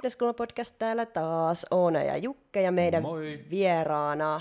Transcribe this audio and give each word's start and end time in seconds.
Fitnesskulma 0.00 0.34
podcast 0.34 0.74
täällä 0.78 1.06
taas. 1.06 1.66
Oona 1.70 2.02
ja 2.02 2.16
Jukke 2.16 2.62
ja 2.62 2.72
meidän 2.72 3.02
Moi. 3.02 3.44
vieraana 3.50 4.40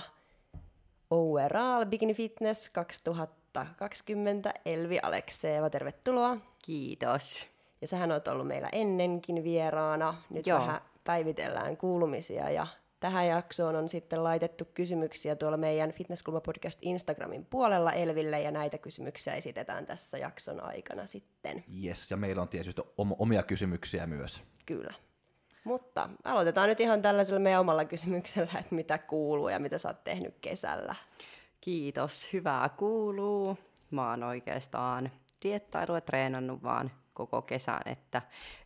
Overall 1.11 1.85
Bikini 1.85 2.13
Fitness 2.13 2.69
2020 2.69 4.53
Elvi 4.65 4.99
Alekseeva. 5.03 5.69
Tervetuloa. 5.69 6.37
Kiitos. 6.65 7.58
Ja 7.81 7.87
sähän 7.87 8.11
oot 8.11 8.27
ollut 8.27 8.47
meillä 8.47 8.69
ennenkin 8.71 9.43
vieraana. 9.43 10.15
Nyt 10.29 10.47
Joo. 10.47 10.59
vähän 10.59 10.81
päivitellään 11.03 11.77
kuulumisia 11.77 12.49
ja 12.49 12.67
tähän 12.99 13.27
jaksoon 13.27 13.75
on 13.75 13.89
sitten 13.89 14.23
laitettu 14.23 14.65
kysymyksiä 14.73 15.35
tuolla 15.35 15.57
meidän 15.57 15.91
Fitnesskulma 15.91 16.41
podcast 16.41 16.79
Instagramin 16.81 17.45
puolella 17.45 17.93
Elville 17.93 18.41
ja 18.41 18.51
näitä 18.51 18.77
kysymyksiä 18.77 19.33
esitetään 19.33 19.85
tässä 19.85 20.17
jakson 20.17 20.63
aikana 20.63 21.05
sitten. 21.05 21.63
Yes, 21.83 22.11
ja 22.11 22.17
meillä 22.17 22.41
on 22.41 22.49
tietysti 22.49 22.81
om- 22.97 23.15
omia 23.19 23.43
kysymyksiä 23.43 24.07
myös. 24.07 24.43
Kyllä. 24.65 24.93
Mutta 25.63 26.09
aloitetaan 26.23 26.69
nyt 26.69 26.79
ihan 26.79 27.01
tällaisella 27.01 27.39
meidän 27.39 27.61
omalla 27.61 27.85
kysymyksellä, 27.85 28.59
että 28.59 28.75
mitä 28.75 28.97
kuuluu 28.97 29.49
ja 29.49 29.59
mitä 29.59 29.77
sä 29.77 29.87
oot 29.87 30.03
tehnyt 30.03 30.35
kesällä. 30.41 30.95
Kiitos. 31.61 32.33
Hyvää 32.33 32.69
kuuluu. 32.69 33.57
Mä 33.91 34.09
oon 34.09 34.23
oikeastaan 34.23 35.11
diettailua 35.43 36.01
treenannut 36.01 36.63
vaan 36.63 36.91
koko 37.19 37.41
kesän, 37.41 37.81
että 37.85 38.21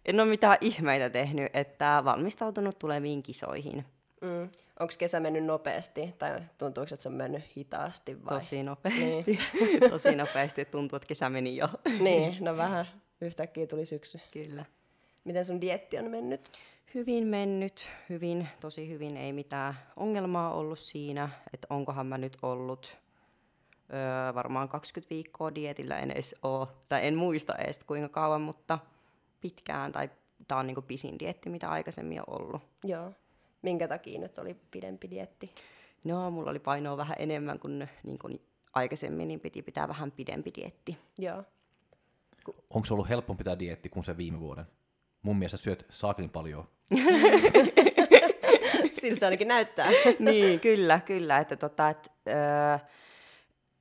en 0.06 0.20
ole 0.20 0.30
mitään 0.30 0.58
ihmeitä 0.62 1.10
tehnyt, 1.10 1.56
että 1.56 2.02
valmistautunut 2.06 2.80
tuleviin 2.80 3.24
kisoihin. 3.24 3.86
Mm. 4.22 4.50
Onko 4.80 4.94
kesä 5.00 5.20
mennyt 5.20 5.45
nopeasti 5.45 6.16
tai 6.20 6.42
tuntuuko, 6.58 6.88
että 6.94 7.04
se 7.04 7.10
on 7.10 7.16
mennyt 7.16 7.44
hitaasti 7.58 8.26
vai? 8.26 8.34
Tosi 8.34 8.64
nopeasti. 8.64 9.40
Tosi 9.90 10.16
nopeasti. 10.16 10.66
Tuntuu, 10.66 10.98
että 10.98 11.08
kesä 11.08 11.30
meni 11.30 11.58
jo. 11.58 11.68
Niin, 12.00 12.38
no 12.40 12.58
vähän 12.58 12.86
yhtäkkiä 13.22 13.68
tuli 13.68 13.86
syksy. 13.86 14.20
Kyllä. 14.32 14.66
Miten 15.23 15.45
sun 15.45 15.62
dietti 15.62 15.98
on 15.98 16.12
mennyt? 16.12 16.52
Hyvin 16.94 17.28
mennyt, 17.28 17.90
hyvin, 18.10 18.48
tosi 18.60 18.90
hyvin, 18.90 19.17
ei 19.17 19.34
mitään 19.34 19.73
ongelmaa 19.95 20.54
ollut 20.54 20.80
siinä, 20.80 21.30
että 21.54 21.67
onkohan 21.70 22.08
mä 22.08 22.17
nyt 22.17 22.38
ollut 22.42 22.98
öö, 23.94 24.34
varmaan 24.34 24.70
20 24.70 25.09
viikkoa 25.09 25.56
dietillä, 25.56 26.00
en 26.00 26.12
edes 26.12 26.36
oo, 26.44 26.72
tai 26.89 27.08
en 27.08 27.16
muista 27.16 27.56
edes 27.56 27.80
kuinka 27.80 28.09
kauan, 28.09 28.42
mutta 28.42 28.80
pitkään, 29.42 29.92
tai 29.92 30.09
tää 30.48 30.58
on 30.58 30.67
niinku 30.67 30.81
pisin 30.81 31.20
dietti, 31.20 31.50
mitä 31.50 31.70
aikaisemmin 31.70 32.20
on 32.20 32.42
ollut. 32.42 32.61
Joo. 32.84 33.11
Minkä 33.61 33.88
takia 33.88 34.20
nyt 34.20 34.38
oli 34.38 34.58
pidempi 34.72 35.09
dietti? 35.09 35.56
No, 36.04 36.31
mulla 36.31 36.52
oli 36.52 36.59
painoa 36.59 36.98
vähän 36.98 37.16
enemmän 37.20 37.59
kuin, 37.59 37.89
niin 38.04 38.20
kuin 38.20 38.42
aikaisemmin, 38.73 39.28
niin 39.28 39.39
piti 39.39 39.61
pitää 39.61 39.88
vähän 39.88 40.11
pidempi 40.11 40.52
dietti. 40.56 40.98
Joo. 41.17 41.44
Onko 42.70 42.86
se 42.86 42.94
ollut 42.94 43.09
helpompi 43.09 43.44
tämä 43.44 43.59
dietti 43.59 43.89
kuin 43.89 44.04
se 44.04 44.17
viime 44.17 44.39
vuoden? 44.39 44.66
Mun 45.22 45.38
mielestä 45.38 45.58
syöt 45.58 45.86
saaklin 45.89 46.30
paljon. 46.30 46.67
Siltä 49.02 49.20
se 49.20 49.26
ainakin 49.26 49.48
näyttää. 49.48 49.89
niin, 50.20 50.59
kyllä, 50.59 51.00
kyllä. 51.00 51.38
Että 51.38 51.56
tota, 51.56 51.89
et, 51.89 52.11
öö, 52.28 52.78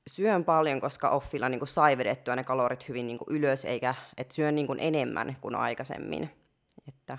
syön 0.07 0.45
paljon, 0.45 0.81
koska 0.81 1.11
offilla 1.11 1.49
niin 1.49 1.67
sai 1.67 1.99
vedettyä 1.99 2.37
ne 2.37 2.45
kalorit 2.45 2.89
hyvin 2.89 3.07
niin 3.07 3.19
ylös, 3.27 3.65
eikä 3.65 3.95
et 4.17 4.31
syön 4.31 4.55
niin 4.55 4.79
enemmän 4.79 5.37
kuin 5.41 5.55
aikaisemmin. 5.55 6.31
Että 6.89 7.19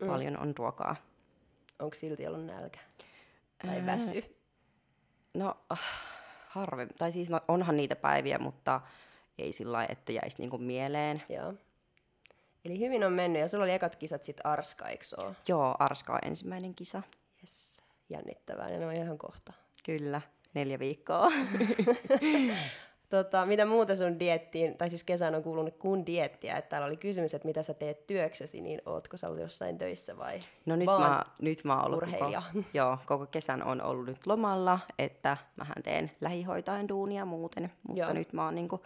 mm. 0.00 0.06
paljon 0.06 0.36
on 0.38 0.54
ruokaa. 0.58 0.96
Onko 1.78 1.94
silti 1.94 2.26
ollut 2.26 2.44
nälkä? 2.46 2.78
Tai 3.66 3.78
Ää, 3.78 3.86
väsy? 3.86 4.36
No, 5.34 5.56
ah, 5.70 5.82
harve, 6.48 6.86
tai 6.98 7.12
siis 7.12 7.30
no, 7.30 7.40
onhan 7.48 7.76
niitä 7.76 7.96
päiviä, 7.96 8.38
mutta 8.38 8.80
ei 9.38 9.52
sillä 9.52 9.72
lailla, 9.72 9.92
että 9.92 10.12
jäisi 10.12 10.36
niin 10.38 10.62
mieleen. 10.62 11.22
Joo. 11.28 11.54
Eli 12.64 12.78
hyvin 12.78 13.04
on 13.04 13.12
mennyt 13.12 13.42
ja 13.42 13.48
sulla 13.48 13.64
oli 13.64 13.72
ekat 13.72 13.96
kisat 13.96 14.24
sit 14.24 14.40
Arska, 14.44 14.88
eikö? 14.88 15.04
Joo, 15.48 15.74
Arska 15.78 16.12
on 16.12 16.18
ensimmäinen 16.24 16.74
kisa. 16.74 17.02
Yes. 17.42 17.84
Jännittävää, 18.08 18.68
ja 18.68 18.78
ne 18.78 18.86
on 18.86 18.94
ihan 18.94 19.18
kohta. 19.18 19.52
Kyllä, 19.84 20.20
neljä 20.54 20.78
viikkoa. 20.78 21.30
Tota, 23.14 23.46
mitä 23.46 23.64
muuta 23.64 23.96
sun 23.96 24.18
diettiin, 24.18 24.78
tai 24.78 24.88
siis 24.90 25.04
kesän 25.04 25.34
on 25.34 25.42
kuulunut 25.42 25.76
kun 25.78 26.06
diettiä, 26.06 26.56
että 26.56 26.68
täällä 26.68 26.86
oli 26.86 26.96
kysymys, 26.96 27.34
että 27.34 27.48
mitä 27.48 27.62
sä 27.62 27.74
teet 27.74 28.06
työksesi, 28.06 28.60
niin 28.60 28.82
ootko 28.86 29.16
sä 29.16 29.26
ollut 29.26 29.40
jossain 29.40 29.78
töissä 29.78 30.16
vai 30.16 30.40
No 30.66 30.76
nyt 30.76 30.86
vaan 30.86 31.10
mä, 31.10 31.24
nyt 31.42 31.64
mä 31.64 31.76
oon 31.76 31.84
ollut 31.86 32.02
urheilija? 32.02 32.42
Koko, 32.52 32.64
joo, 32.74 32.98
koko 33.06 33.26
kesän 33.26 33.62
on 33.62 33.82
ollut 33.82 34.06
nyt 34.06 34.26
lomalla, 34.26 34.78
että 34.98 35.36
mähän 35.56 35.82
teen 35.82 36.10
lähihoitajan 36.20 36.88
duunia 36.88 37.24
muuten, 37.24 37.72
mutta 37.82 38.00
Joo. 38.00 38.08
joo. 38.08 38.14
nyt 38.14 38.32
mä 38.32 38.44
oon 38.44 38.54
niinku 38.54 38.82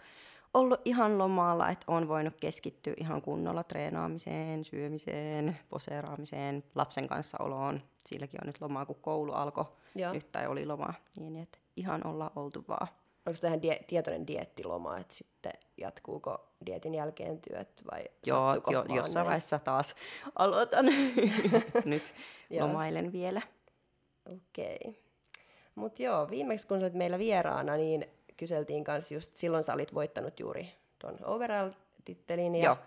ollut 0.53 0.81
ihan 0.85 1.17
lomalla, 1.17 1.69
että 1.69 1.85
on 1.87 2.07
voinut 2.07 2.33
keskittyä 2.39 2.93
ihan 2.97 3.21
kunnolla 3.21 3.63
treenaamiseen, 3.63 4.63
syömiseen, 4.65 5.59
poseeraamiseen, 5.69 6.63
lapsen 6.75 7.07
kanssa 7.07 7.37
oloon. 7.41 7.81
Silläkin 8.05 8.39
on 8.43 8.47
nyt 8.47 8.61
lomaa, 8.61 8.85
kun 8.85 9.01
koulu 9.01 9.31
alkoi 9.31 9.65
Joo. 9.95 10.13
nyt 10.13 10.31
tai 10.31 10.47
oli 10.47 10.65
loma, 10.65 10.93
niin 11.19 11.35
että 11.35 11.57
ihan 11.75 12.07
ollaan 12.07 12.31
oltu 12.35 12.65
vaan. 12.67 12.87
Onko 13.25 13.39
tähän 13.41 13.59
die- 13.61 13.83
tietoinen 13.87 14.27
diettiloma, 14.27 14.97
että 14.97 15.15
sitten 15.15 15.51
jatkuuko 15.77 16.47
dietin 16.65 16.95
jälkeen 16.95 17.41
työt 17.41 17.81
vai 17.91 18.03
Joo, 18.25 18.55
jo, 18.71 18.85
jossain 18.95 19.13
näin? 19.13 19.25
vaiheessa 19.25 19.59
taas 19.59 19.95
aloitan. 20.35 20.85
nyt 21.85 22.13
lomailen 22.59 23.11
vielä. 23.11 23.41
Okei. 24.35 24.99
Mutta 25.75 26.03
joo, 26.03 26.29
viimeksi 26.29 26.67
kun 26.67 26.77
olit 26.77 26.93
meillä 26.93 27.19
vieraana, 27.19 27.75
niin 27.77 28.05
kyseltiin 28.37 28.83
kanssa 28.83 29.13
just, 29.13 29.37
silloin 29.37 29.63
sä 29.63 29.73
olit 29.73 29.93
voittanut 29.93 30.39
juuri 30.39 30.69
tuon 30.99 31.17
overall-tittelin 31.23 32.55
ja 32.55 32.65
Joo. 32.65 32.77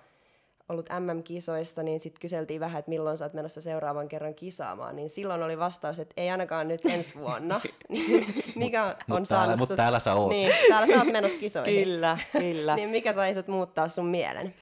Ollut 0.69 0.89
MM-kisoissa, 1.01 1.83
niin 1.83 2.01
sitten 2.01 2.21
kyseltiin 2.21 2.61
vähän, 2.61 2.79
että 2.79 2.89
milloin 2.89 3.19
sä 3.19 3.25
oot 3.25 3.33
menossa 3.35 3.61
seuraavan 3.61 4.09
kerran 4.09 4.35
kisaamaan, 4.35 4.97
niin 4.97 5.11
silloin 5.11 5.43
oli 5.43 5.59
vastaus, 5.59 5.99
että 5.99 6.15
ei 6.17 6.31
ainakaan 6.31 6.69
nyt 6.69 6.85
ensi 6.87 7.15
vuonna. 7.19 7.61
Niin 7.89 8.27
mikä 8.57 8.85
on 8.85 8.95
mut 9.07 9.29
saanut 9.29 9.29
täällä- 9.29 9.57
mut 9.57 9.69
sut... 9.69 9.77
täällä 9.77 9.99
sä 9.99 10.15
oot. 10.15 10.29
Niin, 10.31 10.53
täällä 10.69 10.87
sä 10.87 10.95
oot 10.99 11.13
menossa 11.13 11.39
kisoihin. 11.39 11.85
Kyllä, 11.85 12.19
kyllä. 12.33 12.77
Niin 12.77 12.89
mikä 12.89 13.13
sai 13.13 13.35
sut 13.35 13.49
muuttaa 13.49 13.89
sun 13.89 14.07
mielen? 14.07 14.55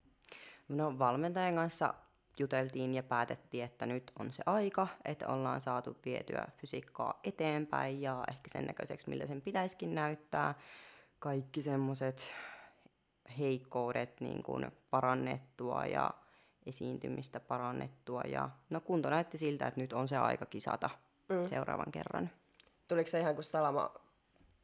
No 0.69 0.99
valmentajan 0.99 1.55
kanssa 1.55 1.95
juteltiin 2.39 2.95
ja 2.95 3.03
päätettiin, 3.03 3.65
että 3.65 3.87
nyt 3.87 4.13
on 4.19 4.33
se 4.33 4.43
aika, 4.47 4.87
että 5.05 5.29
ollaan 5.29 5.61
saatu 5.61 5.97
vietyä 6.05 6.47
fysiikkaa 6.57 7.21
eteenpäin 7.25 8.01
ja 8.03 8.25
ehkä 8.29 8.49
sen 8.53 8.65
näköiseksi, 8.67 9.09
millä 9.11 9.27
sen 9.27 9.41
pitäisikin 9.43 9.95
näyttää. 9.95 10.55
Kaikki 11.19 11.63
semmoiset 11.63 12.31
heikkoudet 13.39 14.21
niin 14.21 14.43
kuin 14.43 14.73
parannettua 14.91 15.87
ja 15.87 16.11
esiintymistä 16.67 17.41
parannettua. 17.41 18.23
Ja 18.23 18.51
no 18.71 18.81
kunto 18.81 19.11
näytti 19.11 19.39
siltä, 19.39 19.67
että 19.67 19.81
nyt 19.81 19.93
on 19.93 20.09
se 20.09 20.17
aika 20.17 20.47
kisata 20.47 20.91
mm. 21.29 21.49
seuraavan 21.49 21.93
kerran. 21.93 22.31
Tuliko 22.89 23.11
se 23.11 23.21
ihan 23.21 23.35
kuin 23.35 23.45
salama, 23.45 23.95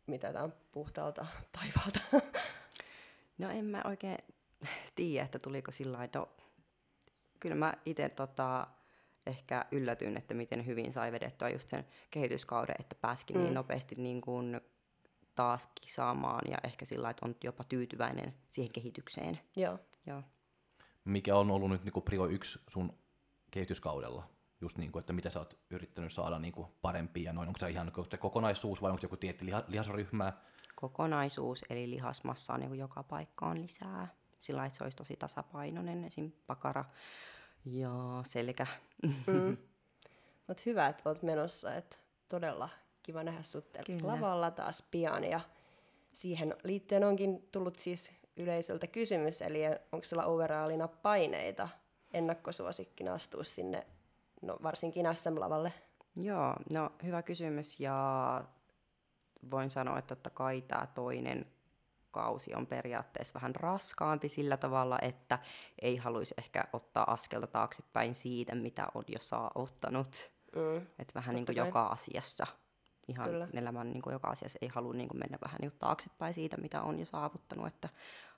mitä 0.06 0.32
tämä 0.32 0.49
puhtaalta 0.72 1.26
taivaalta? 1.53 2.00
No 3.38 3.50
en 3.50 3.65
mä 3.65 3.82
oikein 3.84 4.19
tiedä, 4.94 5.25
että 5.25 5.38
tuliko 5.38 5.71
sillä 5.71 5.99
lailla. 5.99 6.12
No, 6.15 6.28
kyllä 7.41 7.55
mä 7.55 7.75
itse 7.84 8.09
tota, 8.09 8.66
ehkä 9.26 9.65
yllätyin, 9.71 10.16
että 10.16 10.34
miten 10.34 10.66
hyvin 10.66 10.93
sai 10.93 11.12
vedettyä 11.12 11.49
just 11.49 11.69
sen 11.69 11.87
kehityskauden, 12.10 12.76
että 12.81 12.97
pääskin 13.00 13.37
mm. 13.37 13.43
niin 13.43 13.55
nopeasti 13.55 13.94
niin 13.99 14.21
kuin 14.21 14.60
taas 15.36 15.69
kisaamaan 15.80 16.42
ja 16.50 16.58
ehkä 16.64 16.84
sillä 16.84 17.10
että 17.10 17.26
on 17.26 17.36
jopa 17.44 17.64
tyytyväinen 17.64 18.34
siihen 18.50 18.72
kehitykseen. 18.72 19.41
joo. 19.56 19.78
Joo. 20.06 20.22
Mikä 21.04 21.36
on 21.36 21.50
ollut 21.50 21.70
nyt 21.70 21.84
niinku 21.84 22.00
prio 22.00 22.26
yksi 22.26 22.58
sun 22.69 22.98
kehityskaudella? 23.50 24.31
Just 24.61 24.78
niin 24.78 24.93
kuin, 24.93 25.00
että 25.00 25.12
mitä 25.12 25.31
sä 25.31 25.38
oot 25.38 25.58
yrittänyt 25.70 26.12
saada 26.12 26.38
niinku 26.38 26.76
parempia 26.82 27.25
ja 27.25 27.32
noin. 27.32 27.49
Onko 27.49 27.58
se 27.58 27.70
ihan 27.70 27.87
onko 27.87 28.05
se 28.11 28.16
kokonaisuus 28.16 28.82
vai 28.82 28.90
onko 28.90 29.00
se 29.00 29.05
joku 29.05 29.16
tietty 29.16 29.46
liha, 29.46 29.64
lihasryhmä? 29.69 30.32
Kokonaisuus, 30.75 31.64
eli 31.70 31.90
lihasmassaa 31.90 32.58
niin 32.58 32.69
kuin 32.69 32.81
joka 32.81 33.02
paikkaan 33.02 33.62
lisää. 33.62 34.08
Sillä 34.38 34.66
että 34.66 34.78
se 34.78 34.84
olisi 34.84 34.96
tosi 34.96 35.16
tasapainoinen, 35.16 36.05
esim. 36.05 36.32
pakara 36.46 36.84
ja 37.64 38.20
selkä. 38.26 38.66
Mm. 39.02 39.56
Mutta 40.46 40.62
hyvä, 40.66 40.87
että 40.87 41.08
olet 41.08 41.22
menossa. 41.22 41.75
Et 41.75 42.00
todella 42.28 42.69
kiva 43.06 43.23
nähdä 43.23 43.43
sut 43.43 43.64
Kyllä. 43.87 44.06
lavalla 44.06 44.50
taas 44.50 44.82
pian. 44.91 45.25
Ja 45.25 45.41
siihen 46.12 46.55
liittyen 46.64 47.05
onkin 47.05 47.49
tullut 47.53 47.79
siis 47.79 48.12
yleisöltä 48.37 48.87
kysymys, 48.87 49.43
eli 49.43 49.61
onko 49.93 50.05
sulla 50.05 50.25
overallina 50.25 50.88
paineita 50.88 51.69
ennakkosuosikkina 52.12 53.14
astua 53.14 53.44
sinne, 53.44 53.87
no 54.43 54.58
varsinkin 54.62 55.06
SM-lavalle? 55.14 55.73
Joo, 56.20 56.55
no 56.73 56.91
hyvä 57.03 57.23
kysymys 57.23 57.81
ja 57.81 58.44
voin 59.50 59.70
sanoa, 59.70 59.99
että 59.99 60.14
totta 60.14 60.31
kai 60.31 60.62
tämä 60.62 60.87
toinen 60.94 61.47
kasvukausi 62.17 62.55
on 62.55 62.67
periaatteessa 62.67 63.35
vähän 63.35 63.55
raskaampi 63.55 64.29
sillä 64.29 64.56
tavalla, 64.56 64.99
että 65.02 65.38
ei 65.82 65.97
haluaisi 65.97 66.35
ehkä 66.38 66.64
ottaa 66.73 67.12
askelta 67.12 67.47
taaksepäin 67.47 68.14
siitä, 68.14 68.55
mitä 68.55 68.87
on 68.94 69.05
jo 69.09 69.19
saavuttanut. 69.20 70.31
Mm. 70.56 70.76
Että 70.76 71.14
vähän 71.14 71.35
niin 71.35 71.47
kuin 71.47 71.56
kai. 71.56 71.67
joka 71.67 71.87
asiassa, 71.87 72.47
ihan 73.08 73.31
Kyllä. 73.31 73.49
elämän 73.53 73.93
niin 73.93 74.03
kuin 74.03 74.12
joka 74.12 74.29
asiassa 74.29 74.58
ei 74.62 74.69
halua 74.69 74.94
niin 74.94 75.08
kuin 75.08 75.19
mennä 75.19 75.38
vähän 75.44 75.58
niin 75.61 75.70
kuin 75.70 75.79
taaksepäin 75.79 76.35
siitä, 76.35 76.56
mitä 76.56 76.82
on 76.82 76.99
jo 76.99 77.05
saavuttanut, 77.05 77.67
että 77.67 77.88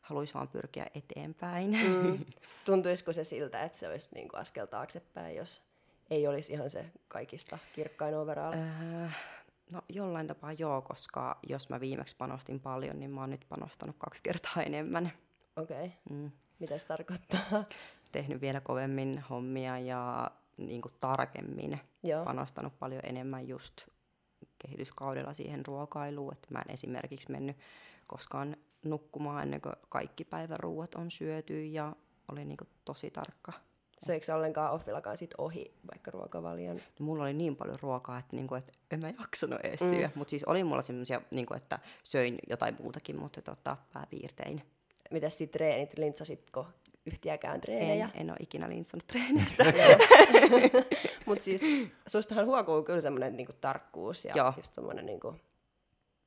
haluaisi 0.00 0.34
vaan 0.34 0.48
pyrkiä 0.48 0.86
eteenpäin. 0.94 1.70
Mm. 1.70 2.24
Tuntuisiko 2.66 3.12
se 3.12 3.24
siltä, 3.24 3.62
että 3.62 3.78
se 3.78 3.88
olisi 3.88 4.08
niinku 4.14 4.36
askel 4.36 4.66
taaksepäin, 4.66 5.36
jos 5.36 5.62
ei 6.10 6.26
olisi 6.26 6.52
ihan 6.52 6.70
se 6.70 6.92
kaikista 7.08 7.58
kirkkain 7.74 8.16
overall? 8.16 8.52
Öö, 8.52 9.08
no 9.72 9.82
jollain 9.88 10.26
tapaa 10.26 10.52
joo, 10.52 10.82
koska 10.82 11.38
jos 11.48 11.68
mä 11.68 11.80
viimeksi 11.80 12.16
panostin 12.16 12.60
paljon, 12.60 12.98
niin 12.98 13.10
mä 13.10 13.20
oon 13.20 13.30
nyt 13.30 13.46
panostanut 13.48 13.96
kaksi 13.98 14.22
kertaa 14.22 14.62
enemmän. 14.62 15.12
Okei, 15.56 15.86
okay. 15.86 15.90
Mm. 16.10 16.30
mitä 16.58 16.78
se 16.78 16.86
tarkoittaa? 16.86 17.40
Tehnyt 18.12 18.40
vielä 18.40 18.60
kovemmin 18.60 19.24
hommia 19.30 19.78
ja 19.78 20.30
niin 20.56 20.82
kuin 20.82 20.94
tarkemmin. 21.00 21.80
Joo. 22.02 22.24
Panostanut 22.24 22.78
paljon 22.78 23.02
enemmän 23.04 23.48
just 23.48 23.86
kehityskaudella 24.58 25.34
siihen 25.34 25.66
ruokailuun. 25.66 26.32
Että 26.32 26.48
mä 26.50 26.62
en 26.68 26.74
esimerkiksi 26.74 27.30
mennyt 27.30 27.56
koskaan 28.06 28.56
nukkumaan 28.84 29.42
ennen 29.42 29.60
kuin 29.60 29.74
kaikki 29.88 30.24
päivän 30.24 30.60
ruuat 30.60 30.94
on 30.94 31.10
syöty 31.10 31.64
ja 31.64 31.96
olin 32.32 32.48
niin 32.48 32.56
kuin 32.56 32.68
tosi 32.84 33.10
tarkka. 33.10 33.52
Söikö 34.06 34.26
sä 34.26 34.36
ollenkaan 34.36 34.72
offillakaan 34.72 35.16
sit 35.16 35.34
ohi 35.38 35.74
vaikka 35.92 36.10
ruokavalion? 36.10 36.76
No, 36.76 36.82
mulla 36.98 37.24
oli 37.24 37.34
niin 37.34 37.56
paljon 37.56 37.78
ruokaa, 37.82 38.18
että, 38.18 38.36
niinku, 38.36 38.54
että 38.54 38.72
en 38.90 39.00
mä 39.00 39.12
jaksanut 39.18 39.60
edes 39.62 39.80
mm. 39.80 39.90
syödä. 39.90 40.10
Mutta 40.14 40.30
siis 40.30 40.44
oli 40.44 40.64
mulla 40.64 40.82
semmoisia, 40.82 41.20
niinku, 41.30 41.54
että 41.54 41.78
söin 42.02 42.38
jotain 42.48 42.76
muutakin, 42.82 43.20
mutta 43.20 43.42
tota, 43.42 43.76
pääpiirtein. 43.92 44.62
Mitäs 45.10 45.38
sit 45.38 45.50
treenit? 45.50 45.98
Lintsasitko 45.98 46.66
yhtiäkään 47.12 47.60
treenejä? 47.60 48.10
En, 48.14 48.20
en 48.20 48.30
ole 48.30 48.36
ikinä 48.40 48.68
lintsannut 48.68 49.06
treenistä. 49.06 49.64
Mutta 51.26 51.44
siis 51.44 51.62
sustahan 52.06 52.46
huokuu 52.46 52.82
kyllä 52.82 53.00
semmoinen 53.00 53.36
niinku 53.36 53.52
tarkkuus 53.60 54.24
ja 54.24 54.32
Joo. 54.36 54.52
just 54.56 54.74
semmoinen 54.74 55.06
niinku 55.06 55.34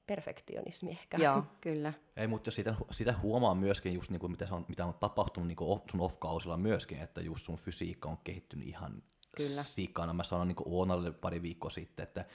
perfektionismi 0.07 0.91
ehkä. 0.91 1.17
Joo, 1.17 1.43
kyllä. 1.61 1.93
Ei, 2.17 2.27
mutta 2.27 2.51
sitä, 2.51 2.75
sitä 2.91 3.15
huomaa 3.21 3.55
myöskin 3.55 3.93
just 3.93 4.11
niinku, 4.11 4.27
mitä, 4.27 4.45
se 4.45 4.53
on, 4.53 4.65
mitä 4.67 4.85
on 4.85 4.93
tapahtunut 4.93 5.47
niinku 5.47 5.75
off- 5.75 5.91
sun 5.91 6.01
off-kausilla 6.01 6.57
myöskin, 6.57 6.99
että 6.99 7.21
just 7.21 7.45
sun 7.45 7.57
fysiikka 7.57 8.09
on 8.09 8.17
kehittynyt 8.23 8.67
ihan 8.67 9.03
Kyllä. 9.37 9.63
sikana. 9.63 10.13
Mä 10.13 10.23
sanoin 10.23 10.47
niinku 10.47 10.63
Oonalle 10.65 11.11
pari 11.11 11.41
viikkoa 11.41 11.69
sitten, 11.69 12.03
että 12.03 12.25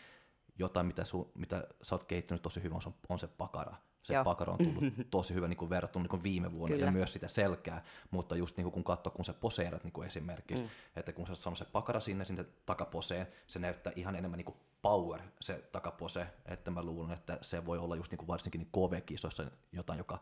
jotain, 0.58 0.86
mitä, 0.86 1.04
su, 1.04 1.32
mitä 1.34 1.66
sä 1.82 1.94
oot 1.94 2.04
kehittynyt 2.04 2.42
tosi 2.42 2.62
hyvin, 2.62 2.74
on, 2.74 2.94
on 3.08 3.18
se 3.18 3.26
pakara. 3.26 3.76
Se 4.06 4.14
Joo. 4.14 4.24
pakara 4.24 4.52
on 4.52 4.58
tullut 4.58 4.94
tosi 5.10 5.34
hyvä 5.34 5.48
niin 5.48 5.70
verrattuna 5.70 6.06
niin 6.12 6.22
viime 6.22 6.52
vuonna 6.52 6.74
Kyllä. 6.76 6.86
ja 6.86 6.92
myös 6.92 7.12
sitä 7.12 7.28
selkää, 7.28 7.84
mutta 8.10 8.36
just 8.36 8.56
niin 8.56 8.72
kun 8.72 8.84
katsoo, 8.84 9.12
kun 9.12 9.24
sä 9.24 9.34
poseerat 9.34 9.84
niin 9.84 10.04
esimerkiksi, 10.06 10.64
mm. 10.64 10.70
että 10.96 11.12
kun 11.12 11.26
sä 11.26 11.32
oot 11.32 11.40
saanut 11.40 11.58
se 11.58 11.64
pakara 11.64 12.00
sinne, 12.00 12.24
sinne 12.24 12.44
takaposeen, 12.66 13.26
se 13.46 13.58
näyttää 13.58 13.92
ihan 13.96 14.16
enemmän 14.16 14.38
niin 14.38 14.56
power 14.82 15.20
se 15.40 15.64
takapose, 15.72 16.26
että 16.46 16.70
mä 16.70 16.82
luulen, 16.82 17.12
että 17.12 17.38
se 17.42 17.66
voi 17.66 17.78
olla 17.78 17.96
just 17.96 18.12
niin 18.12 18.26
varsinkin 18.26 18.58
niin 18.58 18.70
KV-kisoissa 18.72 19.50
jotain, 19.72 19.98
joka 19.98 20.18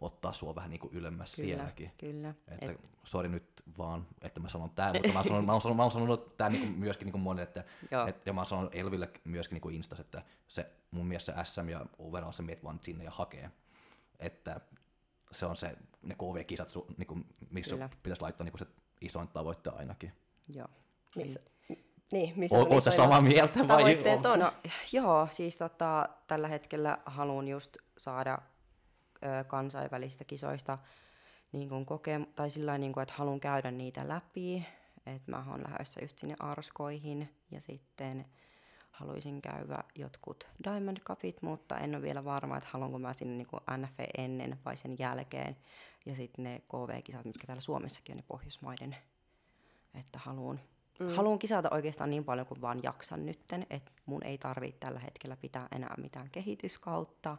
ottaa 0.00 0.32
sua 0.32 0.54
vähän 0.54 0.70
niin 0.70 0.80
ylemmäs 0.92 1.34
Kyllä, 1.34 1.46
sielläkin. 1.46 1.92
kyllä. 1.98 2.34
Että, 2.48 2.72
Et- 2.72 2.90
sori 3.04 3.28
nyt 3.28 3.62
vaan, 3.78 4.06
että 4.22 4.40
mä 4.40 4.48
sanon 4.48 4.70
tämän, 4.70 4.92
mutta 4.94 5.12
mä 5.12 5.18
oon 5.18 5.24
sanonut, 5.24 5.46
mä 5.46 5.52
oon 5.52 5.60
sanonut, 5.60 5.76
mä 5.76 5.82
oon 5.82 5.90
sanonut 5.90 6.36
tämän 6.36 6.52
niin 6.52 6.68
myöskin 6.78 7.06
niin 7.06 7.20
monelle, 7.20 7.42
että, 7.42 7.64
Joo. 7.90 8.06
et, 8.06 8.26
ja 8.26 8.32
mä 8.32 8.40
oon 8.40 8.46
sanonut 8.46 8.74
Elville 8.74 9.10
myöskin 9.24 9.60
niin 9.64 9.74
Instas, 9.74 10.00
että 10.00 10.22
se, 10.48 10.70
mun 10.90 11.06
mielestä 11.06 11.44
se 11.44 11.50
SM 11.52 11.68
ja 11.68 11.86
overall 11.98 12.32
se 12.32 12.42
meet 12.42 12.64
vaan 12.64 12.78
sinne 12.82 13.04
ja 13.04 13.10
hakee. 13.10 13.50
Että 14.18 14.60
se 15.30 15.46
on 15.46 15.56
se, 15.56 15.76
ne 16.02 16.14
KV-kisat, 16.14 16.70
su, 16.70 16.86
niin 16.96 17.06
kuin, 17.06 17.26
missä 17.50 17.74
Kyllä. 17.74 17.90
pitäisi 18.02 18.22
laittaa 18.22 18.44
niin 18.44 18.52
kuin 18.52 18.58
se 18.58 18.66
isoin 19.00 19.28
tavoitte 19.28 19.70
ainakin. 19.70 20.12
Joo. 20.48 20.68
Missä, 21.16 21.40
niin, 22.12 22.32
missä 22.36 22.56
Oletko 22.56 22.76
isoimmat 22.76 22.96
samaa 22.96 23.20
mieltä 23.20 23.58
vai? 23.58 23.66
tavoitteet 23.66 24.26
on? 24.26 24.38
No, 24.38 24.52
joo, 24.92 25.28
siis 25.30 25.56
tota, 25.58 26.08
tällä 26.26 26.48
hetkellä 26.48 26.98
haluan 27.06 27.48
just 27.48 27.76
saada 27.98 28.38
kansainvälistä 29.46 30.24
kisoista 30.24 30.78
niin 31.52 31.68
kun 31.68 31.86
koke- 31.86 32.26
tai 32.34 32.50
sillä 32.50 32.78
niin 32.78 32.92
kun, 32.92 33.02
että 33.02 33.14
haluan 33.18 33.40
käydä 33.40 33.70
niitä 33.70 34.08
läpi. 34.08 34.66
Että 35.06 35.30
mä 35.30 35.44
oon 35.50 35.62
lähdössä 35.64 36.00
just 36.02 36.18
sinne 36.18 36.36
Arskoihin 36.40 37.34
ja 37.50 37.60
sitten 37.60 38.26
haluaisin 38.90 39.42
käydä 39.42 39.84
jotkut 39.94 40.48
Diamond 40.64 40.98
Cupit, 40.98 41.42
mutta 41.42 41.78
en 41.78 41.94
ole 41.94 42.02
vielä 42.02 42.24
varma, 42.24 42.56
että 42.56 42.68
haluanko 42.72 42.98
mä 42.98 43.12
sinne 43.12 43.36
niin 43.36 43.82
NF 43.82 43.94
ennen 44.18 44.58
vai 44.64 44.76
sen 44.76 44.96
jälkeen. 44.98 45.56
Ja 46.06 46.16
sitten 46.16 46.44
ne 46.44 46.58
KV-kisat, 46.58 47.24
mitkä 47.24 47.46
täällä 47.46 47.60
Suomessakin 47.60 48.12
on 48.12 48.16
ne 48.16 48.24
Pohjoismaiden, 48.28 48.96
että 49.94 50.18
haluan 50.18 50.60
Mm. 51.00 51.14
Haluan 51.14 51.38
kisata 51.38 51.68
oikeastaan 51.70 52.10
niin 52.10 52.24
paljon 52.24 52.46
kuin 52.46 52.60
vaan 52.60 52.80
jaksan 52.82 53.26
nytten, 53.26 53.66
että 53.70 53.92
mun 54.06 54.24
ei 54.24 54.38
tarvitse 54.38 54.78
tällä 54.80 55.00
hetkellä 55.00 55.36
pitää 55.36 55.68
enää 55.72 55.94
mitään 55.98 56.30
kehityskautta, 56.30 57.36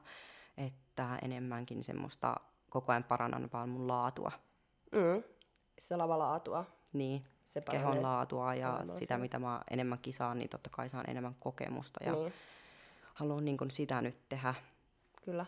että 0.58 1.20
enemmänkin 1.22 1.84
semmoista 1.84 2.36
koko 2.70 2.92
ajan 2.92 3.04
parannan 3.04 3.50
vaan 3.54 3.70
mun 3.70 3.88
laatua. 3.88 4.32
Mm. 4.92 5.24
Sitä 5.80 5.98
lavalaatua. 5.98 6.66
Niin, 6.94 7.26
Se 7.46 7.62
kehon 7.62 8.02
laatua 8.04 8.56
ja 8.56 8.80
sitä, 8.86 9.06
siellä. 9.06 9.22
mitä 9.22 9.40
mä 9.40 9.62
enemmän 9.72 10.00
kisaan, 10.00 10.38
niin 10.38 10.50
totta 10.50 10.70
kai 10.70 10.90
saan 10.90 11.10
enemmän 11.10 11.36
kokemusta 11.40 12.04
ja 12.04 12.12
Niin, 12.14 12.34
haluan 13.14 13.46
niin 13.46 13.58
kuin 13.58 13.72
sitä 13.72 14.02
nyt 14.02 14.30
tehdä. 14.30 14.54
kyllä. 15.26 15.46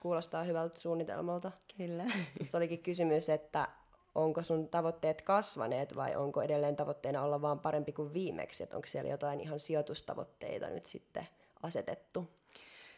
Kuulostaa 0.00 0.42
hyvältä 0.44 0.80
suunnitelmalta. 0.80 1.52
Kyllä. 1.76 2.04
Tuossa 2.38 2.58
olikin 2.58 2.82
kysymys, 2.82 3.28
että 3.28 3.68
onko 4.14 4.42
sun 4.42 4.68
tavoitteet 4.68 5.22
kasvaneet 5.22 5.96
vai 5.96 6.16
onko 6.16 6.42
edelleen 6.42 6.76
tavoitteena 6.76 7.22
olla 7.22 7.42
vaan 7.42 7.58
parempi 7.60 7.92
kuin 7.92 8.12
viimeksi? 8.12 8.62
Että 8.62 8.76
onko 8.76 8.88
siellä 8.88 9.10
jotain 9.10 9.40
ihan 9.40 9.60
sijoitustavoitteita 9.60 10.66
nyt 10.70 10.86
sitten 10.86 11.26
asetettu? 11.62 12.30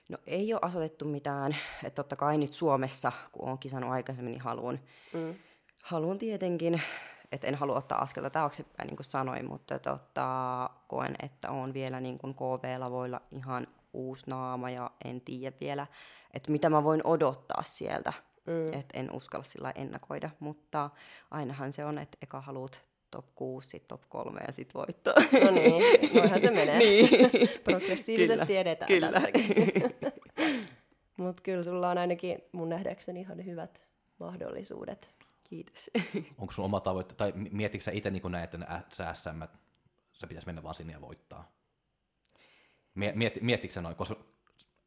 No 0.08 0.18
ei 0.26 0.52
ole 0.54 0.60
asetettu 0.62 1.04
mitään, 1.04 1.56
että 1.84 2.02
totta 2.02 2.16
kai 2.16 2.38
nyt 2.38 2.52
Suomessa, 2.52 3.12
kun 3.32 3.46
olen 3.48 3.58
kisannut 3.58 3.90
aikaisemmin, 3.92 4.32
niin 4.32 4.40
haluan, 4.42 4.80
Mm. 5.12 5.34
haluan 5.84 6.18
tietenkin, 6.18 6.82
että 7.32 7.46
en 7.46 7.54
halua 7.54 7.76
ottaa 7.76 7.98
askelta 8.02 8.30
taaksepäin, 8.30 8.86
niin 8.86 8.96
kuin 8.96 9.06
sanoin, 9.06 9.48
mutta 9.48 9.78
tota, 9.78 10.70
koen, 10.88 11.14
että 11.22 11.50
on 11.50 11.74
vielä 11.74 12.00
niin 12.00 12.18
kuin 12.18 12.34
KV-lavoilla 12.34 13.20
ihan 13.30 13.66
uusi 13.92 14.30
naama 14.30 14.70
ja 14.70 14.90
en 15.04 15.20
tiedä 15.20 15.56
vielä, 15.60 15.86
että 16.34 16.52
mitä 16.52 16.70
mä 16.70 16.84
voin 16.84 17.00
odottaa 17.04 17.62
sieltä. 17.66 18.12
Mm. 18.46 18.64
Että 18.78 18.98
en 19.00 19.12
uskalla 19.12 19.44
sillä 19.44 19.72
ennakoida, 19.74 20.30
mutta 20.40 20.90
ainahan 21.30 21.72
se 21.72 21.84
on, 21.84 21.98
että 21.98 22.18
eka 22.22 22.40
haluat 22.40 22.84
top 23.14 23.34
6, 23.34 23.68
sitten 23.68 23.88
top 23.88 24.08
3 24.08 24.40
ja 24.46 24.52
sitten 24.52 24.74
voittaa. 24.74 25.14
No 25.44 25.50
niin, 25.50 26.14
noinhan 26.14 26.40
se 26.40 26.50
menee. 26.50 26.78
Niin. 26.84 27.08
Progressiivisesti 27.64 28.46
Kyllä, 28.46 28.60
edetään 28.60 28.86
kyllä. 28.88 29.10
tässäkin. 29.12 29.44
Mutta 31.16 31.42
kyllä 31.42 31.62
sulla 31.62 31.90
on 31.90 31.98
ainakin 31.98 32.38
mun 32.52 32.68
nähdäkseni 32.68 33.20
ihan 33.20 33.44
hyvät 33.44 33.82
mahdollisuudet. 34.18 35.14
Kiitos. 35.44 35.90
Onko 36.38 36.52
sun 36.52 36.64
oma 36.64 36.80
tavoite, 36.80 37.14
tai 37.14 37.32
mi- 37.36 37.50
mietitkö 37.52 37.84
sä 37.84 37.90
itse 37.90 38.10
niin 38.10 38.22
näin, 38.32 38.44
että 38.44 38.58
sä 38.92 39.14
SM, 39.14 39.42
se 40.12 40.26
pitäisi 40.26 40.46
mennä 40.46 40.62
vaan 40.62 40.74
sinne 40.74 40.92
ja 40.92 41.00
voittaa? 41.00 41.52
Mie- 42.94 43.12
Miet, 43.12 43.40
mietitkö 43.40 43.74
sä 43.74 43.80
noin, 43.82 43.96
koska, 43.96 44.16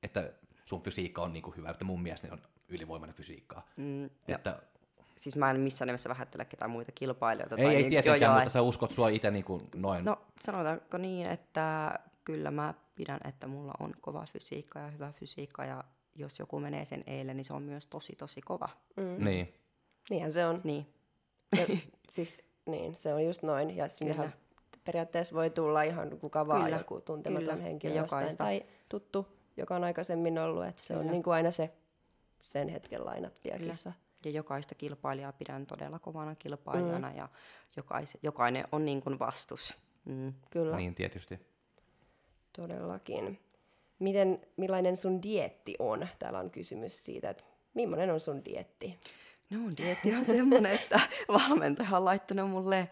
että 0.04 0.34
sun 0.66 0.82
fysiikka 0.82 1.22
on 1.22 1.34
niin 1.34 1.44
kuin 1.44 1.56
hyvä, 1.56 1.70
että 1.70 1.86
mun 1.86 2.02
mielestä 2.02 2.28
ne 2.28 2.34
on 2.34 2.40
ylivoimainen 2.70 3.16
fysiikka. 3.16 3.62
Mm, 3.78 4.06
Että, 4.28 4.62
siis 5.18 5.36
mä 5.36 5.52
en 5.52 5.60
missään 5.60 5.88
nimessä 5.88 6.10
vähättele 6.10 6.46
ketään 6.46 6.72
muita 6.72 6.92
kilpailijoita. 6.92 7.56
ei, 7.56 7.64
tai 7.64 7.76
ei 7.76 7.82
niin- 7.82 7.90
tietenkään, 7.90 8.22
joo, 8.22 8.30
joo, 8.32 8.40
mutta 8.40 8.50
sä 8.54 8.62
uskot 8.62 8.92
sua 8.92 9.10
itse 9.10 9.32
niin 9.32 9.46
kuin 9.46 9.62
noin. 9.76 10.06
No 10.06 10.18
sanotaanko 10.42 10.98
niin, 10.98 11.28
että 11.30 11.94
kyllä 12.26 12.52
mä 12.52 12.74
pidän, 12.96 13.20
että 13.28 13.48
mulla 13.48 13.74
on 13.80 13.94
kova 14.02 14.26
fysiikka 14.34 14.80
ja 14.80 14.88
hyvä 14.88 15.12
fysiikka 15.20 15.66
ja 15.66 15.84
jos 16.16 16.40
joku 16.40 16.60
menee 16.60 16.86
sen 16.86 17.04
eilen, 17.08 17.38
niin 17.38 17.46
se 17.46 17.54
on 17.54 17.62
myös 17.64 17.88
tosi 17.88 18.16
tosi 18.16 18.42
kova. 18.42 18.70
Mm. 18.98 19.26
Niin. 19.26 19.54
Niinhän 20.10 20.32
se 20.32 20.46
on. 20.46 20.62
Niin, 20.64 20.94
Se, 21.56 21.68
siis, 22.12 22.42
niin, 22.66 22.96
se 22.96 23.14
on 23.14 23.26
just 23.26 23.44
noin. 23.44 23.76
Ja 23.76 23.88
sinnehän 23.88 24.34
periaatteessa 24.84 25.36
voi 25.36 25.50
tulla 25.50 25.82
ihan 25.82 26.10
kuka 26.22 26.48
vaan 26.48 26.64
Kyllä, 26.64 26.78
joku 26.78 27.02
tuntematon 27.02 27.48
kyllä. 27.50 27.64
henkilö 27.64 27.94
jostain, 27.94 28.38
tai 28.38 28.64
tuttu, 28.90 29.28
joka 29.58 29.76
on 29.76 29.84
aikaisemmin 29.84 30.40
ollut. 30.40 30.66
Että 30.66 30.82
se 30.82 30.94
on 30.94 31.00
Kyllä. 31.00 31.12
niin 31.12 31.24
kuin 31.24 31.34
aina 31.34 31.52
se 31.52 31.74
sen 32.40 32.70
hetken 32.70 33.06
lainappia 33.06 33.58
Kyllä. 33.58 33.72
kissa. 33.72 33.94
Ja 34.26 34.32
jokaista 34.32 34.76
kilpailijaa 34.76 35.32
pidän 35.34 35.66
todella 35.66 36.00
kovana 36.00 36.36
kilpailijana 36.36 37.10
mm. 37.10 37.18
ja 37.18 37.30
jokais, 37.78 38.18
jokainen 38.24 38.66
on 38.72 38.86
niin 38.86 39.02
kuin 39.02 39.20
vastus. 39.20 39.78
Mm. 40.06 40.34
Kyllä, 40.50 40.78
Niin, 40.78 40.96
tietysti. 40.96 41.40
todellakin. 42.54 43.40
Miten, 44.00 44.42
millainen 44.58 44.98
sun 44.98 45.24
dietti 45.24 45.76
on? 45.80 46.08
Täällä 46.20 46.40
on 46.40 46.52
kysymys 46.52 47.06
siitä, 47.06 47.30
että 47.30 47.44
millainen 47.74 48.12
on 48.12 48.20
sun 48.20 48.46
dietti? 48.46 49.00
No 49.50 49.60
mun 49.60 49.78
dieetti 49.78 50.16
on 50.16 50.26
semmoinen, 50.26 50.74
että 50.74 51.00
valmentaja 51.50 51.98
on 51.98 52.06
laittanut 52.06 52.50
mulle 52.50 52.90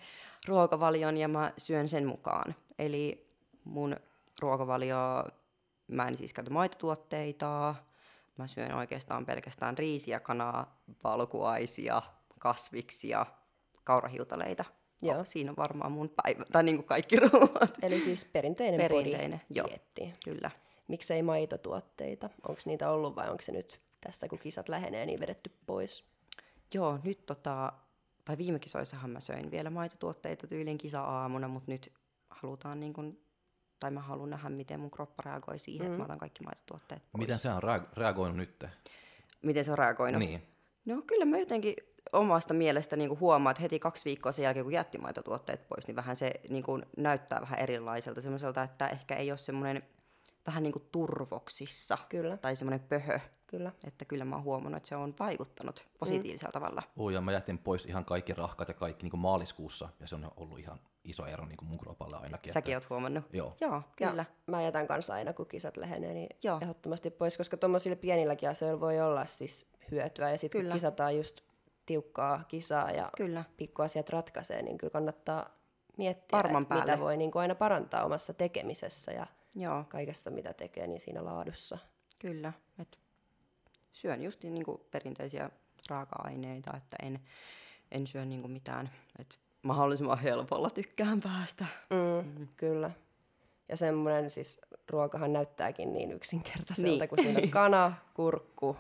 ruokavalion 0.48 1.18
ja 1.18 1.28
mä 1.28 1.54
syön 1.58 1.90
sen 1.90 2.08
mukaan. 2.08 2.56
Eli 2.80 3.28
mun 3.64 3.96
ruokavalio, 4.42 4.98
mä 5.88 6.08
en 6.08 6.18
siis 6.18 6.34
käytä 6.34 6.50
maitotuotteita, 6.50 7.76
mä 8.38 8.48
syön 8.48 8.74
oikeastaan 8.74 9.26
pelkästään 9.26 9.78
riisiä, 9.78 10.20
kanaa, 10.20 10.82
valkuaisia, 11.04 12.02
kasviksia, 12.40 13.26
kaurahiutaleita. 13.84 14.66
Joo. 15.02 15.20
Oh, 15.20 15.26
siinä 15.26 15.52
on 15.52 15.58
varmaan 15.58 15.92
mun 15.92 16.10
päivä, 16.24 16.46
tai 16.52 16.64
niin 16.64 16.76
kuin 16.76 16.86
kaikki 16.86 17.16
ruoat. 17.30 17.78
Eli 17.82 18.02
siis 18.02 18.26
perinteinen, 18.26 18.82
Perinteinen, 18.82 19.42
joo. 19.50 19.70
Kyllä. 20.26 20.52
Miksei 20.88 21.24
maitotuotteita? 21.24 22.30
Onko 22.48 22.62
niitä 22.66 22.92
ollut 22.92 23.16
vai 23.16 23.30
onko 23.30 23.42
se 23.42 23.52
nyt 23.52 23.82
tässä 24.02 24.28
kun 24.28 24.40
kisat 24.40 24.70
lähenee 24.70 25.06
niin 25.06 25.20
vedetty 25.20 25.52
pois? 25.66 26.06
Joo, 26.74 27.00
nyt 27.04 27.26
tota, 27.26 27.74
tai 28.26 28.38
viime 28.38 28.60
kisoissahan 28.60 29.10
mä 29.10 29.20
söin 29.20 29.52
vielä 29.52 29.70
maitotuotteita 29.70 30.48
tyylin 30.48 30.78
kisa-aamuna, 30.78 31.48
mutta 31.48 31.72
nyt 31.72 31.92
halutaan 32.30 32.80
niin 32.80 32.94
kuin, 32.94 33.25
tai 33.86 33.92
mä 33.92 34.02
haluan 34.02 34.30
nähdä, 34.30 34.50
miten 34.50 34.80
mun 34.80 34.92
kroppa 34.92 35.24
reagoi 35.26 35.60
siihen, 35.60 35.88
mm. 35.88 35.94
että 35.94 35.98
mä 35.98 36.04
otan 36.04 36.18
kaikki 36.18 36.44
maitotuotteet 36.44 37.04
pois. 37.12 37.20
Miten 37.20 37.38
se 37.38 37.50
on 37.50 37.64
rea- 37.64 37.88
reagoinut 37.98 38.38
nyt? 38.38 38.64
Miten 39.42 39.66
se 39.66 39.72
on 39.72 39.78
reagoinut? 39.78 40.20
Niin. 40.20 40.48
No 40.86 41.02
kyllä 41.02 41.26
mä 41.26 41.38
jotenkin 41.38 41.76
omasta 42.14 42.54
mielestä 42.54 42.96
niin 42.96 43.20
huomaan, 43.20 43.52
että 43.52 43.62
heti 43.62 43.80
kaksi 43.80 44.06
viikkoa 44.06 44.32
sen 44.32 44.44
jälkeen, 44.44 44.66
kun 44.66 44.74
jätti 44.74 44.98
maitotuotteet 44.98 45.68
pois, 45.68 45.88
niin 45.88 45.96
vähän 45.96 46.16
se 46.16 46.32
niin 46.50 46.64
kuin 46.64 46.86
näyttää 46.98 47.42
vähän 47.42 47.60
erilaiselta. 47.60 48.22
Semmoiselta, 48.22 48.64
että 48.64 48.88
ehkä 48.88 49.16
ei 49.16 49.32
ole 49.32 49.38
semmoinen 49.38 49.84
vähän 50.48 50.64
niin 50.64 50.74
kuin 50.74 50.88
turvoksissa 50.92 51.98
Kyllä, 52.10 52.38
tai 52.38 52.56
semmoinen 52.56 52.88
pöhö. 52.88 53.20
kyllä. 53.48 53.72
Että 53.88 54.06
kyllä 54.06 54.26
mä 54.26 54.36
oon 54.36 54.44
huomannut, 54.44 54.78
että 54.78 54.90
se 54.90 54.96
on 54.96 55.14
vaikuttanut 55.20 55.88
positiivisella 56.00 56.50
mm. 56.50 56.54
tavalla. 56.62 56.84
Oh, 56.98 57.10
ja 57.10 57.22
mä 57.22 57.32
jätin 57.32 57.58
pois 57.58 57.86
ihan 57.86 58.06
kaikki 58.06 58.34
rahkat 58.34 58.68
ja 58.68 58.74
kaikki 58.74 59.04
niin 59.04 59.12
kuin 59.12 59.22
maaliskuussa, 59.22 59.90
ja 60.00 60.08
se 60.08 60.16
on 60.16 60.32
ollut 60.36 60.60
ihan 60.60 60.80
iso 61.04 61.26
ero 61.26 61.46
niin 61.46 61.58
kuin 61.58 61.68
mun 61.68 61.80
kropalle 61.80 62.18
ainakin. 62.18 62.54
Säkin 62.54 62.76
oot 62.76 62.90
huomannut? 62.90 63.24
Joo. 63.34 63.56
Joo, 63.62 63.82
kyllä. 63.96 64.26
Ja 64.48 64.52
mä 64.52 64.62
jätän 64.62 64.88
kanssa 64.88 65.14
aina, 65.14 65.34
kun 65.34 65.46
kisat 65.46 65.78
lähenee, 65.78 66.14
niin 66.14 66.30
Joo. 66.44 66.60
Ehdottomasti 66.62 67.12
pois, 67.12 67.38
koska 67.38 67.58
tuommoisilla 67.58 67.96
pienilläkin 67.96 68.50
asioilla 68.50 68.80
voi 68.80 69.02
olla 69.02 69.26
siis 69.26 69.68
hyötyä. 69.92 70.32
Ja 70.32 70.38
sitten 70.38 70.64
kun 70.64 70.74
kisataan 70.74 71.18
just 71.18 71.42
tiukkaa 71.86 72.44
kisaa 72.48 72.92
ja 72.92 73.10
Kyllä. 73.18 73.44
pikkuasiat 73.58 74.10
ratkaisee, 74.10 74.62
niin 74.62 74.78
kyllä 74.78 74.92
kannattaa 74.92 75.50
miettiä, 75.98 76.38
Varman 76.38 76.62
että 76.62 76.76
mitä 76.76 76.86
päälle. 76.86 77.04
voi 77.04 77.18
niin 77.18 77.32
kuin 77.32 77.42
aina 77.42 77.56
parantaa 77.56 78.06
omassa 78.06 78.34
tekemisessä 78.34 79.12
ja 79.12 79.28
Joo, 79.56 79.84
kaikessa, 79.90 80.32
mitä 80.32 80.54
tekee, 80.54 80.88
niin 80.88 81.00
siinä 81.00 81.26
laadussa. 81.26 81.78
kyllä. 82.20 82.54
Et 82.80 83.00
syön 83.92 84.22
just 84.24 84.44
niin 84.44 84.66
kuin 84.66 84.82
perinteisiä 84.92 85.50
raaka-aineita, 85.90 86.78
että 86.78 86.96
en, 87.02 87.20
en 87.92 88.08
syö 88.08 88.26
niin 88.26 88.42
kuin 88.42 88.52
mitään. 88.52 88.90
Et 89.20 89.40
mahdollisimman 89.62 90.20
helpolla 90.20 90.70
tykkään 90.70 91.20
päästä. 91.22 91.66
Mm, 91.90 92.30
mm. 92.40 92.48
Kyllä. 92.56 92.92
Ja 93.70 93.78
semmoinen 93.78 94.30
siis 94.30 94.62
ruokahan 94.90 95.34
näyttääkin 95.34 95.94
niin 95.94 96.12
yksinkertaiselta, 96.12 96.90
Niin. 97.00 97.10
kun 97.10 97.18
siinä 97.22 97.40
on 97.44 97.50
kana, 97.62 97.94
kurkku, 98.14 98.78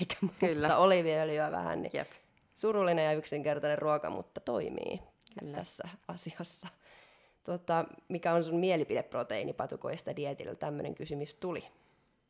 eikä 0.00 0.14
muuta 0.20 0.36
Kyllä. 0.40 0.76
oliiviöljyä 0.84 1.50
vähän, 1.52 1.82
niin 1.82 1.90
Jep. 1.94 2.10
surullinen 2.52 3.04
ja 3.04 3.12
yksinkertainen 3.12 3.78
ruoka, 3.78 4.10
mutta 4.10 4.40
toimii 4.40 5.02
Kyllä. 5.40 5.56
tässä 5.56 5.88
asiassa. 6.08 6.68
Tota, 7.48 7.84
mikä 8.08 8.32
on 8.34 8.44
sun 8.44 8.58
mielipide 8.58 9.02
proteiinipatukoista 9.02 10.16
dietillä? 10.16 10.54
Tämmöinen 10.54 10.94
kysymys 10.94 11.34
tuli. 11.34 11.64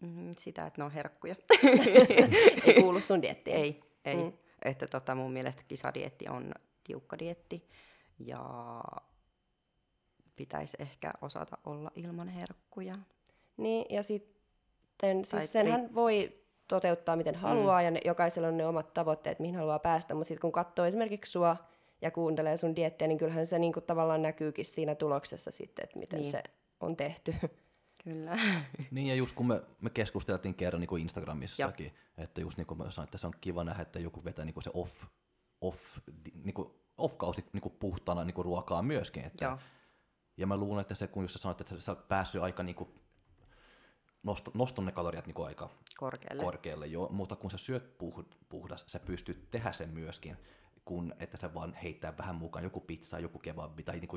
Mm, 0.02 0.34
sitä, 0.38 0.66
että 0.66 0.80
ne 0.80 0.84
on 0.84 0.90
herkkuja. 0.90 1.34
Ei 2.66 2.74
kuulu 2.80 3.00
sun 3.00 3.22
diettiin. 3.22 3.56
ei, 3.56 3.80
ei. 4.04 4.14
Mm. 4.16 4.32
Että 4.64 4.86
tota, 4.86 5.14
mun 5.14 5.32
mielestä 5.32 5.62
kisadietti 5.68 6.24
on 6.28 6.52
tiukka 6.84 7.18
dietti 7.18 7.68
ja 8.18 8.40
pitäisi 10.36 10.76
ehkä 10.80 11.10
osata 11.22 11.58
olla 11.66 11.90
ilman 11.94 12.28
herkkuja. 12.28 12.94
Niin, 13.56 13.86
ja 13.90 14.02
sitten 14.02 15.22
Tai 15.30 15.40
siis 15.40 15.52
senhän 15.52 15.94
voi 15.94 16.32
toteuttaa 16.68 17.16
miten 17.16 17.34
haluaa, 17.34 17.80
Mm. 17.80 17.84
ja 17.84 17.90
ne, 17.90 18.00
jokaisella 18.04 18.48
on 18.48 18.56
ne 18.56 18.66
omat 18.66 18.94
tavoitteet, 18.94 19.38
mihin 19.38 19.56
haluaa 19.56 19.78
päästä, 19.78 20.14
mutta 20.14 20.28
sitten 20.28 20.40
kun 20.40 20.52
katsoo 20.52 20.84
esimerkiksi 20.84 21.32
sua 21.32 21.56
ja 22.02 22.10
kuuntelee 22.10 22.56
sun 22.56 22.76
diettiä, 22.76 23.08
niin 23.08 23.18
kyllähän 23.18 23.46
se 23.46 23.58
niinku 23.58 23.80
tavallaan 23.80 24.22
näkyykin 24.22 24.64
siinä 24.64 24.94
tuloksessa 24.94 25.50
sitten, 25.50 25.84
että 25.84 25.98
miten 25.98 26.16
Niin. 26.16 26.22
niin. 26.22 26.32
se 26.32 26.42
on 26.80 26.96
tehty. 26.96 27.34
Kyllä. 28.04 28.38
Niin 28.90 29.06
ja 29.06 29.14
just 29.14 29.34
kun 29.34 29.46
me, 29.46 29.62
me 29.80 29.90
keskusteltiin 29.90 30.54
kerran 30.54 30.80
niin 30.80 30.88
kuin 30.88 31.02
Instagramissakin, 31.02 31.94
että 32.18 32.40
just 32.40 32.56
niin 32.58 32.66
kuin 32.66 32.78
mä 32.78 32.90
sanoin, 32.90 33.06
että 33.06 33.18
se 33.18 33.26
on 33.26 33.32
kiva 33.40 33.64
nähdä, 33.64 33.82
että 33.82 33.98
joku 33.98 34.24
vetää 34.24 34.44
niin 34.44 34.54
kuin 34.54 34.64
se 34.64 34.70
off, 34.74 35.04
off, 35.60 35.98
niin 36.44 36.54
kuin 36.54 36.68
off-kausi 36.98 37.44
niin 37.52 37.60
kuin 37.60 37.74
puhtaana 37.80 38.24
niin 38.24 38.34
kuin 38.34 38.44
ruokaa 38.44 38.82
myöskin. 38.82 39.24
Että, 39.24 39.44
Joo. 39.44 39.58
ja 40.36 40.46
mä 40.46 40.56
luulen, 40.56 40.80
että 40.80 40.94
se 40.94 41.06
kun 41.06 41.24
just 41.24 41.32
sä 41.32 41.38
sanoit, 41.38 41.60
että 41.60 41.80
sä 41.80 41.92
oot 41.92 42.08
päässyt 42.08 42.42
aika 42.42 42.62
niin 42.62 42.76
kuin 42.76 42.88
nosto, 44.22 44.50
noston 44.54 44.84
ne 44.84 44.92
kaloriat 44.92 45.26
niin 45.26 45.34
kuin 45.34 45.46
aika 45.46 45.70
Korkealle. 45.98 46.42
korkealle 46.44 46.86
jo, 46.86 47.08
mutta 47.10 47.36
kun 47.36 47.50
sä 47.50 47.58
syöt 47.58 47.98
puh, 47.98 48.24
puhdas, 48.48 48.84
sä 48.86 48.98
pystyt 48.98 49.50
tehdä 49.50 49.72
sen 49.72 49.88
myöskin, 49.90 50.36
kun 50.88 51.14
että 51.18 51.36
sä 51.36 51.54
vaan 51.54 51.74
heittää 51.74 52.18
vähän 52.18 52.34
mukaan 52.34 52.64
joku 52.64 52.80
pizza, 52.80 53.18
joku 53.18 53.38
kebabi 53.38 53.82
tai 53.82 54.00
niinku 54.00 54.16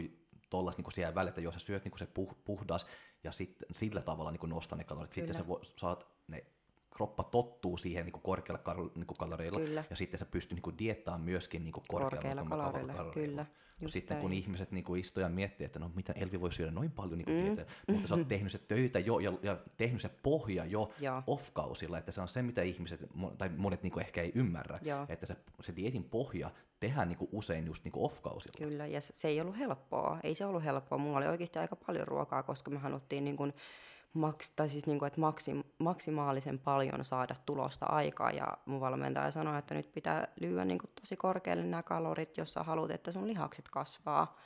tollas 0.49 0.77
niinku 0.77 0.91
siellä 0.91 1.15
välillä, 1.15 1.29
että 1.29 1.41
jos 1.41 1.53
sä 1.53 1.59
syöt 1.59 1.83
niinku 1.83 1.97
se 1.97 2.05
puh, 2.05 2.35
puhdas 2.45 2.85
ja 3.23 3.31
sitten 3.31 3.67
sillä 3.71 4.01
tavalla 4.01 4.31
niinku 4.31 4.47
nostaa 4.47 4.77
ne 4.77 4.83
kalorit, 4.83 5.13
sitten 5.13 5.35
sä 5.35 5.47
vo, 5.47 5.61
saat 5.63 6.07
ne 6.27 6.45
kroppa 6.91 7.23
tottuu 7.23 7.77
siihen 7.77 8.05
niinku 8.05 8.19
korkealla 8.19 8.63
kal, 8.63 8.89
niinku 8.95 9.13
kaloreilla 9.13 9.59
Kyllä. 9.59 9.83
ja 9.89 9.95
sitten 9.95 10.17
sä 10.17 10.25
pystyt 10.25 10.55
niinku 10.55 10.71
diettaamaan 10.79 11.21
myöskin 11.21 11.63
niinku 11.63 11.83
korkealla, 11.87 12.11
Korkeilla 12.15 12.41
kal- 12.41 12.49
kaloreilla, 12.49 12.93
kaloreilla. 12.93 13.27
kyllä. 13.27 13.45
No 13.81 13.89
sitten 13.89 14.17
kun 14.17 14.33
ihmiset 14.33 14.71
niinku 14.71 14.95
istuu 14.95 15.21
ja 15.23 15.29
miettii, 15.29 15.65
että 15.65 15.79
no 15.79 15.91
miten 15.95 16.17
Elvi 16.17 16.41
voi 16.41 16.53
syödä 16.53 16.71
noin 16.71 16.91
paljon 16.91 17.17
niinku 17.17 17.31
mm. 17.87 17.93
mutta 17.93 18.07
sä 18.07 18.15
oot 18.15 18.27
tehnyt 18.35 18.51
se 18.51 18.57
töitä 18.57 18.99
jo 18.99 19.19
ja, 19.19 19.33
ja 19.43 19.57
tehnyt 19.77 20.01
se 20.01 20.09
pohja 20.23 20.65
jo 20.65 20.91
Joo. 20.99 21.23
off-kausilla, 21.27 21.97
että 21.97 22.11
se 22.11 22.21
on 22.21 22.27
se, 22.27 22.41
mitä 22.41 22.61
ihmiset, 22.61 22.99
tai 23.37 23.49
monet 23.57 23.83
niinku 23.83 23.99
ehkä 23.99 24.21
ei 24.21 24.31
ymmärrä, 24.35 24.77
Joo. 24.81 25.05
että 25.09 25.25
se, 25.25 25.35
se 25.61 25.75
dietin 25.75 26.03
pohja 26.03 26.51
tehdään 26.79 27.07
niinku 27.07 27.29
usein 27.31 27.65
just 27.65 27.83
niinku 27.83 28.05
off-kausilla. 28.05 28.57
Kyllä, 28.57 28.87
ja 28.87 29.01
se 29.01 29.13
se 29.15 29.27
ei 29.27 29.41
ollut 29.41 29.57
helppoa. 29.57 30.19
Ei 30.23 30.35
se 30.35 30.45
ollut 30.45 30.63
helppoa. 30.63 30.97
Mulla 30.97 31.17
oli 31.17 31.27
oikeasti 31.27 31.59
aika 31.59 31.75
paljon 31.75 32.07
ruokaa, 32.07 32.43
koska 32.43 32.71
me 32.71 32.79
haluttiin 32.79 33.23
niin 33.23 33.37
kuin 33.37 33.53
maks, 34.13 34.49
tai 34.49 34.69
siis 34.69 34.85
niin 34.85 34.99
kuin, 34.99 35.07
että 35.07 35.19
maksim, 35.19 35.63
maksimaalisen 35.77 36.59
paljon 36.59 37.05
saada 37.05 37.35
tulosta 37.45 37.85
aikaa. 37.85 38.31
Ja 38.31 38.57
mun 38.65 38.81
valmentaja 38.81 39.31
sanoi, 39.31 39.59
että 39.59 39.73
nyt 39.73 39.91
pitää 39.91 40.27
lyödä 40.39 40.65
niin 40.65 40.79
kuin 40.79 40.91
tosi 41.01 41.15
korkealle 41.15 41.63
nämä 41.63 41.83
kalorit, 41.83 42.37
jos 42.37 42.53
sä 42.53 42.63
haluat, 42.63 42.91
että 42.91 43.11
sun 43.11 43.27
lihakset 43.27 43.65
kasvaa. 43.71 44.37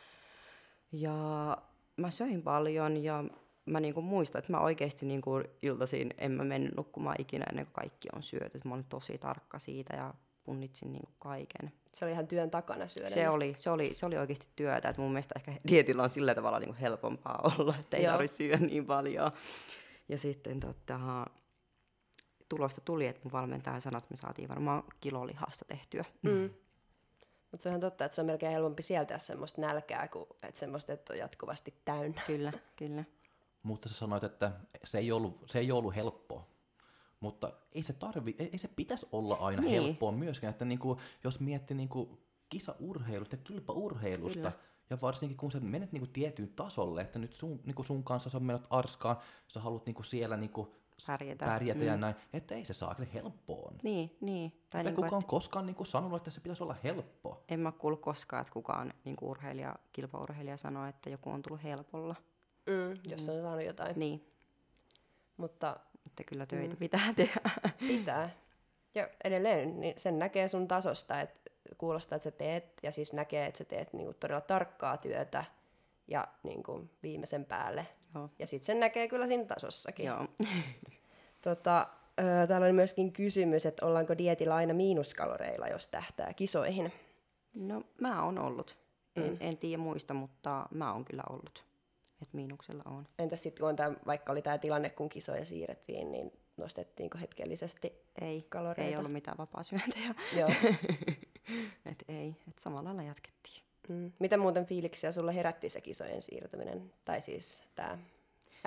Ja 0.91 1.57
mä 1.97 2.11
söin 2.11 2.41
paljon 2.41 3.03
ja 3.03 3.23
mä 3.65 3.79
niinku 3.79 4.01
muistan, 4.01 4.39
että 4.39 4.51
mä 4.51 4.59
oikeasti 4.59 5.05
niinku 5.05 5.31
iltaisin 5.61 6.13
en 6.17 6.31
mä 6.31 6.43
mennyt 6.43 6.75
nukkumaan 6.75 7.15
ikinä 7.19 7.45
ennen 7.49 7.65
kuin 7.65 7.73
kaikki 7.73 8.07
on 8.15 8.23
syöty. 8.23 8.61
Mä 8.65 8.73
olin 8.73 8.85
tosi 8.89 9.17
tarkka 9.17 9.59
siitä 9.59 9.95
ja 9.95 10.13
punnitsin 10.43 10.93
niinku 10.93 11.11
kaiken. 11.19 11.71
Se 11.95 12.05
oli 12.05 12.11
ihan 12.11 12.27
työn 12.27 12.51
takana 12.51 12.87
syödä. 12.87 13.09
Se 13.09 13.29
oli, 13.29 13.55
se, 13.57 13.69
oli, 13.69 13.93
se 13.93 14.05
oli 14.05 14.17
oikeasti 14.17 14.47
työtä, 14.55 14.89
että 14.89 15.01
mun 15.01 15.11
mielestä 15.11 15.33
ehkä 15.35 15.55
dietillä 15.67 16.03
on 16.03 16.09
sillä 16.09 16.35
tavalla 16.35 16.59
niin 16.59 16.75
helpompaa 16.75 17.53
olla, 17.57 17.75
että 17.79 17.97
ei 17.97 18.03
Joo. 18.03 18.11
tarvitse 18.11 18.35
syödä 18.35 18.57
niin 18.57 18.85
paljon. 18.85 19.31
Ja 20.09 20.17
sitten 20.17 20.59
tota, 20.59 21.25
tulosta 22.49 22.81
tuli, 22.81 23.07
että 23.07 23.21
mun 23.23 23.31
valmentaja 23.31 23.79
sanoi, 23.79 23.97
että 23.97 24.13
me 24.13 24.17
saatiin 24.17 24.49
varmaan 24.49 24.83
kilolihasta 25.01 25.65
tehtyä. 25.65 26.03
Mm. 26.21 26.49
Mutta 27.51 27.63
se 27.63 27.69
on 27.69 27.71
ihan 27.71 27.81
totta, 27.81 28.05
että 28.05 28.15
se 28.15 28.21
on 28.21 28.27
melkein 28.27 28.51
helpompi 28.51 28.81
sieltää 28.81 29.19
semmoista 29.19 29.61
nälkää, 29.61 30.07
kuin 30.07 30.25
että 30.43 30.59
semmoista, 30.59 30.93
että 30.93 31.13
on 31.13 31.19
jatkuvasti 31.19 31.73
täynnä. 31.85 32.21
Kyllä, 32.27 32.53
kyllä. 32.75 33.03
Mutta 33.63 33.89
sä 33.89 33.95
sanoit, 33.95 34.23
että 34.23 34.51
se 34.83 34.97
ei 34.97 35.11
ollut, 35.11 35.41
se 35.45 35.59
ei 35.59 35.71
ollut 35.71 35.95
helppoa. 35.95 36.47
Mutta 37.25 37.51
ei 37.71 37.81
se, 37.81 37.93
tarvi, 37.93 38.35
ei, 38.39 38.49
ei 38.51 38.57
se 38.57 38.67
pitäisi 38.67 39.07
olla 39.11 39.35
aina 39.35 39.61
Niin. 39.61 39.71
niin. 39.71 39.83
helppoa 39.83 40.11
myöskään, 40.11 40.51
että 40.51 40.65
niinku, 40.65 40.97
jos 41.23 41.39
miettii 41.39 41.77
niinku 41.77 42.17
kisaurheilusta 42.49 43.35
ja 43.35 43.41
kilpaurheilusta, 43.43 44.37
Kyllä. 44.37 44.51
ja 44.89 44.97
varsinkin 45.01 45.37
kun 45.37 45.51
sä 45.51 45.59
menet 45.59 45.91
niinku 45.91 46.07
tietyn 46.13 46.47
tasolle, 46.55 47.01
että 47.01 47.19
nyt 47.19 47.33
sun, 47.33 47.59
niinku 47.65 47.83
sun 47.83 48.03
kanssa 48.03 48.29
sä 48.29 48.39
menet 48.39 48.67
Arskaan, 48.69 49.17
sä 49.47 49.59
haluat 49.59 49.85
niinku 49.85 50.03
siellä 50.03 50.37
niinku 50.37 50.75
Pärjätä. 51.07 51.45
pärjätä 51.45 51.79
Mm. 51.79 51.85
ja 51.85 51.97
näin, 51.97 52.15
että 52.33 52.55
ei 52.55 52.65
se 52.65 52.73
saa 52.73 52.95
kyllä 52.95 53.09
helppoa. 53.13 53.71
Niin, 53.83 54.17
niin. 54.21 54.51
Tai 54.51 54.59
Tai 54.69 54.83
niin 54.83 54.95
kukaan 54.95 55.09
kuin, 55.09 55.17
on 55.17 55.25
koskaan 55.25 55.65
niinku 55.65 55.85
sanonut, 55.85 56.17
että 56.17 56.31
se 56.31 56.41
pitäisi 56.41 56.63
olla 56.63 56.75
helppoa. 56.83 57.43
en 57.49 57.59
mä 57.59 57.71
kuullut 57.71 58.01
koskaan, 58.01 58.41
että 58.41 58.53
kukaan 58.53 58.93
niin 59.05 59.15
kuin 59.15 59.29
urheilija, 59.29 59.75
kilpaurheilija 59.93 60.57
sanoo, 60.57 60.85
että 60.85 61.09
joku 61.09 61.29
on 61.29 61.41
tullut 61.41 61.63
helpolla. 61.63 62.15
Mm. 62.69 62.99
Jos 63.11 63.29
on 63.29 63.41
saanut 63.41 63.65
jotain. 63.65 63.99
Niin, 63.99 64.25
Mutta 65.37 65.79
että 66.15 66.23
kyllä 66.23 66.45
töitä 66.45 66.73
mm. 66.73 66.79
pitää 66.79 67.13
tehdä. 67.15 67.49
pitää. 67.79 68.27
Ja 68.95 69.09
edelleen 69.23 69.79
niin 69.79 69.93
sen 69.97 70.19
näkee 70.19 70.47
sun 70.47 70.67
tasosta, 70.67 71.21
että 71.21 71.51
kuulostaa, 71.77 72.15
että 72.15 72.23
sä 72.23 72.31
teet, 72.31 72.65
ja 72.83 72.91
siis 72.91 73.13
näkee, 73.13 73.45
että 73.45 73.57
sä 73.57 73.65
teet 73.65 73.93
niinku 73.93 74.13
todella 74.13 74.41
tarkkaa 74.41 74.97
työtä 74.97 75.45
ja 76.07 76.27
niinku 76.43 76.89
viimeisen 77.03 77.45
päälle. 77.45 77.87
Joo. 78.15 78.29
Ja 78.39 78.47
sitten 78.47 78.65
sen 78.65 78.79
näkee 78.79 79.07
kyllä 79.07 79.27
siinä 79.27 79.45
tasossakin. 79.45 80.05
Joo. 80.05 80.27
Tota, 81.41 81.87
ö, 82.19 82.47
täällä 82.47 82.65
oli 82.65 82.73
myöskin 82.73 83.13
kysymys, 83.13 83.65
että 83.65 83.85
ollaanko 83.85 84.17
dietillä 84.17 84.55
aina 84.55 84.73
miinuskaloreilla, 84.73 85.67
jos 85.67 85.87
tähtää 85.87 86.33
kisoihin. 86.33 86.93
No 87.53 87.83
mä 88.01 88.23
oon 88.23 88.39
ollut. 88.39 88.77
En, 89.15 89.23
mm. 89.31 89.37
en 89.39 89.57
tiedä 89.57 89.77
muista, 89.81 90.13
mutta 90.13 90.67
mä 90.71 90.93
oon 90.93 91.05
kyllä 91.05 91.23
ollut. 91.29 91.65
Että 92.21 92.37
miinuksella 92.37 92.83
on. 92.85 93.07
Entäs 93.19 93.43
sitten 93.43 93.61
kun 93.61 93.69
on 93.69 93.75
tää, 93.75 93.91
vaikka 94.07 94.31
oli 94.31 94.41
tämä 94.41 94.57
tilanne, 94.57 94.89
kun 94.89 95.09
kisoja 95.09 95.45
siirrettiin, 95.45 96.11
niin 96.11 96.31
nostettiinko 96.57 97.17
hetkellisesti 97.17 97.93
Ei, 98.21 98.45
kaloreita? 98.49 98.89
ei 98.89 98.97
ollut 98.97 99.11
mitään 99.11 99.37
vapaasyöntejä. 99.37 100.15
Joo. 100.37 100.49
et 101.91 102.03
ei, 102.07 102.35
et 102.47 102.59
samalla 102.59 102.83
lailla 102.83 103.03
jatkettiin. 103.03 103.63
Mm. 103.89 104.11
Mitä 104.19 104.37
muuten 104.37 104.65
fiiliksiä 104.65 105.11
sulla 105.11 105.31
herätti 105.31 105.69
se 105.69 105.81
kisojen 105.81 106.21
siirtyminen? 106.21 106.93
Tai 107.05 107.21
siis 107.21 107.63
tämä 107.75 107.97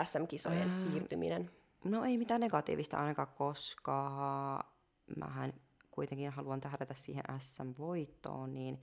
SM-kisojen 0.05 0.69
Ää. 0.69 0.77
siirtyminen? 0.77 1.51
No 1.85 2.05
ei 2.05 2.19
mitään 2.19 2.41
negatiivista 2.41 2.97
ainakaan, 2.99 3.29
koska 3.29 4.65
mähän 5.17 5.53
kuitenkin 5.91 6.31
haluan 6.31 6.61
tähdätä 6.61 6.95
siihen 6.95 7.25
SM-voittoon, 7.39 8.55
niin 8.55 8.79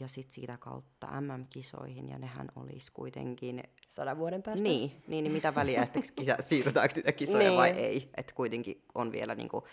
ja 0.00 0.08
sitten 0.08 0.34
siitä 0.34 0.56
kautta 0.56 1.20
MM-kisoihin, 1.20 2.08
ja 2.08 2.18
nehän 2.18 2.48
olisi 2.56 2.92
kuitenkin... 2.92 3.62
Sadan 3.88 4.18
vuoden 4.18 4.42
päästä? 4.42 4.62
Niin, 4.64 5.02
niin, 5.06 5.24
niin 5.24 5.32
mitä 5.32 5.54
väliä, 5.54 5.82
että 5.82 6.00
kisa, 6.16 6.36
siirrytäänkö 6.48 6.94
niitä 6.94 7.12
kisoja 7.12 7.48
niin. 7.48 7.58
vai 7.58 7.72
Niin. 7.72 7.84
ei. 7.84 8.10
Että 8.16 8.34
kuitenkin 8.34 8.84
on 8.94 9.12
vielä 9.12 9.34
niinku, 9.34 9.64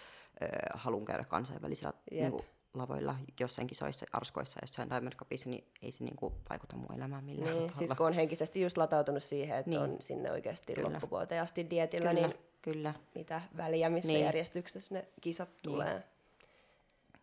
halun 0.73 1.05
käydä 1.05 1.23
kansainvälisillä 1.23 1.93
Jep. 2.11 2.21
niinku, 2.21 2.45
lavoilla 2.73 3.15
jossain 3.39 3.67
kisoissa, 3.67 4.05
arskoissa, 4.13 4.59
jossain 4.61 4.89
Diamond 4.89 5.13
Cupissa, 5.13 5.49
niin 5.49 5.67
ei 5.81 5.91
se 5.91 6.03
niinku 6.03 6.33
vaikuta 6.49 6.75
mun 6.75 6.95
elämään 6.95 7.23
millään 7.23 7.45
Niin, 7.51 7.57
tavalla. 7.57 7.77
siis 7.77 7.91
kun 7.93 8.05
on 8.05 8.13
henkisesti 8.13 8.61
just 8.61 8.77
latautunut 8.77 9.23
siihen, 9.23 9.57
että 9.57 9.69
Niin. 9.69 9.81
on 9.81 9.97
sinne 9.99 10.31
oikeasti 10.31 10.73
Kyllä. 10.73 10.89
loppuvuoteen 10.93 11.41
asti 11.41 11.69
dietillä, 11.69 12.09
kyllä, 12.09 12.27
niin 12.27 12.37
kyllä. 12.61 12.93
mitä 13.15 13.41
väliä, 13.57 13.89
missä 13.89 14.11
Niin. 14.11 14.25
järjestyksessä 14.25 14.95
ne 14.95 15.07
kisat 15.21 15.49
tulee. 15.63 16.03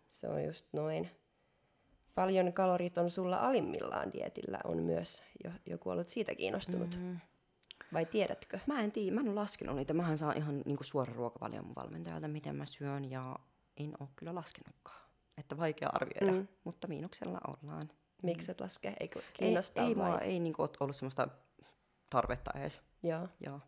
Se 0.08 0.28
on 0.28 0.44
just 0.44 0.66
noin. 0.72 1.10
Paljon 2.18 2.52
kalorit 2.52 2.98
on 2.98 3.10
sulla 3.10 3.36
alimmillaan 3.36 4.12
dietillä, 4.12 4.58
on 4.64 4.78
myös 4.82 5.22
jo, 5.44 5.50
joku 5.66 5.90
ollut 5.90 6.08
siitä 6.08 6.34
kiinnostunut. 6.34 6.96
Mm. 7.00 7.16
Vai 7.92 8.06
tiedätkö? 8.06 8.58
Mä 8.66 8.80
en 8.80 8.92
tiedä, 8.92 9.14
mä 9.14 9.20
en 9.20 9.26
ole 9.28 9.34
laskenut 9.34 9.76
niitä. 9.76 9.94
Mähän 9.94 10.18
saan 10.18 10.36
ihan 10.36 10.62
niinku 10.66 10.84
suora 10.84 11.12
ruokavalio 11.16 11.62
mun 11.62 11.74
valmentajalta, 11.74 12.28
miten 12.28 12.56
mä 12.56 12.64
syön, 12.64 13.10
ja 13.10 13.36
en 13.76 13.92
ole 14.00 14.08
kyllä 14.16 14.34
laskenutkaan. 14.34 15.00
Että 15.38 15.56
vaikea 15.58 15.88
arvioida, 15.92 16.32
Mm. 16.32 16.38
mm. 16.38 16.48
mutta 16.64 16.88
miinuksella 16.88 17.40
ollaan. 17.48 17.90
Miksi 18.22 18.50
et 18.50 18.60
laske? 18.60 18.94
Eikö 19.00 19.18
Ei, 19.18 19.24
kiinnostaa 19.38 19.84
ei, 19.84 19.96
vai? 19.96 20.10
mua, 20.10 20.18
ei 20.18 20.40
niinku 20.40 20.68
ollut 20.80 20.96
semmoista 20.96 21.28
tarvetta 22.10 22.50
edes. 22.54 22.80
Joo. 23.02 23.28
Joo. 23.40 23.60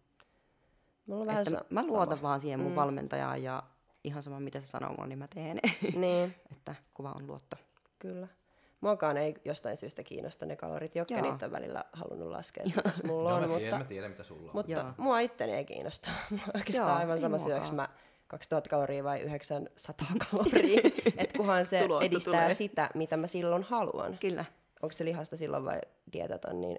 Mulla 1.07 1.21
on 1.21 1.27
vähän 1.27 1.43
Että 1.43 1.51
sa- 1.51 1.65
mä 1.71 1.81
sama. 1.83 1.93
luotan 1.93 2.23
vaan 2.23 2.41
siihen 2.41 2.59
mun 2.61 2.69
Mm. 2.69 2.73
mm. 2.73 2.77
valmentajaan 2.77 3.43
ja 3.43 3.63
ihan 4.05 4.23
sama 4.23 4.41
mitä 4.41 4.61
se 4.61 4.67
sanoo 4.67 4.91
mulle, 4.93 5.07
niin 5.07 5.19
mä 5.19 5.29
teen. 5.35 5.61
Niin, 5.97 6.35
että 6.53 6.75
kuva 6.95 7.13
on 7.13 7.27
luotto. 7.27 7.57
kyllä. 7.99 8.29
Muakaan 8.81 9.17
ei 9.17 9.35
jostain 9.45 9.77
syystä 9.77 10.03
kiinnosta 10.03 10.47
ne 10.47 10.57
kalorit. 10.57 10.95
Joo. 10.95 11.07
niitä 11.11 11.47
on 11.47 11.53
välillä 11.53 11.85
halunnut 11.93 12.29
laskea, 12.29 12.65
mitäs 12.77 13.03
mulla 13.03 13.31
Joo, 13.31 13.37
on, 13.37 13.43
mä, 13.43 13.47
mutta, 13.49 13.59
tiedän, 13.61 13.79
mä 13.79 13.85
tiedän, 13.85 14.11
mitä 14.11 14.23
sulla 14.23 14.43
on. 14.43 14.51
mutta 14.53 14.73
Joo. 14.73 14.85
mua 14.97 15.21
itteni 15.21 15.53
ei 15.53 15.65
kiinnosta. 15.65 16.09
Mua 16.31 16.41
oikeastaan 16.55 16.89
Joo, 16.89 16.99
aivan 16.99 17.21
sama 17.21 17.39
syöks 17.39 17.73
mä 17.73 17.89
2000 18.27 18.71
kaloria 18.71 19.05
vai 19.05 19.21
900 19.21 20.07
kaloria, 20.31 20.81
että 21.17 21.37
kunhan 21.37 21.67
se 21.67 21.83
Tulosta 21.83 22.07
edistää 22.07 22.41
tulee. 22.41 22.55
sitä, 22.55 22.91
mitä 22.95 23.17
mä 23.17 23.27
silloin 23.27 23.63
haluan. 23.63 24.19
Kyllä. 24.21 24.45
Onko 24.83 24.93
se 24.93 25.05
lihasta 25.05 25.37
silloin 25.37 25.65
vai 25.65 25.81
dietaton, 26.13 26.61
niin 26.61 26.79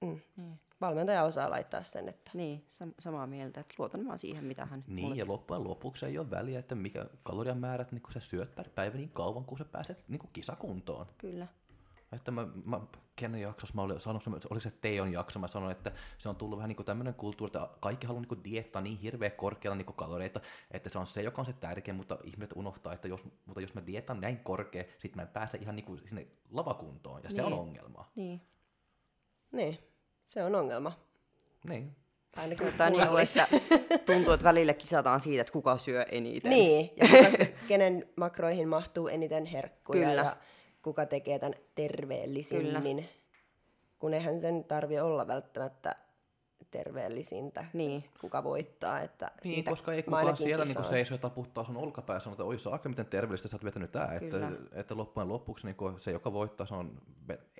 mm. 0.00 0.20
Niin, 0.36 0.60
valmentaja 0.80 1.22
osaa 1.24 1.50
laittaa 1.50 1.82
sen, 1.82 2.08
että 2.08 2.30
niin 2.34 2.64
sam- 2.68 2.94
samaa 2.98 3.26
mieltä, 3.26 3.60
että 3.60 3.74
luotan 3.78 4.06
vaan 4.06 4.18
siihen, 4.18 4.44
mitä 4.44 4.66
hän 4.66 4.84
Niin, 4.86 5.00
mulle... 5.04 5.16
ja 5.16 5.26
loppujen 5.28 5.64
lopuksi 5.64 6.06
ei 6.06 6.18
ole 6.18 6.30
väliä, 6.30 6.58
että 6.58 6.74
mikä 6.74 7.06
kalorian 7.22 7.58
määrät, 7.58 7.92
niin 7.92 8.02
kun 8.02 8.12
sä 8.12 8.20
syöt 8.20 8.54
per 8.54 8.68
päivä 8.68 8.96
niin 8.96 9.10
kauan, 9.10 9.44
kun 9.44 9.58
sä 9.58 9.64
pääset 9.64 10.04
niin 10.08 10.18
kuin 10.18 10.30
kisakuntoon. 10.32 11.06
Kyllä. 11.18 11.46
Että 12.12 12.30
mä, 12.30 12.46
mä 12.64 12.80
kenen 13.16 13.40
jaksossa 13.40 13.74
mä 13.74 13.82
olin 13.82 14.00
sanonut, 14.00 14.26
oliko 14.50 14.60
se 14.60 14.70
Teijon 14.70 15.12
jakso, 15.12 15.38
mä 15.38 15.48
sanoin, 15.48 15.72
että 15.72 15.92
se 16.18 16.28
on 16.28 16.36
tullut 16.36 16.56
vähän 16.58 16.68
niin 16.68 16.76
kuin 16.76 16.86
tämmöinen 16.86 17.14
kulttuuri, 17.14 17.48
että 17.48 17.68
kaikki 17.80 18.06
haluaa 18.06 18.20
niin 18.20 18.28
kuin 18.28 18.44
diettaa 18.44 18.82
niin 18.82 18.98
hirveän 18.98 19.32
korkealla 19.32 19.76
niin 19.76 19.86
kuin 19.86 19.96
kaloreita, 19.96 20.40
että 20.70 20.88
se 20.88 20.98
on 20.98 21.06
se, 21.06 21.22
joka 21.22 21.42
on 21.42 21.46
se 21.46 21.52
tärkeä, 21.52 21.94
mutta 21.94 22.18
ihmiset 22.24 22.52
unohtaa, 22.56 22.92
että 22.92 23.08
jos, 23.08 23.24
mutta 23.46 23.60
jos 23.60 23.74
mä 23.74 23.86
dietan 23.86 24.20
näin 24.20 24.38
korkea, 24.38 24.84
sit 24.98 25.16
mä 25.16 25.22
en 25.22 25.28
pääse 25.28 25.58
ihan 25.58 25.76
niin 25.76 25.86
kuin 25.86 26.00
sinne 26.06 26.26
lavakuntoon, 26.50 27.20
ja 27.24 27.30
se 27.30 27.42
on 27.42 27.50
Niin. 27.52 27.60
ongelma. 27.60 28.04
Niin. 28.16 28.40
niin, 29.52 29.78
se 30.26 30.42
on 30.44 30.54
ongelma. 30.54 30.92
Niin. 31.68 31.96
Ainakin 32.36 32.66
mulla 32.66 32.90
niin 32.90 33.02
että 33.22 33.48
tuntuu, 34.06 34.32
että 34.34 34.44
välillä 34.44 34.74
kisataan 34.74 35.20
siitä, 35.20 35.40
että 35.40 35.52
kuka 35.52 35.78
syö 35.78 36.02
eniten. 36.02 36.50
Niin, 36.50 36.90
ja 36.96 37.08
kuka 37.08 37.44
kenen 37.68 38.08
makroihin 38.16 38.68
mahtuu 38.68 39.08
eniten 39.08 39.46
herkkuja 39.46 40.08
Kyllä. 40.08 40.22
ja 40.22 40.36
kuka 40.82 41.06
tekee 41.06 41.38
tämän 41.38 41.54
terveellisimmin. 41.74 43.08
Kun 43.98 44.14
eihän 44.14 44.40
sen 44.40 44.64
tarvi 44.64 45.00
olla 45.00 45.26
välttämättä 45.26 45.96
terveellisintä, 46.70 47.64
Niin. 47.72 48.04
kuka 48.20 48.44
voittaa. 48.44 49.00
Että 49.00 49.30
Niin, 49.44 49.54
siitä 49.54 49.70
koska 49.70 49.92
ei 49.92 50.02
kukaan 50.02 50.36
siellä 50.36 50.64
niin 50.64 50.84
seisoo 50.84 51.14
ja 51.14 51.18
taputtaa 51.18 51.64
sun 51.64 51.76
olkapää 51.76 52.16
ja 52.16 52.20
sanoo, 52.20 52.32
että 52.34 52.44
oi 52.44 52.58
saakka 52.58 52.88
miten 52.88 53.06
terveellistä 53.06 53.48
sä 53.48 53.56
oot 53.56 53.64
vetänyt 53.64 53.92
tää. 53.92 54.12
Että, 54.14 54.36
Kyllä. 54.36 54.52
että 54.72 54.96
loppujen 54.96 55.28
lopuksi 55.28 55.66
niin 55.66 55.76
se, 56.00 56.10
joka 56.10 56.32
voittaa, 56.32 56.66
se 56.66 56.74
on, 56.74 57.00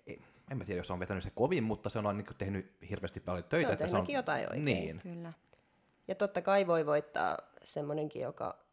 ei- 0.06 0.22
en 0.50 0.58
mä 0.58 0.64
tiedä, 0.64 0.78
jos 0.78 0.86
se 0.86 0.92
on 0.92 1.00
vetänyt 1.00 1.22
se 1.24 1.30
kovin, 1.34 1.64
mutta 1.64 1.88
se 1.88 1.98
on 1.98 2.06
aina 2.06 2.16
niin 2.22 2.36
tehnyt 2.38 2.72
hirveästi 2.90 3.20
paljon 3.20 3.44
töitä. 3.44 3.66
on 3.68 3.72
että 3.72 3.86
tehnyt 3.86 4.08
jotain 4.08 4.44
oikein. 4.46 4.64
Niin. 4.64 5.00
Kyllä. 5.02 5.32
Ja 6.08 6.14
totta 6.14 6.42
kai 6.42 6.66
voi 6.66 6.86
voittaa 6.86 7.38
semmonenkin, 7.62 8.22
joka 8.22 8.64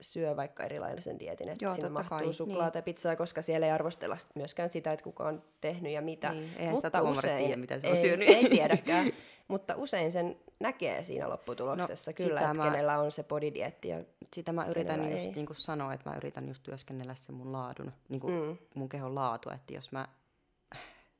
syö 0.00 0.36
vaikka 0.36 0.64
erilaisen 0.64 1.18
dietin, 1.18 1.48
että 1.48 1.64
Joo, 1.64 1.74
sinne 1.74 1.88
mahtuu 1.88 2.18
kai, 2.18 2.32
suklaata 2.32 2.78
ja 2.78 2.82
pizzaa, 2.82 3.16
koska 3.16 3.42
siellä 3.42 3.66
ei 3.66 3.72
arvostella 3.72 4.16
myöskään 4.34 4.68
sitä, 4.68 4.92
että 4.92 5.04
kuka 5.04 5.24
on 5.28 5.42
tehnyt 5.60 5.92
ja 5.92 6.02
mitä. 6.02 6.30
Niin, 6.32 6.50
eihän 6.56 6.76
sitä 6.76 6.90
tuomarit 6.90 7.36
tiedä, 7.38 7.56
mitä 7.56 7.80
se 7.80 7.86
on 7.86 7.92
ei, 7.96 8.00
syönyt. 8.02 8.28
Ei 8.28 8.50
tiedäkään, 8.50 9.12
mutta 9.48 9.76
usein 9.76 10.12
sen 10.12 10.36
näkee 10.60 11.02
siinä 11.04 11.28
lopputuloksessa 11.28 12.10
No, 12.10 12.14
kyllä, 12.26 12.40
että 12.40 12.54
mä- 12.54 12.64
kenellä 12.64 12.98
on 12.98 13.12
se 13.12 13.22
bodydietti. 13.24 13.88
Ja, 13.88 14.04
Sitä 14.34 14.52
mä 14.52 14.66
yritän 14.66 15.10
just 15.10 15.24
ei. 15.24 15.32
niin 15.32 15.46
kuin 15.46 15.56
sanoa, 15.56 15.92
että 15.92 16.10
mä 16.10 16.16
yritän 16.16 16.48
just 16.48 16.62
työskennellä 16.62 17.14
sen 17.14 17.34
mun 17.34 17.52
laadun, 17.52 17.92
niin 18.08 18.20
kuin 18.20 18.34
Mm. 18.48 18.56
mun 18.74 18.88
kehon 18.88 19.14
laatu, 19.14 19.50
että 19.50 19.74
jos 19.74 19.92
mä 19.92 20.08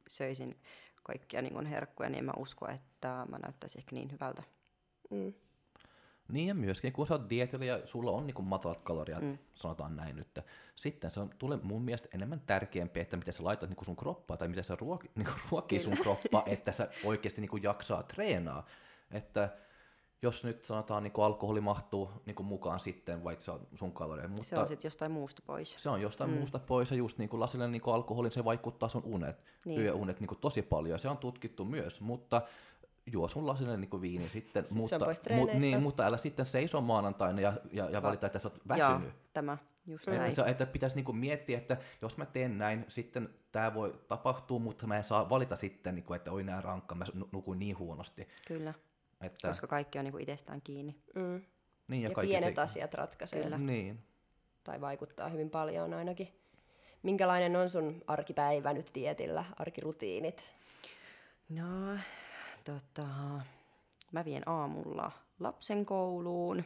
söisin 0.08 0.60
kaikkia 1.02 1.42
niin 1.42 1.66
herkkuja, 1.66 2.08
niin 2.08 2.18
en 2.18 2.24
mä 2.24 2.32
usko, 2.36 2.68
että 2.68 3.26
mä 3.28 3.38
näyttäisin 3.38 3.78
ehkä 3.78 3.94
niin 3.94 4.12
hyvältä. 4.12 4.42
mm, 5.10 5.32
Niin 6.32 6.48
ja 6.48 6.54
myöskin 6.54 6.92
kun 6.92 7.06
sä 7.06 7.14
oot 7.14 7.30
dietillä 7.30 7.64
ja 7.64 7.86
sulla 7.86 8.10
on 8.10 8.26
niin 8.26 8.44
matalat 8.44 8.80
kaloriat, 8.82 9.22
mm. 9.22 9.28
Mm. 9.28 9.38
sanotaan 9.54 9.96
näin 9.96 10.16
nyt, 10.16 10.38
sitten 10.76 11.10
se 11.10 11.20
on 11.20 11.30
tulee 11.38 11.58
mun 11.62 11.82
mielestä 11.82 12.08
enemmän 12.14 12.40
tärkeämpi, 12.40 13.00
että 13.00 13.16
miten 13.16 13.32
sä 13.32 13.44
laitat 13.44 13.70
niin 13.70 13.84
sun 13.84 13.96
kroppaa 13.96 14.36
tai 14.36 14.48
miten 14.48 14.64
sä 14.64 14.76
ruoki, 14.80 15.10
niin 15.14 15.28
ruokii 15.50 15.80
sun 15.80 15.96
kroppaa, 15.96 16.42
että 16.46 16.72
sä 16.72 16.88
oikeasti 17.04 17.40
niin 17.40 17.62
jaksaa 17.62 18.02
treenaa. 18.02 18.66
Että 19.10 19.56
jos 20.22 20.44
nyt 20.44 20.64
sanotaan 20.64 21.02
niin 21.02 21.12
alkoholi 21.16 21.60
mahtuu 21.60 22.10
niin 22.26 22.44
mukaan 22.44 22.80
sitten, 22.80 23.24
vaikka 23.24 23.44
se 23.44 23.50
on 23.50 23.66
sun 23.74 23.92
kaloreja, 23.92 24.28
mutta 24.28 24.44
Se 24.44 24.58
on 24.58 24.68
sitten 24.68 24.86
jostain 24.88 25.12
muusta 25.12 25.42
pois. 25.46 25.76
se 25.78 25.90
on 25.90 26.00
jostain 26.00 26.30
mm. 26.30 26.36
muusta 26.36 26.58
pois 26.58 26.90
ja 26.90 26.96
just 26.96 27.18
niin 27.18 27.28
kuin 27.28 27.40
lasillinen 27.40 27.72
niin 27.72 27.82
alkoholin 27.86 28.32
se 28.32 28.44
vaikuttaa 28.44 28.88
sun 28.88 29.02
unet, 29.04 29.36
niin. 29.36 29.52
Niin. 29.64 29.80
yöunet 29.80 30.20
niin 30.20 30.28
kuin 30.28 30.38
tosi 30.38 30.62
paljon 30.62 30.92
ja 30.92 30.98
se 30.98 31.08
on 31.08 31.18
tutkittu 31.18 31.64
myös, 31.64 32.00
mutta 32.00 32.42
juo 33.12 33.28
sun 33.28 33.46
lasillinen 33.46 33.80
niin 33.80 34.00
viini 34.00 34.28
sitten, 34.28 34.64
on 34.70 34.76
mutta, 34.76 34.98
mu, 35.30 35.46
niin, 35.60 35.82
mutta 35.82 36.06
älä 36.06 36.16
sitten 36.16 36.46
seiso 36.46 36.80
maanantaina 36.80 37.40
ja, 37.40 37.52
ja, 37.72 37.90
ja 37.90 38.02
valita, 38.02 38.26
että 38.26 38.38
sä 38.38 38.48
oot 38.48 38.60
väsynyt. 38.68 39.02
Joo, 39.02 39.12
tämä, 39.32 39.58
just 39.86 40.08
Että, 40.08 40.20
näin. 40.20 40.34
se, 40.34 40.42
että 40.46 40.66
pitäisi 40.66 40.96
niinku 40.96 41.12
miettiä, 41.12 41.58
että 41.58 41.76
jos 42.02 42.16
mä 42.16 42.26
teen 42.26 42.58
näin, 42.58 42.84
sitten 42.88 43.28
tämä 43.52 43.74
voi 43.74 44.00
tapahtua, 44.08 44.58
mutta 44.58 44.86
mä 44.86 44.96
en 44.96 45.04
saa 45.04 45.30
valita 45.30 45.56
sitten, 45.56 45.94
niinku, 45.94 46.14
että 46.14 46.32
oi 46.32 46.44
nää 46.44 46.60
rankka, 46.60 46.94
mä 46.94 47.04
nu- 47.14 47.28
nukuin 47.32 47.58
niin 47.58 47.78
huonosti. 47.78 48.28
Kyllä, 48.48 48.74
Että, 49.20 49.48
koska 49.48 49.66
kaikki 49.66 49.98
on 49.98 50.04
niin 50.04 50.12
kuin 50.12 50.22
itsestään 50.22 50.62
kiinni. 50.62 50.96
mm. 51.14 51.42
niin, 51.88 52.02
Ja, 52.02 52.10
kaikki 52.10 52.30
pienet 52.32 52.54
te- 52.54 52.60
asiat 52.60 52.94
ratkaisee 52.94 53.42
Kyllä. 53.42 53.58
Niin. 53.58 54.02
tai 54.64 54.80
vaikuttaa 54.80 55.28
hyvin 55.28 55.50
paljon 55.50 55.94
ainakin. 55.94 56.28
Minkälainen 57.02 57.56
on 57.56 57.70
sun 57.70 58.02
arkipäivä 58.06 58.72
nyt 58.72 58.90
dietillä, 58.94 59.44
arkirutiinit? 59.58 60.44
No, 61.48 61.98
tota, 62.64 63.06
mä 64.12 64.24
vien 64.24 64.48
aamulla 64.48 65.12
lapsen 65.40 65.86
kouluun. 65.86 66.64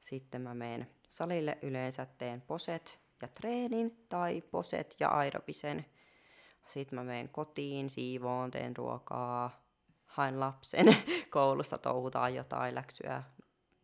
Sitten 0.00 0.42
mä 0.42 0.54
menen 0.54 0.86
salille 1.08 1.58
yleensä 1.62 2.06
teen 2.18 2.40
poset 2.40 2.98
ja 3.22 3.28
treenin 3.28 4.04
tai 4.08 4.42
poset 4.50 4.96
ja 5.00 5.08
aerobisen. 5.08 5.86
Sitten 6.66 6.98
mä 6.98 7.04
menen 7.04 7.28
kotiin, 7.28 7.90
siivoon, 7.90 8.50
teen 8.50 8.76
ruokaa, 8.76 9.61
haen 10.12 10.40
lapsen 10.40 10.96
koulusta, 11.30 11.78
touhutaan 11.78 12.34
jotain 12.34 12.74
läksyä, 12.74 13.22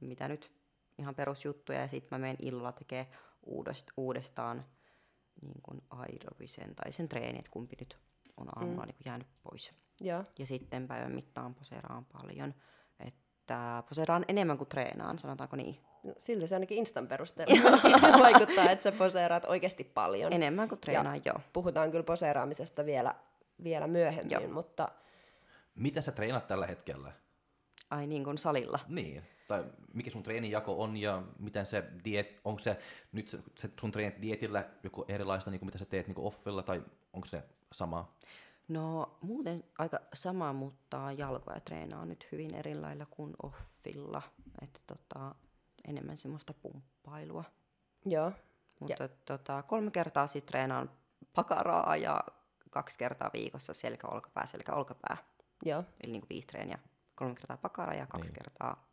mitä 0.01 0.29
nyt 0.29 0.53
ihan 0.99 1.15
perusjuttuja. 1.15 1.81
Ja 1.81 1.89
sitten 1.89 2.09
mä 2.11 2.21
menen 2.21 2.37
illalla 2.41 2.73
tekee 2.73 3.09
uudest, 3.43 3.91
uudestaan 3.97 4.65
niin 5.43 5.63
kuin 5.63 5.83
aerobisen 5.91 6.75
tai 6.75 6.93
sen 6.93 7.09
treeni, 7.09 7.39
että 7.39 7.51
kumpi 7.51 7.77
nyt 7.81 7.99
on 8.37 8.59
aamulla 8.59 8.83
mm. 8.83 8.87
niin 8.87 8.97
jäänyt 9.05 9.29
pois. 9.43 9.73
Joo. 10.01 10.25
Ja 10.39 10.47
sitten 10.47 10.89
päivän 10.89 11.13
mittaan 11.13 11.55
poseeraan 11.55 12.05
paljon. 12.05 12.55
Että 13.01 13.83
poseeraan 13.89 14.25
enemmän 14.29 14.59
kuin 14.59 14.69
treenaan, 14.69 15.19
sanotaanko 15.19 15.57
niin. 15.57 15.81
No, 16.03 16.15
siltä 16.19 16.47
se 16.47 16.57
ainakin 16.57 16.79
Instan 16.79 17.07
perusteella 17.07 17.71
vaikuttaa, 18.27 18.71
että 18.71 18.83
sä 18.83 18.93
poseeraat 18.93 19.45
oikeasti 19.45 19.85
paljon. 19.85 20.33
Enemmän 20.33 20.69
kuin 20.69 20.81
treenaan, 20.81 21.21
joo. 21.25 21.41
Puhutaan 21.53 21.91
kyllä 21.91 22.05
poseeraamisesta 22.05 22.87
vielä, 22.87 23.15
vielä 23.65 23.87
myöhemmin, 23.87 24.31
Joo. 24.31 24.53
mutta 24.53 24.89
Miten 25.79 26.03
sä 26.03 26.13
treenat 26.13 26.47
tällä 26.47 26.67
hetkellä? 26.67 27.13
Ai 27.91 28.07
niin 28.07 28.25
kuin 28.25 28.39
salilla. 28.39 28.79
Niin. 28.89 29.23
tai 29.49 29.65
mikä 29.95 30.11
sun 30.11 30.23
treenijako 30.23 30.83
on 30.83 30.97
ja 30.97 31.23
miten 31.39 31.67
se 31.67 31.85
diet, 32.05 32.41
onko 32.45 32.63
se 32.63 32.79
nyt 33.13 33.29
se, 33.59 33.71
sun 33.81 33.91
treenit 33.91 34.23
dietillä 34.23 34.65
joku 34.83 35.05
erilaista, 35.09 35.51
niin 35.51 35.59
kuin 35.59 35.67
mitä 35.67 35.79
sä 35.79 35.85
teet 35.85 36.07
niin 36.07 36.15
kuin 36.15 36.27
offilla, 36.27 36.63
tai 36.63 36.83
onko 37.13 37.27
se 37.27 37.45
sama? 37.73 38.13
No 38.69 39.19
muuten 39.21 39.65
aika 39.79 39.99
sama, 40.13 40.53
mutta 40.53 41.13
jalkoja 41.13 41.61
treenaa 41.61 42.05
nyt 42.05 42.29
hyvin 42.33 42.55
eri 42.55 42.75
lailla 42.75 43.07
kuin 43.11 43.35
offilla. 43.43 44.23
Että 44.63 44.81
tota, 44.87 45.35
enemmän 45.89 46.17
semmoista 46.17 46.55
pumppailua. 46.55 47.45
Joo. 48.05 48.33
Mutta 48.81 49.09
tota, 49.09 49.63
kolme 49.63 49.91
kertaa 49.91 50.27
sitten 50.27 50.49
treenaan 50.49 50.91
pakaraa 51.35 51.97
ja 51.97 52.21
kaksi 52.71 52.99
kertaa 52.99 53.31
viikossa 53.33 53.75
selkä, 53.75 54.07
olkapää, 54.07 54.47
selkä, 54.47 54.73
olkapää. 54.73 55.17
Joo. 55.65 55.85
Eli 56.05 56.13
niin 56.13 56.21
kuin 56.21 56.29
viisi 56.29 56.47
treeniä. 56.47 56.79
Kolme 57.15 57.35
kertaa 57.35 57.57
pakaraa 57.57 57.95
ja 57.95 58.07
kaksi 58.07 58.33
niin. 58.33 58.39
kertaa 58.45 58.89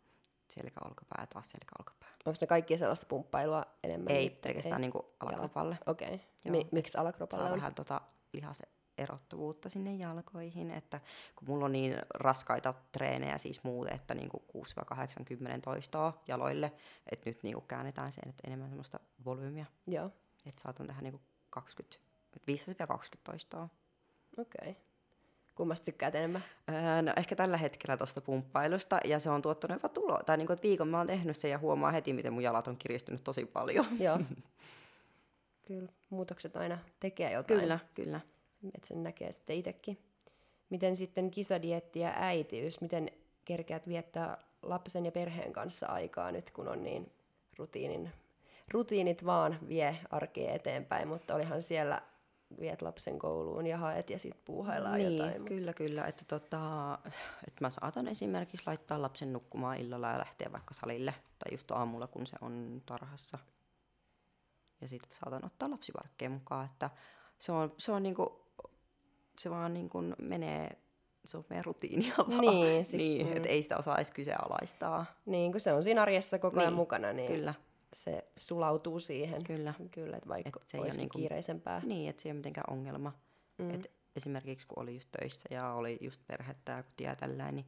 selkä, 0.49 0.79
olkapää 0.85 1.23
ja 1.23 1.27
taas 1.27 1.51
selkä, 1.51 1.71
olkapää. 1.79 2.09
Onko 2.25 2.37
ne 2.41 2.47
kaikki 2.47 2.77
sellaista 2.77 3.05
pumppailua 3.09 3.65
enemmän? 3.83 4.11
Ei, 4.11 4.29
pelkästään 4.29 4.81
niin 4.81 4.91
kuin 4.91 5.05
alakropalle. 5.19 5.77
Okei. 5.85 6.15
Okay. 6.15 6.51
Mi- 6.51 6.67
miksi 6.71 6.97
alakropalle 6.97 7.43
Saa 7.43 7.53
on? 7.53 7.59
vähän 7.59 7.75
tota 7.75 8.01
lihase 8.33 8.63
erottuvuutta 8.97 9.69
sinne 9.69 9.95
jalkoihin, 9.95 10.71
että 10.71 11.01
kun 11.35 11.47
mulla 11.47 11.65
on 11.65 11.71
niin 11.71 11.95
raskaita 12.13 12.73
treenejä 12.91 13.37
siis 13.37 13.63
muuten, 13.63 13.95
että 13.95 14.13
niin 14.13 14.29
6-80 14.57 15.61
toistoa 15.63 16.21
jaloille, 16.27 16.73
että 17.11 17.29
nyt 17.29 17.43
niin 17.43 17.61
käännetään 17.67 18.11
sen, 18.11 18.29
että 18.29 18.43
enemmän 18.47 18.69
semmoista 18.69 18.99
volyymiä, 19.25 19.65
Joo. 19.87 20.11
että 20.45 20.61
saatan 20.61 20.87
tehdä 20.87 21.01
niin 21.01 21.21
20, 21.49 21.97
15-20 22.37 23.19
toistoa. 23.23 23.69
Okei. 24.37 24.69
Okay. 24.69 24.75
Kummasta 25.55 25.85
tykkäät 25.85 26.15
enemmän? 26.15 26.43
Öö, 26.69 27.01
no 27.01 27.13
ehkä 27.17 27.35
tällä 27.35 27.57
hetkellä 27.57 27.97
tuosta 27.97 28.21
pumppailusta, 28.21 28.99
ja 29.05 29.19
se 29.19 29.29
on 29.29 29.41
tuottanut 29.41 29.75
jopa 29.75 29.89
tuloa. 29.89 30.23
Tai 30.25 30.37
niin 30.37 30.47
kuin, 30.47 30.53
että 30.53 30.67
viikon 30.67 30.87
mä 30.87 30.97
oon 30.97 31.07
tehnyt 31.07 31.37
sen 31.37 31.51
ja 31.51 31.57
huomaa 31.57 31.91
heti, 31.91 32.13
miten 32.13 32.33
mun 32.33 32.43
jalat 32.43 32.67
on 32.67 32.77
kiristynyt 32.77 33.23
tosi 33.23 33.45
paljon. 33.45 33.85
Joo. 33.99 34.19
Kyllä, 35.67 35.89
muutokset 36.09 36.55
aina 36.55 36.77
tekee 36.99 37.31
jotain. 37.31 37.59
Kyllä, 37.59 37.79
kyllä. 37.93 38.21
Että 38.75 38.87
sen 38.87 39.03
näkee 39.03 39.31
sitten 39.31 39.55
itsekin. 39.55 39.97
Miten 40.69 40.97
sitten 40.97 41.31
kisadietti 41.31 41.99
ja 41.99 42.13
äitiys, 42.15 42.81
miten 42.81 43.11
kerkeät 43.45 43.87
viettää 43.87 44.37
lapsen 44.61 45.05
ja 45.05 45.11
perheen 45.11 45.53
kanssa 45.53 45.87
aikaa 45.87 46.31
nyt, 46.31 46.51
kun 46.51 46.67
on 46.67 46.83
niin 46.83 47.11
rutiinin, 47.57 48.11
rutiinit 48.71 49.25
vaan 49.25 49.59
vie 49.67 49.97
arkea 50.09 50.53
eteenpäin, 50.53 51.07
mutta 51.07 51.35
olihan 51.35 51.61
siellä 51.61 52.01
viet 52.59 52.81
lapsen 52.81 53.19
kouluun 53.19 53.67
ja 53.67 53.77
haet 53.77 54.09
ja 54.09 54.19
sitten 54.19 54.41
puuhaillaan 54.45 54.97
niin, 54.97 55.17
jotain. 55.17 55.45
kyllä, 55.45 55.73
kyllä. 55.73 56.05
Että, 56.05 56.23
tota, 56.27 56.99
että 57.47 57.61
mä 57.61 57.69
saatan 57.69 58.07
esimerkiksi 58.07 58.63
laittaa 58.67 59.01
lapsen 59.01 59.33
nukkumaan 59.33 59.77
illalla 59.77 60.11
ja 60.11 60.19
lähteä 60.19 60.51
vaikka 60.51 60.73
salille. 60.73 61.13
Tai 61.39 61.53
just 61.53 61.71
aamulla, 61.71 62.07
kun 62.07 62.25
se 62.25 62.37
on 62.41 62.81
tarhassa. 62.85 63.37
Ja 64.81 64.87
sitten 64.87 65.09
saatan 65.13 65.45
ottaa 65.45 65.71
lapsivarkkeen 65.71 66.31
mukaan. 66.31 66.65
Että 66.65 66.89
se 67.39 67.51
on, 67.51 67.71
se 67.77 67.91
on 67.91 68.03
niinku, 68.03 68.45
se 69.39 69.49
vaan 69.49 69.73
niinku 69.73 69.97
menee, 70.21 70.77
se 71.25 71.37
on 71.37 71.45
meidän 71.49 71.65
rutiinia 71.65 72.13
vaan. 72.17 72.41
Niin, 72.41 72.85
siis, 72.85 73.03
niin 73.03 73.27
mm. 73.27 73.37
että 73.37 73.49
ei 73.49 73.61
sitä 73.61 73.77
osaa 73.77 73.95
edes 73.95 74.11
kyseenalaistaa. 74.11 75.05
Niin, 75.25 75.51
kun 75.51 75.61
se 75.61 75.73
on 75.73 75.83
siinä 75.83 76.01
arjessa 76.01 76.39
koko 76.39 76.59
ajan 76.59 76.69
Niin, 76.69 76.77
mukana, 76.77 77.13
niin 77.13 77.31
Kyllä, 77.31 77.53
se 77.95 78.27
sulautuu 78.37 78.99
siihen. 78.99 79.43
kyllä. 79.43 79.73
Kyllä, 79.91 80.17
että 80.17 80.29
vaikka 80.29 80.59
Et 80.61 80.69
se 80.69 80.77
ei 80.77 80.79
ole 80.79 80.85
olisikin 80.85 81.03
niinku- 81.03 81.17
kiireisempää. 81.17 81.81
Niin, 81.85 82.09
että 82.09 82.21
se 82.21 82.29
ei 82.29 82.31
ole 82.31 82.37
mitenkään 82.37 82.73
ongelma. 82.73 83.13
Mm. 83.57 83.69
Et 83.73 83.91
esimerkiksi 84.15 84.67
kun 84.67 84.79
oli 84.83 84.93
just 84.93 85.09
töissä 85.19 85.49
ja 85.51 85.73
oli 85.73 85.97
just 86.01 86.21
perhettä 86.27 86.71
ja 86.71 86.83
kotia 86.83 87.15
ja 87.21 87.51
niin 87.51 87.65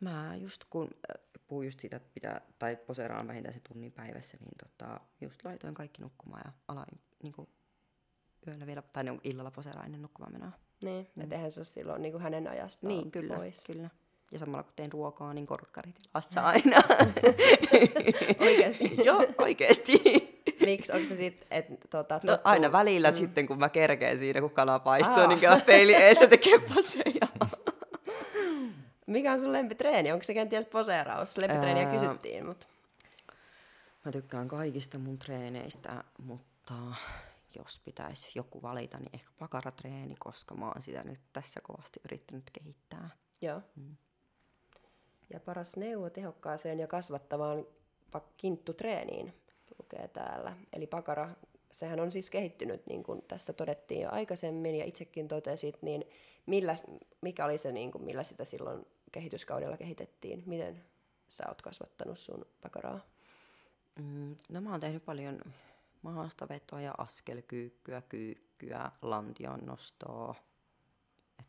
mä 0.00 0.36
just 0.36 0.64
kun 0.70 0.84
äh, 1.10 1.22
puhuin 1.46 1.66
just 1.66 1.80
siitä, 1.80 1.96
että 1.96 2.10
pitää, 2.14 2.40
tai 2.58 2.76
poseeraan 2.76 3.28
vähintään 3.28 3.54
se 3.54 3.60
tunnin 3.68 3.92
päivässä, 3.92 4.36
niin 4.40 4.54
tota, 4.62 5.00
just 5.20 5.44
laitoin 5.44 5.74
kaikki 5.74 6.02
nukkumaan 6.02 6.42
ja 6.44 6.52
aloin 6.68 7.00
niin 7.22 7.32
kuin, 7.32 7.48
yöllä 8.46 8.66
vielä, 8.66 8.82
tai 8.82 9.04
niin 9.04 9.20
illalla 9.24 9.50
poseeraan 9.50 9.86
ennen 9.86 10.02
nukkumaan 10.02 10.32
menoa. 10.32 10.52
Niin, 10.82 11.08
mm. 11.16 11.22
että 11.22 11.34
eihän 11.34 11.50
se 11.50 11.60
ole 11.60 11.64
silloin 11.64 12.02
niin 12.02 12.12
kuin 12.12 12.22
hänen 12.22 12.48
ajastaan 12.48 12.88
Niin, 12.88 13.10
kyllä, 13.10 13.36
pois. 13.36 13.66
kyllä. 13.66 13.90
Ja 14.32 14.38
samalla 14.38 14.62
kun 14.62 14.72
teen 14.76 14.92
ruokaa, 14.92 15.34
niin 15.34 15.46
korkkaritilassa 15.46 16.40
aina. 16.40 16.76
Oikeasti. 18.46 18.96
Joo, 19.04 19.26
oikeesti. 19.38 20.02
Miksi? 20.60 20.92
Onko 20.92 21.04
se 21.04 21.16
sitten, 21.16 21.46
että 21.50 21.88
tota, 21.90 22.20
No, 22.22 22.38
aina 22.44 22.72
välillä 22.72 23.10
mm. 23.10 23.16
sitten, 23.16 23.46
kun 23.46 23.58
mä 23.58 23.68
kerkeen 23.68 24.18
siinä, 24.18 24.40
kun 24.40 24.50
kala 24.50 24.78
paistuu, 24.78 25.18
Aa. 25.20 25.26
niin 25.26 25.40
käy 25.40 25.60
peili 25.60 25.94
eessä 25.94 26.26
tekee 26.26 26.58
poseja. 26.58 27.28
Mikä 29.06 29.32
on 29.32 29.40
sun 29.40 29.52
lempitreeni? 29.52 30.12
Onko 30.12 30.22
se 30.22 30.34
kenties 30.34 30.66
poseeraus? 30.66 31.38
Lempitreeniä 31.38 31.86
kysyttiin, 31.86 32.46
mutta 32.46 32.66
Mä 34.04 34.12
tykkään 34.12 34.48
kaikista 34.48 34.98
mun 34.98 35.18
treeneistä, 35.18 36.04
mutta 36.22 36.74
jos 37.58 37.80
pitäisi 37.84 38.30
joku 38.34 38.62
valita, 38.62 38.98
niin 38.98 39.10
ehkä 39.12 39.30
pakaratreeni, 39.38 40.14
koska 40.18 40.54
mä 40.54 40.66
oon 40.66 40.82
sitä 40.82 41.02
nyt 41.04 41.20
tässä 41.32 41.60
kovasti 41.60 42.00
yrittänyt 42.04 42.50
kehittää. 42.52 43.10
joo. 43.40 43.60
Mm. 43.76 43.96
Ja 45.30 45.40
paras 45.40 45.76
neuvo 45.76 46.10
tehokkaaseen 46.10 46.80
ja 46.80 46.86
kasvattavaan 46.86 47.66
kinttutreeniin 48.36 49.34
lukee 49.78 50.08
täällä. 50.08 50.56
Eli 50.72 50.86
pakara, 50.86 51.28
sehän 51.72 52.00
on 52.00 52.12
siis 52.12 52.30
kehittynyt, 52.30 52.86
niin 52.86 53.02
kuin 53.02 53.22
tässä 53.22 53.52
todettiin 53.52 54.00
jo 54.00 54.10
aikaisemmin 54.10 54.74
ja 54.74 54.84
itsekin 54.84 55.28
totesit, 55.28 55.82
niin 55.82 56.04
millä, 56.46 56.74
mikä 57.20 57.44
oli 57.44 57.58
se, 57.58 57.72
niin 57.72 57.92
kuin, 57.92 58.04
millä 58.04 58.22
sitä 58.22 58.44
silloin 58.44 58.86
kehityskaudella 59.12 59.76
kehitettiin? 59.76 60.42
Miten 60.46 60.84
sä 61.28 61.44
oot 61.48 61.62
kasvattanut 61.62 62.18
sun 62.18 62.46
pakaraa? 62.60 63.00
Mm, 63.98 64.36
no 64.48 64.60
mä 64.60 64.70
oon 64.70 64.80
tehnyt 64.80 65.04
paljon 65.04 65.40
maastavetoa 66.02 66.80
ja 66.80 66.94
askelkyykkyä, 66.98 68.02
kyykkyä, 68.08 68.90
lantion 69.02 69.66
nostoa. 69.66 70.34
Et 71.40 71.46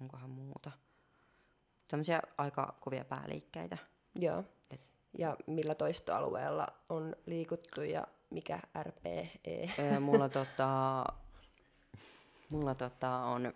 onkohan 0.00 0.30
muuta? 0.30 0.70
Tämmöisiä 1.90 2.20
aika 2.38 2.74
kovia 2.80 3.04
pääliikkeitä. 3.04 3.78
Joo. 4.14 4.44
Et- 4.70 4.80
Ja 5.18 5.36
millä 5.46 5.74
toistoalueella 5.74 6.66
on 6.88 7.16
liikuttu 7.26 7.82
ja 7.82 8.06
mikä 8.30 8.60
RPE? 8.82 9.28
Mulla, 10.00 10.28
tota, 10.28 11.04
mulla 12.50 12.74
tota 12.74 13.10
on 13.16 13.52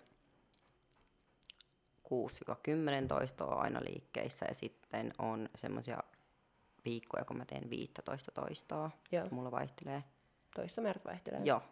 6-10 2.03 3.09
toistoa 3.09 3.55
aina 3.55 3.81
liikkeissä 3.81 4.47
ja 4.49 4.55
sitten 4.55 5.13
on 5.19 5.49
semmoisia 5.57 5.99
viikkoja, 6.85 7.25
kun 7.25 7.37
mä 7.37 7.45
teen 7.45 7.71
15 7.71 8.33
toistoa. 8.33 8.91
Joo. 9.13 9.27
Mulla 9.31 9.51
vaihtelee. 9.51 10.05
Toistomäärät 10.55 11.05
vaihtelee. 11.05 11.41
Joo, 11.45 11.63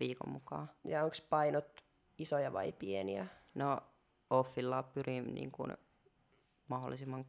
viikon 0.00 0.32
mukaan. 0.32 0.70
Ja 0.84 1.04
onko 1.04 1.16
painot 1.30 1.80
isoja 2.18 2.52
vai 2.52 2.72
pieniä? 2.72 3.26
No 3.54 3.80
offilla 4.30 4.82
pyrin 4.82 5.34
niin 5.34 5.50
kuin 5.50 5.76
mahdollisimman 6.68 7.26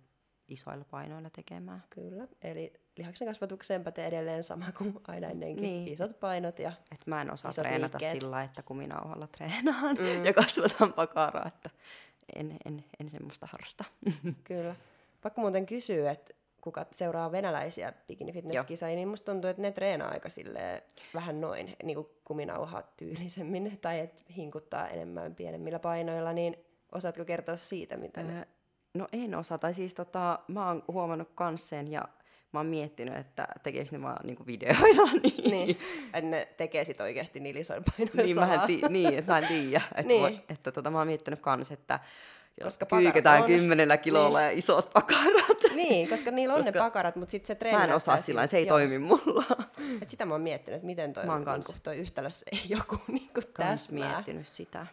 isoilla 0.47 0.85
painoilla 0.91 1.29
tekemään. 1.29 1.83
Kyllä. 1.89 2.27
Eli 2.41 2.73
lihaksen 2.97 3.27
kasvatukseen 3.27 3.83
pätee 3.83 4.07
edelleen 4.07 4.43
sama 4.43 4.71
kuin 4.77 4.99
aina 5.07 5.27
ennenkin. 5.27 5.61
Niin. 5.61 5.87
Isot 5.87 6.19
painot 6.19 6.59
ja 6.59 6.71
Et 6.91 7.07
mä 7.07 7.21
en 7.21 7.33
osaa 7.33 7.53
treenata 7.53 7.97
liikkeet. 7.97 8.21
sillä, 8.21 8.43
että 8.43 8.63
kuminauhalla 8.63 9.27
treenaan 9.27 9.97
mm. 9.99 10.25
ja 10.25 10.33
kasvatan 10.33 10.93
pakaraa, 10.93 11.47
että 11.47 11.69
en, 12.35 12.57
en, 12.65 12.85
en 12.99 13.09
semmoista 13.09 13.47
harrasta. 13.51 13.83
kyllä. 14.43 14.75
Vaikka 15.23 15.41
muuten 15.41 15.65
kysyy, 15.65 16.07
että 16.09 16.33
kuka 16.61 16.85
seuraa 16.91 17.31
venäläisiä 17.31 17.93
bikini 18.07 18.31
fitness 18.31 18.81
niin 18.81 19.07
musta 19.07 19.31
tuntuu, 19.31 19.49
että 19.49 19.61
ne 19.61 19.71
treenaa 19.71 20.11
aika 20.11 20.29
silleen 20.29 20.81
vähän 21.13 21.41
noin, 21.41 21.75
niin 21.83 21.95
kuin 21.95 22.07
kuminauha 22.23 22.83
tyylisemmin, 22.97 23.79
tai 23.81 23.99
että 23.99 24.23
hinkuttaa 24.37 24.87
enemmän 24.87 25.35
pienemmillä 25.35 25.79
painoilla, 25.79 26.33
niin 26.33 26.57
osaatko 26.91 27.25
kertoa 27.25 27.55
siitä, 27.55 27.97
mitä 27.97 28.23
ne... 28.23 28.47
No 28.95 29.07
en 29.13 29.35
osaa, 29.35 29.57
tai 29.57 29.73
siis 29.73 29.93
tota, 29.93 30.39
mä 30.47 30.67
oon 30.67 30.83
huomannut 30.87 31.29
kans 31.35 31.69
sen 31.69 31.91
ja 31.91 32.05
mä 32.51 32.59
oon 32.59 32.65
miettinyt, 32.65 33.15
että 33.17 33.47
tekeekö 33.63 33.89
ne 33.91 34.01
vaan 34.01 34.17
niinku 34.25 34.45
videoilla, 34.45 35.11
niin, 35.23 35.51
Niin, 35.51 35.79
että 36.13 36.29
ne 36.29 36.47
tekee 36.57 36.83
sit 36.83 37.01
oikeasti 37.01 37.39
niillä 37.39 37.59
isoilla 37.61 37.83
painoilla 37.97 38.23
niin, 38.23 38.39
mä 38.39 38.53
en 38.53 38.59
tii, 38.67 38.81
niin, 38.89 39.13
että 39.17 39.31
mä 39.31 39.37
en 39.37 39.47
tiedä. 39.47 39.81
Että, 39.95 40.01
Niin. 40.03 40.21
voi, 40.21 40.39
että 40.49 40.71
tota, 40.71 40.91
mä 40.91 40.97
oon 40.97 41.07
miettinyt 41.07 41.39
kans, 41.41 41.71
että 41.71 41.99
jos 42.63 42.77
Koska 42.77 42.97
kyyketään 42.97 43.41
on- 43.41 43.47
kymmenellä 43.47 43.97
kilolla 43.97 44.41
ja 44.41 44.49
isot 44.51 44.89
pakarat. 44.93 45.57
Niin, 45.75 46.09
koska 46.09 46.31
niillä 46.31 46.53
on 46.55 46.59
Koska 46.59 46.79
ne 46.79 46.83
pakarat, 46.83 47.15
mutta 47.15 47.31
sitten 47.31 47.47
se 47.47 47.55
treeni 47.55 47.77
Mä 47.77 47.83
en 47.83 47.93
osaa 47.95 48.17
sillä 48.17 48.47
se 48.47 48.57
ei 48.57 48.67
joo. 48.67 48.77
toimi 48.77 48.99
mulla. 48.99 49.43
Et 50.01 50.09
sitä 50.09 50.25
mä 50.25 50.33
oon 50.33 50.41
miettinyt, 50.41 50.75
että 50.75 50.85
miten 50.85 51.13
toi, 51.13 51.25
Mä 51.25 51.31
oon 51.33 51.41
niinku, 51.45 51.73
toi 51.83 51.97
yhtälössä 51.97 52.45
ei 52.51 52.61
joku 52.69 52.97
niinku 53.07 53.41
Kans 53.53 53.81
täsmää. 53.81 54.09
miettinyt 54.13 54.47
sitä. 54.47 54.87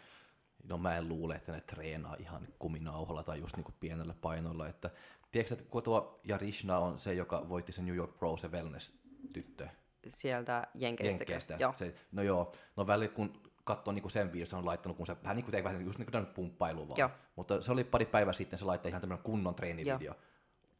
No 0.68 0.78
mä 0.78 0.96
en 0.96 1.08
luule, 1.08 1.34
että 1.34 1.52
ne 1.52 1.60
treenaa 1.60 2.16
ihan 2.18 2.48
kuminauhalla 2.58 3.22
tai 3.22 3.40
just 3.40 3.56
niinku 3.56 3.72
pienellä 3.80 4.14
painolla. 4.20 4.68
Että, 4.68 4.90
tiedätkö, 5.32 5.54
että 5.54 5.80
tuo 5.82 6.20
Jarishna 6.24 6.78
on 6.78 6.98
se, 6.98 7.14
joka 7.14 7.48
voitti 7.48 7.72
sen 7.72 7.86
New 7.86 7.96
York 7.96 8.18
Pro, 8.18 8.36
se 8.36 8.48
wellness-tyttö 8.48 9.68
Sieltä 10.08 10.66
Jenkeistä. 10.74 11.10
Jenkkeistä. 11.10 11.56
Joo. 11.60 11.74
Se, 11.76 11.94
no 12.12 12.22
joo, 12.22 12.52
no 12.76 12.86
välillä 12.86 13.14
kun 13.14 13.42
katsoo 13.64 13.92
niinku 13.92 14.08
sen 14.08 14.32
videon, 14.32 14.46
se 14.46 14.56
on 14.56 14.66
laittanut, 14.66 14.96
kun 14.96 15.06
se 15.06 15.16
hän 15.24 15.36
niinku 15.36 15.50
teki 15.50 15.64
vähän 15.64 15.84
just 15.84 15.98
niinku 15.98 16.12
tämmöinen 16.12 16.34
pumppailu 16.34 16.88
vaan. 16.88 16.98
Joo. 16.98 17.10
Mutta 17.36 17.60
se 17.60 17.72
oli 17.72 17.84
pari 17.84 18.06
päivää 18.06 18.32
sitten, 18.32 18.58
se 18.58 18.64
laittoi 18.64 18.88
ihan 18.90 19.00
tämmöinen 19.00 19.24
kunnon 19.24 19.54
treenivideo. 19.54 20.14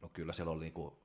no 0.01 0.09
kyllä 0.13 0.33
siellä 0.33 0.51
oli 0.51 0.63
niinku 0.63 0.99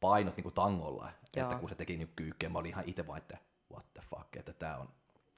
painot 0.00 0.36
niinku 0.36 0.50
tangolla, 0.50 1.12
Joo. 1.36 1.46
että 1.50 1.60
kun 1.60 1.68
se 1.68 1.74
teki 1.74 1.96
niinku 1.96 2.12
kyykkeen, 2.16 2.52
mä 2.52 2.58
olin 2.58 2.70
ihan 2.70 2.84
itse 2.86 3.06
vaan, 3.06 3.18
että 3.18 3.38
what 3.72 3.86
the 3.94 4.02
fuck, 4.10 4.36
että 4.36 4.52
tää 4.52 4.78
on 4.78 4.88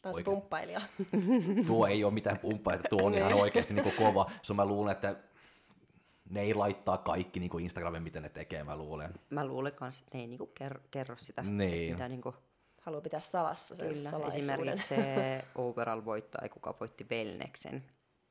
Taas 0.03 0.17
Oikein. 0.17 0.35
pumppailija. 0.35 0.81
tuo 1.67 1.87
ei 1.87 2.05
ole 2.05 2.13
mitään 2.13 2.39
pumppaa, 2.39 2.75
että 2.75 2.89
tuo 2.89 3.03
on 3.03 3.15
ihan 3.15 3.35
oikeasti 3.35 3.75
niin 3.75 3.93
kova. 3.93 4.31
So 4.43 4.55
mä 4.55 4.65
luulen, 4.65 4.93
että 4.93 5.17
ne 6.31 6.41
ei 6.41 6.55
laittaa 6.55 6.99
kaikki 6.99 7.41
niin 7.41 7.61
Instagramin, 7.61 8.03
miten 8.03 8.23
ne 8.23 8.29
tekee, 8.29 8.65
mä 8.65 8.77
luulen. 8.77 9.15
Mä 9.31 9.47
luulen 9.47 9.73
kanssa, 9.73 10.03
että 10.05 10.17
ne 10.17 10.21
ei 10.21 10.27
niinku 10.27 10.47
kerro, 10.47 10.81
kerro 10.91 11.17
sitä. 11.17 11.43
Niin. 11.43 11.93
Mitä 11.93 12.09
niinku, 12.09 12.35
Haluaa 12.89 13.01
pitää 13.01 13.21
salassa 13.21 13.77
sen 13.77 13.89
kyllä, 13.89 14.27
esimerkiksi 14.29 14.87
se 14.87 15.45
overall 15.55 16.05
voittaja, 16.05 16.49
kuka 16.49 16.75
voitti 16.81 17.07
Velneksen 17.11 17.85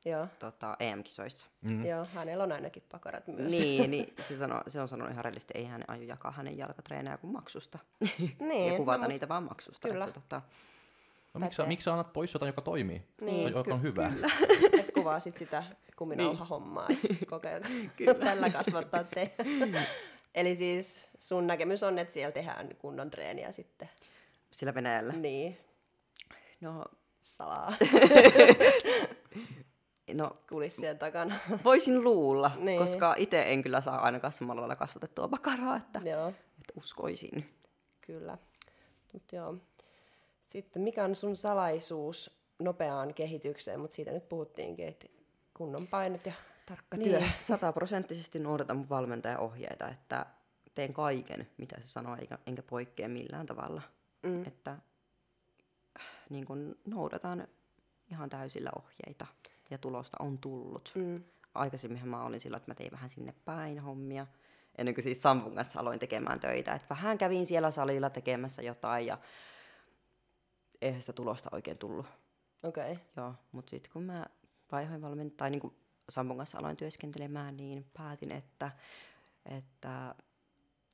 Joo. 0.05 0.27
tota, 0.39 0.75
EM-kisoissa. 0.79 1.47
Mm. 1.61 1.85
Joo, 1.85 2.05
hänellä 2.13 2.43
on 2.43 2.51
ainakin 2.51 2.83
pakarat 2.91 3.27
myös. 3.27 3.59
Niin, 3.59 3.91
niin 3.91 4.13
se, 4.27 4.37
sano, 4.37 4.61
se 4.67 4.81
on 4.81 4.87
sanonut 4.87 5.11
ihan 5.11 5.25
rehellisesti, 5.25 5.53
ei 5.55 5.65
hän 5.65 5.83
aio 5.87 6.03
jakaa 6.03 6.31
hänen 6.31 6.57
jalkatreenejä 6.57 7.17
kuin 7.17 7.33
maksusta. 7.33 7.79
Niin, 8.39 8.71
ja 8.71 8.77
kuvata 8.77 9.01
no, 9.01 9.07
niitä 9.07 9.29
vaan 9.29 9.43
maksusta. 9.43 9.89
Kyllä. 9.89 10.05
Että, 10.05 10.19
tota, 10.19 10.41
No, 11.39 11.45
miksi, 11.45 11.61
miksi 11.65 11.85
sä 11.85 11.91
annat 11.91 12.13
pois 12.13 12.33
jotain, 12.33 12.47
joka 12.49 12.61
toimii? 12.61 13.01
Niin, 13.21 13.43
tai 13.53 13.59
joka 13.59 13.73
on 13.73 13.81
hyvä? 13.81 14.11
Et 14.79 14.91
kuvaa 14.93 15.19
sit 15.19 15.37
sitä 15.37 15.63
kuminauha-hommaa, 15.95 16.87
että 16.89 17.25
kokeilta 17.29 17.69
tällä 18.25 18.49
kasvattaa 18.49 19.03
te. 19.03 19.35
Eli 20.35 20.55
siis 20.55 21.05
sun 21.19 21.47
näkemys 21.47 21.83
on, 21.83 21.99
että 21.99 22.13
siellä 22.13 22.31
tehdään 22.31 22.69
kunnon 22.77 23.11
treeniä 23.11 23.51
sitten. 23.51 23.89
sillä 24.51 24.73
Venäjällä. 24.73 25.13
Niin, 25.13 25.57
No, 26.61 26.85
salaa 27.21 27.73
no 30.13 30.31
kulissien 30.49 30.99
takana. 30.99 31.35
voisin 31.65 32.03
luulla, 32.03 32.51
Niin. 32.57 32.79
koska 32.79 33.15
itse 33.17 33.43
en 33.53 33.61
kyllä 33.61 33.81
saa 33.81 34.01
ainakaan 34.01 34.31
samalla 34.33 34.61
lailla 34.61 34.75
kasvatettua 34.75 35.27
bakaraa, 35.27 35.75
että, 35.77 35.99
Joo, 36.05 36.27
että 36.29 36.73
uskoisin. 36.77 37.49
kyllä. 38.01 38.37
Mut 39.13 39.23
joo. 39.31 39.55
Sitten 40.47 40.81
mikä 40.81 41.03
on 41.03 41.15
sun 41.15 41.35
salaisuus 41.35 42.39
nopeaan 42.59 43.13
kehitykseen, 43.13 43.79
mutta 43.79 43.95
siitä 43.95 44.11
nyt 44.11 44.29
puhuttiinkin, 44.29 44.87
että 44.87 45.07
kunnon 45.53 45.87
painot 45.87 46.25
ja 46.25 46.33
tarkka 46.65 46.97
työ. 46.97 47.19
Niin, 47.19 47.31
sataprosenttisesti 47.41 48.39
noudatan 48.39 48.77
mun 48.77 48.89
valmentajan 48.89 49.39
ohjeita, 49.39 49.89
että 49.89 50.25
teen 50.75 50.93
kaiken, 50.93 51.47
mitä 51.57 51.75
se 51.81 51.87
sanoo, 51.87 52.15
eikä, 52.15 52.37
enkä 52.47 52.63
poikkea 52.63 53.09
millään 53.09 53.45
tavalla. 53.45 53.81
Mm. 54.23 54.47
Että 54.47 54.71
äh, 55.99 56.05
niin 56.29 56.45
kun 56.45 56.77
noudatan 56.85 57.47
ihan 58.11 58.29
täysillä 58.29 58.69
ohjeita 58.75 59.27
ja 59.69 59.77
tulosta 59.77 60.17
on 60.19 60.37
tullut. 60.37 60.91
Mm. 60.95 61.23
Aikaisemminhan 61.53 62.09
mä 62.09 62.25
olin 62.25 62.39
silloin, 62.39 62.61
että 62.61 62.71
mä 62.71 62.75
tein 62.75 62.91
vähän 62.91 63.09
sinne 63.09 63.33
päin 63.45 63.79
hommia. 63.79 64.27
Ennen 64.77 64.95
kuin 64.95 65.03
siis 65.03 65.21
Sampun 65.21 65.55
kanssa 65.55 65.79
aloin 65.79 65.99
tekemään 65.99 66.39
töitä. 66.39 66.73
Että 66.73 66.89
vähän 66.89 67.17
kävin 67.17 67.45
siellä 67.45 67.71
salilla 67.71 68.09
tekemässä 68.09 68.61
jotain 68.61 69.05
ja 69.05 69.17
eihän 70.81 71.01
sitä 71.01 71.13
tulosta 71.13 71.49
oikein 71.51 71.79
tullut. 71.79 72.05
Okei. 72.63 72.91
Okay. 72.91 73.03
Joo, 73.17 73.33
mutta 73.51 73.69
sitten 73.69 73.91
kun 73.93 74.03
mä 74.03 74.25
vaihoin 74.71 75.01
valmen, 75.01 75.31
tai 75.31 75.49
niin 75.49 75.61
kuin 75.61 75.73
Sampun 76.09 76.37
kanssa 76.37 76.57
aloin 76.57 76.77
työskentelemään, 76.77 77.57
niin 77.57 77.85
päätin, 77.97 78.31
että, 78.31 78.71
että 79.45 80.15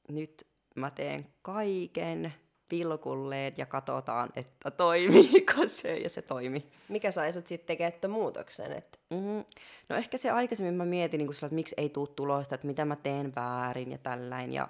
nyt 0.10 0.48
mä 0.76 0.92
teen 0.92 1.28
kaiken 1.42 2.34
pilkulleen 2.70 3.54
ja 3.58 3.66
katsotaan, 3.66 4.30
että 4.36 4.72
toimiiko 4.72 5.68
se, 5.68 5.98
ja 5.98 6.10
se 6.10 6.22
toimi. 6.22 6.72
Mikä 6.90 7.12
sai 7.12 7.34
sut 7.34 7.48
sitten 7.48 7.68
tekemään 7.68 8.12
muutoksen? 8.12 8.72
Et, 8.72 9.04
Mm, 9.10 9.46
no 9.90 9.96
ehkä 9.96 10.18
se 10.18 10.32
aikaisemmin 10.32 10.74
mä 10.74 10.86
mietin, 10.86 11.18
niin 11.18 11.34
sillä, 11.34 11.46
että 11.46 11.56
miksi 11.56 11.76
ei 11.78 11.90
tule 11.90 12.10
tulosta, 12.16 12.56
että 12.56 12.68
mitä 12.68 12.86
mä 12.86 12.96
teen 12.96 13.36
väärin 13.36 13.92
ja 13.92 13.98
tällain. 13.98 14.54
Ja 14.54 14.68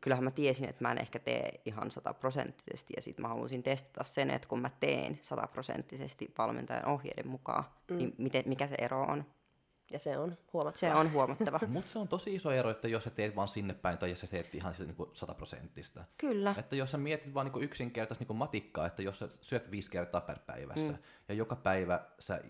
kyllähän 0.00 0.24
mä 0.24 0.30
tiesin, 0.30 0.68
että 0.68 0.84
mä 0.84 0.92
en 0.92 0.98
ehkä 0.98 1.18
tee 1.18 1.60
ihan 1.64 1.90
sataprosenttisesti. 1.90 2.94
Ja 2.96 3.02
sitten 3.02 3.22
mä 3.22 3.28
halusin 3.28 3.62
testata 3.62 4.04
sen, 4.04 4.30
että 4.30 4.48
kun 4.48 4.60
mä 4.60 4.70
teen 4.80 5.18
sataprosenttisesti 5.22 6.34
valmentajan 6.38 6.86
ohjeiden 6.86 7.28
mukaan, 7.28 7.64
mm. 7.90 7.96
niin 7.96 8.14
miten, 8.18 8.42
mikä 8.46 8.66
se 8.66 8.74
ero 8.78 9.02
on. 9.02 9.24
ja 9.90 9.98
se 9.98 10.18
on 10.18 10.36
huomattava. 10.52 10.78
Se 10.78 10.94
on 10.94 11.12
huomattava. 11.12 11.60
Mutta 11.68 11.92
se 11.92 11.98
on 11.98 12.08
tosi 12.08 12.34
iso 12.34 12.50
ero, 12.50 12.70
että 12.70 12.88
jos 12.88 13.04
sä 13.04 13.10
teet 13.10 13.36
vaan 13.36 13.48
sinne 13.48 13.74
päin 13.74 13.98
tai 13.98 14.10
jos 14.10 14.20
sä 14.20 14.26
teet 14.26 14.54
ihan 14.54 14.74
sitä 14.74 14.86
niinku 14.86 15.10
sataprosenttista. 15.12 16.04
Kyllä. 16.18 16.54
Että 16.58 16.76
jos 16.76 16.90
sä 16.90 16.98
mietit 16.98 17.34
vaan 17.34 17.46
niinku 17.46 17.60
yksinkertaista 17.60 18.22
niinku 18.22 18.34
matikkaa, 18.34 18.86
että 18.86 19.02
jos 19.02 19.18
sä 19.18 19.28
syöt 19.40 19.70
viisi 19.70 19.90
kertaa 19.90 20.20
per 20.20 20.38
päivässä 20.46 20.92
mm. 20.92 20.98
ja 21.28 21.34
joka 21.34 21.56
päivä 21.56 22.00
sä 22.18 22.40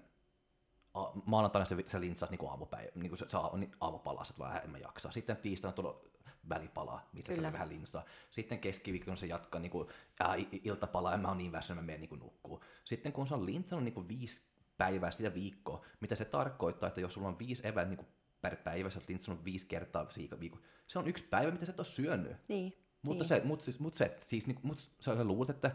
maanantaina 1.24 1.64
sä, 1.64 1.76
sä 1.86 2.00
lintsaat 2.00 2.30
niinku 2.30 2.48
aamupäivä, 2.48 2.90
niinku 2.94 3.16
sä, 3.16 3.28
sä 3.28 3.38
niin 3.56 3.72
aamupalaset 3.80 4.38
vähän 4.38 4.58
enemmän 4.58 4.80
jaksaa. 4.80 5.12
Sitten 5.12 5.36
tiistaina 5.36 5.72
tulee 5.72 5.92
välipalaa, 6.48 7.08
missä 7.12 7.32
Kyllä. 7.34 7.48
sä 7.48 7.52
vähän 7.52 7.68
linsaa. 7.68 8.04
Sitten 8.30 8.58
keskiviikkona 8.58 9.16
se 9.16 9.26
jatkaa 9.26 9.60
niinku, 9.60 9.90
ää, 10.20 10.34
i- 10.34 10.60
iltapalaa 10.64 11.12
ja 11.12 11.18
mä 11.18 11.28
oon 11.28 11.38
niin 11.38 11.52
väsynyt, 11.52 11.82
mä 11.82 11.86
menen 11.86 12.00
niinku 12.00 12.16
nukkuu. 12.16 12.64
Sitten 12.84 13.12
kun 13.12 13.26
sä 13.26 13.34
on 13.34 13.46
lintsannut 13.46 13.84
niinku 13.84 14.08
viisi 14.08 14.42
päivää 14.76 15.10
sitä 15.10 15.34
viikkoa, 15.34 15.84
mitä 16.00 16.14
se 16.14 16.24
tarkoittaa, 16.24 16.86
että 16.88 17.00
jos 17.00 17.14
sulla 17.14 17.28
on 17.28 17.38
viisi 17.38 17.66
evää 17.66 17.84
niinku 17.84 18.06
per 18.40 18.56
päivä, 18.56 18.90
sä 18.90 18.98
oot 18.98 19.08
lintsannut 19.08 19.44
viisi 19.44 19.66
kertaa 19.66 20.06
viikko. 20.40 20.58
Se 20.86 20.98
on 20.98 21.08
yksi 21.08 21.24
päivä, 21.24 21.50
mitä 21.50 21.66
sä 21.66 21.72
et 21.72 21.80
ole 21.80 21.86
syönyt. 21.86 22.36
Niin. 22.48 22.72
Mutta 23.02 23.22
niin. 23.24 23.28
se, 23.28 23.40
mut, 23.44 23.60
siis, 23.64 23.80
mut 23.80 23.94
se, 23.94 24.16
siis, 24.26 24.46
niin, 24.46 24.58
mut 24.62 24.90
sä 25.00 25.24
luulet, 25.24 25.50
että 25.50 25.70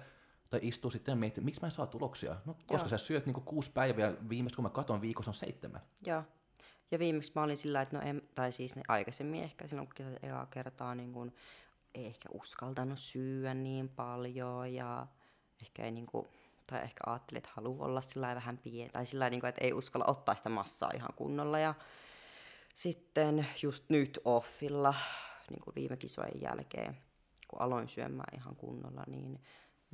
tai 0.49 0.59
istuu 0.63 0.91
sitten 0.91 1.11
ja 1.11 1.15
miettii, 1.15 1.43
miksi 1.43 1.61
mä 1.61 1.67
en 1.67 1.71
saa 1.71 1.87
tuloksia. 1.87 2.35
No, 2.45 2.53
koska 2.53 2.73
Joo. 2.87 2.87
sä 2.87 2.97
syöt 2.97 3.25
niinku 3.25 3.41
kuusi 3.41 3.71
päivää 3.71 4.05
ja 4.05 4.29
viimeistä 4.29 4.55
kun 4.55 4.63
mä 4.63 4.69
katon 4.69 5.01
viikossa 5.01 5.31
on 5.31 5.35
seitsemän. 5.35 5.81
Joo. 6.05 6.23
Ja 6.91 6.99
viimeksi 6.99 7.31
mä 7.35 7.43
olin 7.43 7.57
sillä, 7.57 7.81
että 7.81 7.97
no 7.97 8.03
en, 8.05 8.21
tai 8.35 8.51
siis 8.51 8.75
ne 8.75 8.81
aikaisemmin 8.87 9.43
ehkä 9.43 9.67
silloin 9.67 9.87
kun 9.87 9.95
kesäsin 9.95 10.25
ekaa 10.25 10.45
kertaa 10.45 10.95
niin 10.95 11.13
kun, 11.13 11.33
ei 11.95 12.05
ehkä 12.05 12.29
uskaltanut 12.31 12.99
syödä 12.99 13.53
niin 13.53 13.89
paljon 13.89 14.73
ja 14.73 15.07
ehkä 15.61 15.83
ei 15.83 15.91
niin 15.91 16.05
kuin, 16.05 16.27
tai 16.67 16.81
ehkä 16.81 17.03
ajattelin, 17.05 17.37
että 17.37 17.49
haluaa 17.53 17.85
olla 17.85 18.01
sillä 18.01 18.35
vähän 18.35 18.57
pieni, 18.57 18.89
tai 18.89 19.05
sillä 19.05 19.29
niin 19.29 19.39
kuin, 19.39 19.49
että 19.49 19.65
ei 19.65 19.73
uskalla 19.73 20.05
ottaa 20.07 20.35
sitä 20.35 20.49
massaa 20.49 20.91
ihan 20.95 21.13
kunnolla. 21.15 21.59
Ja 21.59 21.73
sitten 22.75 23.47
just 23.63 23.85
nyt 23.89 24.19
offilla, 24.25 24.93
niin 25.49 25.61
kuin 25.61 25.75
viime 25.75 25.97
kisojen 25.97 26.41
jälkeen, 26.41 26.97
kun 27.47 27.61
aloin 27.61 27.87
syömään 27.87 28.37
ihan 28.37 28.55
kunnolla, 28.55 29.03
niin 29.07 29.31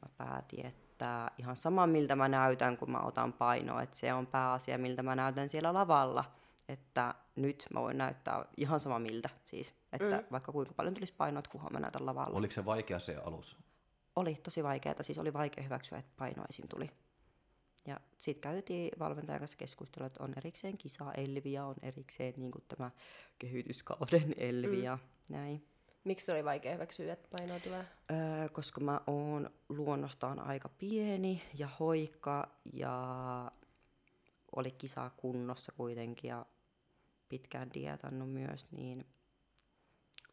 mä 0.01 0.09
päätin, 0.17 0.65
että 0.65 1.31
ihan 1.37 1.55
sama 1.55 1.87
miltä 1.87 2.15
mä 2.15 2.27
näytän, 2.27 2.77
kun 2.77 2.91
mä 2.91 2.99
otan 2.99 3.33
painoa, 3.33 3.81
että 3.81 3.97
se 3.97 4.13
on 4.13 4.27
pääasia, 4.27 4.77
miltä 4.77 5.03
mä 5.03 5.15
näytän 5.15 5.49
siellä 5.49 5.73
lavalla. 5.73 6.23
Että 6.67 7.15
nyt 7.35 7.65
mä 7.73 7.81
voin 7.81 7.97
näyttää 7.97 8.45
ihan 8.57 8.79
sama 8.79 8.99
miltä 8.99 9.29
siis. 9.45 9.73
Että 9.93 10.17
mm. 10.17 10.23
vaikka 10.31 10.51
kuinka 10.51 10.73
paljon 10.73 10.93
tulisi 10.93 11.13
painoa, 11.13 11.39
että 11.39 11.51
kunhan 11.51 11.73
mä 11.73 11.79
näytän 11.79 12.05
lavalla. 12.05 12.37
Oliko 12.37 12.53
se 12.53 12.65
vaikea 12.65 12.99
se 12.99 13.15
alus? 13.15 13.57
Oli 14.15 14.35
tosi 14.35 14.63
vaikeaa, 14.63 15.03
siis 15.03 15.17
oli 15.17 15.33
vaikea 15.33 15.63
hyväksyä, 15.63 15.97
että 15.97 16.11
paino 16.17 16.43
esim. 16.49 16.67
tuli. 16.67 16.89
Ja 17.85 17.99
sitten 18.19 18.41
käytiin 18.41 18.91
valmentajan 18.99 19.39
kanssa 19.39 19.57
keskustelua, 19.57 20.07
että 20.07 20.23
on 20.23 20.33
erikseen 20.37 20.77
kisa 20.77 21.13
Elvi 21.13 21.51
ja 21.51 21.65
on 21.65 21.75
erikseen 21.81 22.33
niin 22.37 22.51
tämä 22.67 22.91
kehityskauden 23.39 24.35
Elvi 24.37 24.83
ja 24.83 24.97
näin. 25.29 25.67
Miksi 26.03 26.25
se 26.25 26.31
oli 26.31 26.45
vaikea 26.45 26.73
hyväksyä, 26.73 27.13
että 27.13 27.27
painoa 27.37 27.59
tulee? 27.59 27.85
Öö, 28.11 28.49
koska 28.49 28.81
mä 28.81 29.01
oon 29.07 29.49
luonnostaan 29.69 30.39
aika 30.39 30.69
pieni 30.69 31.41
ja 31.57 31.67
hoikka 31.79 32.51
ja 32.73 33.51
oli 34.55 34.71
kisa 34.71 35.11
kunnossa 35.17 35.71
kuitenkin 35.71 36.29
ja 36.29 36.45
pitkään 37.29 37.73
dietannut 37.73 38.31
myös, 38.33 38.71
niin 38.71 39.05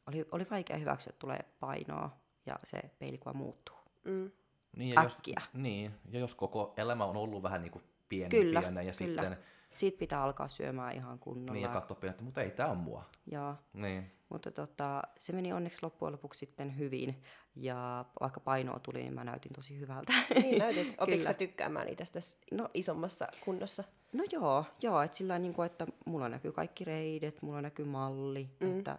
oli, 0.06 0.24
oli 0.32 0.46
vaikea 0.50 0.76
hyväksyä, 0.76 1.10
että 1.10 1.20
tulee 1.20 1.44
painoa 1.60 2.10
ja 2.46 2.58
se 2.64 2.80
peilikuva 2.98 3.32
muuttuu. 3.32 3.76
Mm. 4.04 4.30
Niin, 4.76 4.94
ja 4.94 5.00
Äkkiä. 5.00 5.34
Jos, 5.40 5.48
niin, 5.54 5.94
ja 6.10 6.18
jos 6.18 6.34
koko 6.34 6.74
elämä 6.76 7.04
on 7.04 7.16
ollut 7.16 7.42
vähän 7.42 7.60
niin 7.62 7.72
kuin 7.72 7.84
pieni, 8.08 8.30
Kyllä, 8.30 8.60
pienen, 8.60 8.86
ja 8.86 8.92
kyllä. 8.98 9.22
sitten 9.22 9.38
Siitä 9.74 9.98
pitää 9.98 10.22
alkaa 10.22 10.48
syömään 10.48 10.94
ihan 10.94 11.18
kunnolla. 11.18 11.52
niin, 11.52 11.62
ja 11.62 11.68
katsoa 11.68 11.96
pienen, 11.96 12.10
että 12.10 12.24
mutta 12.24 12.42
ei 12.42 12.50
tää 12.50 12.68
on 12.68 12.76
mua. 12.76 13.04
Joo. 13.26 13.54
Niin. 13.72 14.10
Mutta 14.28 14.50
tota, 14.50 15.02
se 15.18 15.32
meni 15.32 15.52
onneksi 15.52 15.78
loppujen 15.82 16.12
lopuksi 16.12 16.38
sitten 16.38 16.78
hyvin. 16.78 17.22
Ja 17.56 18.04
vaikka 18.20 18.40
painoa 18.40 18.78
tuli, 18.78 18.98
niin 18.98 19.14
mä 19.14 19.24
näytin 19.24 19.52
tosi 19.52 19.78
hyvältä. 19.80 20.12
Niin 20.42 20.58
näytit. 20.58 20.94
Opitko 21.00 21.24
sä 21.24 21.34
tykkäämään 21.34 21.88
itsestäsi 21.88 22.36
no, 22.50 22.70
isommassa 22.74 23.28
kunnossa? 23.44 23.84
No 24.12 24.24
joo, 24.32 24.64
joo 24.82 25.02
että 25.02 25.16
sillä 25.16 25.38
niin 25.38 25.54
kuin, 25.54 25.66
että 25.66 25.86
mulla 26.06 26.28
näkyy 26.28 26.52
kaikki 26.52 26.84
reidet, 26.84 27.42
mulla 27.42 27.62
näkyy 27.62 27.84
malli, 27.84 28.48
mm. 28.60 28.78
että 28.78 28.98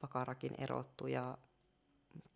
pakarakin 0.00 0.52
erottu 0.58 1.06
ja... 1.06 1.38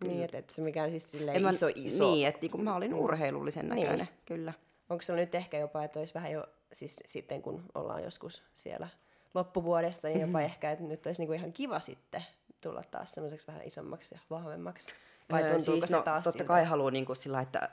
Niin, 0.07 0.25
että 0.25 0.39
et 0.39 0.51
se 0.51 0.63
mikään 0.63 0.91
siis 0.91 1.11
silleen 1.11 1.37
En 1.37 1.43
mä- 1.43 1.51
iso 1.51 1.69
iso. 1.75 2.05
Niin, 2.05 2.29
että 2.29 2.41
niin 2.41 2.65
mä 2.65 2.77
olin 2.77 2.95
urheilullisen 2.95 3.69
Niin. 3.69 3.81
näköinen, 3.83 4.09
kyllä. 4.27 4.53
Onko 4.91 5.03
sulla 5.03 5.21
nyt 5.21 5.35
ehkä 5.35 5.59
jopa, 5.59 5.85
että 5.85 5.99
olisi 5.99 6.15
vähän 6.15 6.33
jo, 6.33 6.47
siis 6.73 6.97
sitten 7.07 7.43
kun 7.43 7.65
ollaan 7.75 8.05
joskus 8.05 8.43
siellä 8.55 8.89
loppuvuodesta, 9.35 10.09
niin 10.09 10.21
jopa 10.21 10.41
ehkä, 10.41 10.71
että 10.71 10.85
nyt 10.85 11.07
olisi 11.07 11.23
niinku 11.23 11.33
ihan 11.33 11.53
kiva 11.53 11.81
sitten 11.81 12.23
tulla 12.61 12.83
taas 12.91 13.13
semmoiseksi 13.13 13.47
vähän 13.47 13.63
isommaksi 13.65 14.15
ja 14.15 14.21
vahvemmaksi? 14.31 14.91
Vai 15.33 15.43
Öö, 15.43 15.49
tuntuuko 15.49 15.81
siis, 15.81 15.91
se 15.91 15.97
no, 15.97 16.03
taas 16.03 16.25
totta 16.25 16.39
siltä? 16.39 16.49
kai 16.49 16.65
haluaa 16.65 16.91
niin 16.91 17.07
kuin 17.07 17.17
sillä, 17.17 17.41
että 17.41 17.71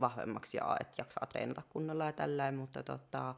vahvemmaksi 0.00 0.56
ja 0.56 0.76
että 0.80 0.94
jaksaa 0.98 1.26
treenata 1.26 1.62
kunnolla 1.68 2.04
ja 2.04 2.12
tällä, 2.12 2.52
mutta 2.52 2.82
tota, 2.82 3.34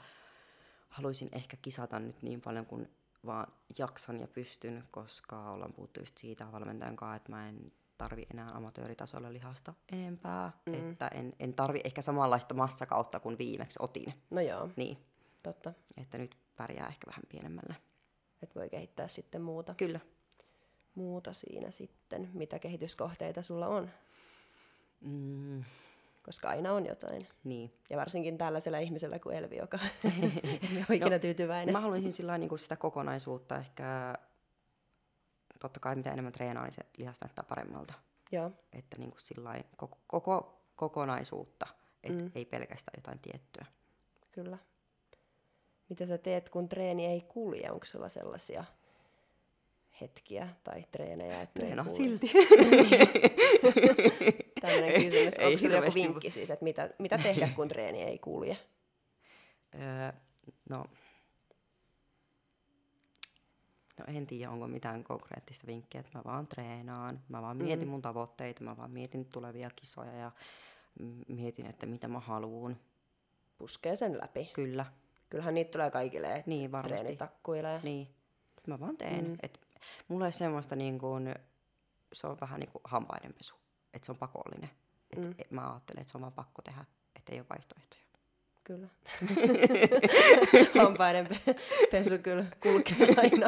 haluaisin 0.88 1.28
ehkä 1.32 1.56
kisata 1.62 1.98
nyt 1.98 2.22
niin 2.22 2.40
paljon, 2.40 2.66
kun 2.66 2.88
vaan 3.26 3.52
jaksan 3.78 4.20
ja 4.20 4.26
pystyn, 4.28 4.84
koska 4.90 5.50
ollaan 5.50 5.72
puhuttu 5.72 6.00
just 6.00 6.18
siitä 6.18 6.52
valmentajan 6.52 6.96
kanssa, 6.96 7.16
että 7.16 7.32
mä 7.32 7.48
en 7.48 7.72
tarvi 7.98 8.26
enää 8.34 8.50
amatööritasolla 8.50 9.32
lihasta 9.32 9.74
enempää, 9.92 10.52
mm. 10.66 10.74
että 10.74 11.08
en, 11.08 11.32
en 11.40 11.54
tarvi 11.54 11.80
ehkä 11.84 12.02
samanlaista 12.02 12.54
massakautta 12.54 13.20
kuin 13.20 13.38
viimeksi 13.38 13.78
otin. 13.82 14.14
No 14.30 14.40
joo, 14.40 14.68
Niin, 14.76 14.98
totta. 15.42 15.72
että 15.96 16.18
nyt 16.18 16.36
pärjää 16.56 16.88
ehkä 16.88 17.06
vähän 17.06 17.22
pienemmällä. 17.28 17.74
Että 18.42 18.60
voi 18.60 18.70
kehittää 18.70 19.08
sitten 19.08 19.42
muuta, 19.42 19.74
Kyllä. 19.74 20.00
Muuta 20.94 21.32
siinä 21.32 21.70
sitten. 21.70 22.30
Mitä 22.34 22.58
kehityskohteita 22.58 23.42
sulla 23.42 23.68
on? 23.68 23.90
Mm, 25.00 25.64
Koska 26.22 26.48
aina 26.48 26.72
on 26.72 26.86
jotain. 26.86 27.26
niin. 27.44 27.72
Ja 27.90 27.96
varsinkin 27.96 28.38
tällaisella 28.38 28.78
ihmisellä 28.78 29.18
kuin 29.18 29.36
Elvi, 29.36 29.56
joka 29.56 29.78
ei 30.04 30.84
ole 30.88 30.96
ikinä 30.96 31.18
tyytyväinen. 31.18 31.72
Mä 31.72 31.80
haluaisin 31.80 32.12
sillä 32.12 32.38
niin 32.38 32.58
sitä 32.58 32.76
kokonaisuutta 32.76 33.58
ehkä, 33.58 34.14
totta 35.60 35.80
kai 35.80 35.96
mitä 35.96 36.12
enemmän 36.12 36.32
treenaa, 36.32 36.64
niin 36.64 36.72
se 36.72 36.82
lihas 36.98 37.20
näyttää 37.20 37.44
paremmalta. 37.48 37.94
Joo, 38.32 38.50
Että 38.72 38.98
niin 38.98 39.10
kuin 39.10 39.20
sillai 39.20 39.64
koko, 39.76 39.98
koko 40.06 40.58
kokonaisuutta, 40.76 41.66
et 42.02 42.16
mm. 42.16 42.30
ei 42.34 42.44
pelkästään 42.44 42.94
jotain 42.98 43.18
tiettyä. 43.18 43.66
kyllä. 44.32 44.58
Mitä 45.88 46.06
sä 46.06 46.18
teet, 46.18 46.48
kun 46.48 46.68
treeni 46.68 47.06
ei 47.06 47.20
kulje? 47.20 47.70
Onko 47.70 47.86
sulla 47.86 48.08
sellaisia 48.08 48.64
hetkiä 50.00 50.48
tai 50.64 50.84
treenejä, 50.92 51.42
että 51.42 51.60
Treenaa 51.60 51.84
kulje? 51.84 51.96
silti. 51.96 52.30
Tällainen 54.60 55.02
kysymys. 55.02 55.38
ei 55.38 55.46
Onko 55.46 55.58
sulla 55.58 55.74
joku 55.76 55.94
vinkki 55.94 56.30
siis, 56.30 56.50
että 56.50 56.64
mitä, 56.64 56.90
mitä 56.98 57.18
tehdä, 57.18 57.48
kun 57.56 57.68
treeni 57.68 58.02
ei 58.02 58.18
kulje? 58.18 58.56
Öö, 59.74 60.12
no, 60.68 60.84
no 63.98 64.04
en 64.08 64.26
tiedä, 64.26 64.50
onko 64.50 64.68
mitään 64.68 65.04
konkreettista 65.04 65.66
vinkkiä, 65.66 66.00
että 66.00 66.18
mä 66.18 66.24
vaan 66.24 66.46
treenaan, 66.46 67.20
mä 67.28 67.42
vaan 67.42 67.56
mietin 67.56 67.88
mun 67.88 68.02
tavoitteita, 68.02 68.64
mä 68.64 68.76
vaan 68.76 68.90
mietin 68.90 69.24
tulevia 69.24 69.70
kisoja 69.76 70.12
ja 70.12 70.30
mietin, 71.28 71.66
että 71.66 71.86
mitä 71.86 72.08
mä 72.08 72.20
haluun. 72.20 72.76
Puskee 73.58 73.96
sen 73.96 74.18
läpi. 74.20 74.50
Kyllä, 74.52 74.86
Kyllähän 75.30 75.54
niitä 75.54 75.70
tulee 75.70 75.90
kaikille, 75.90 76.36
että 76.36 76.50
Niin, 76.50 76.72
varmasti. 76.72 76.98
treeni 76.98 77.16
takkuilee. 77.16 77.80
niin. 77.82 78.08
Mä 78.66 78.80
vaan 78.80 78.96
teen. 78.96 79.24
Mm. 79.28 79.36
Et 79.42 79.60
mulla 80.08 80.26
ei 80.26 80.32
semmoista 80.32 80.76
niin 80.76 80.98
kuin, 80.98 81.34
se 82.12 82.26
on 82.26 82.36
vähän 82.40 82.60
niin 82.60 82.70
kuin 82.72 82.82
hampaidenpesu, 82.84 83.54
että 83.94 84.06
se 84.06 84.12
on 84.12 84.18
pakollinen. 84.18 84.70
Et 85.10 85.18
Mm. 85.18 85.34
mä 85.50 85.70
ajattelen, 85.72 86.00
että 86.00 86.10
se 86.10 86.18
on 86.18 86.22
vaan 86.22 86.32
pakko 86.32 86.62
tehdä, 86.62 86.84
että 87.16 87.32
ei 87.32 87.38
ole 87.38 87.46
vaihtoehtoja. 87.50 88.02
Kyllä. 88.64 88.88
Hampaiden 90.84 91.26
pe- 91.28 91.54
pesu 91.90 92.18
kyllä 92.18 92.44
kulkee 92.62 92.96
aina. 93.16 93.46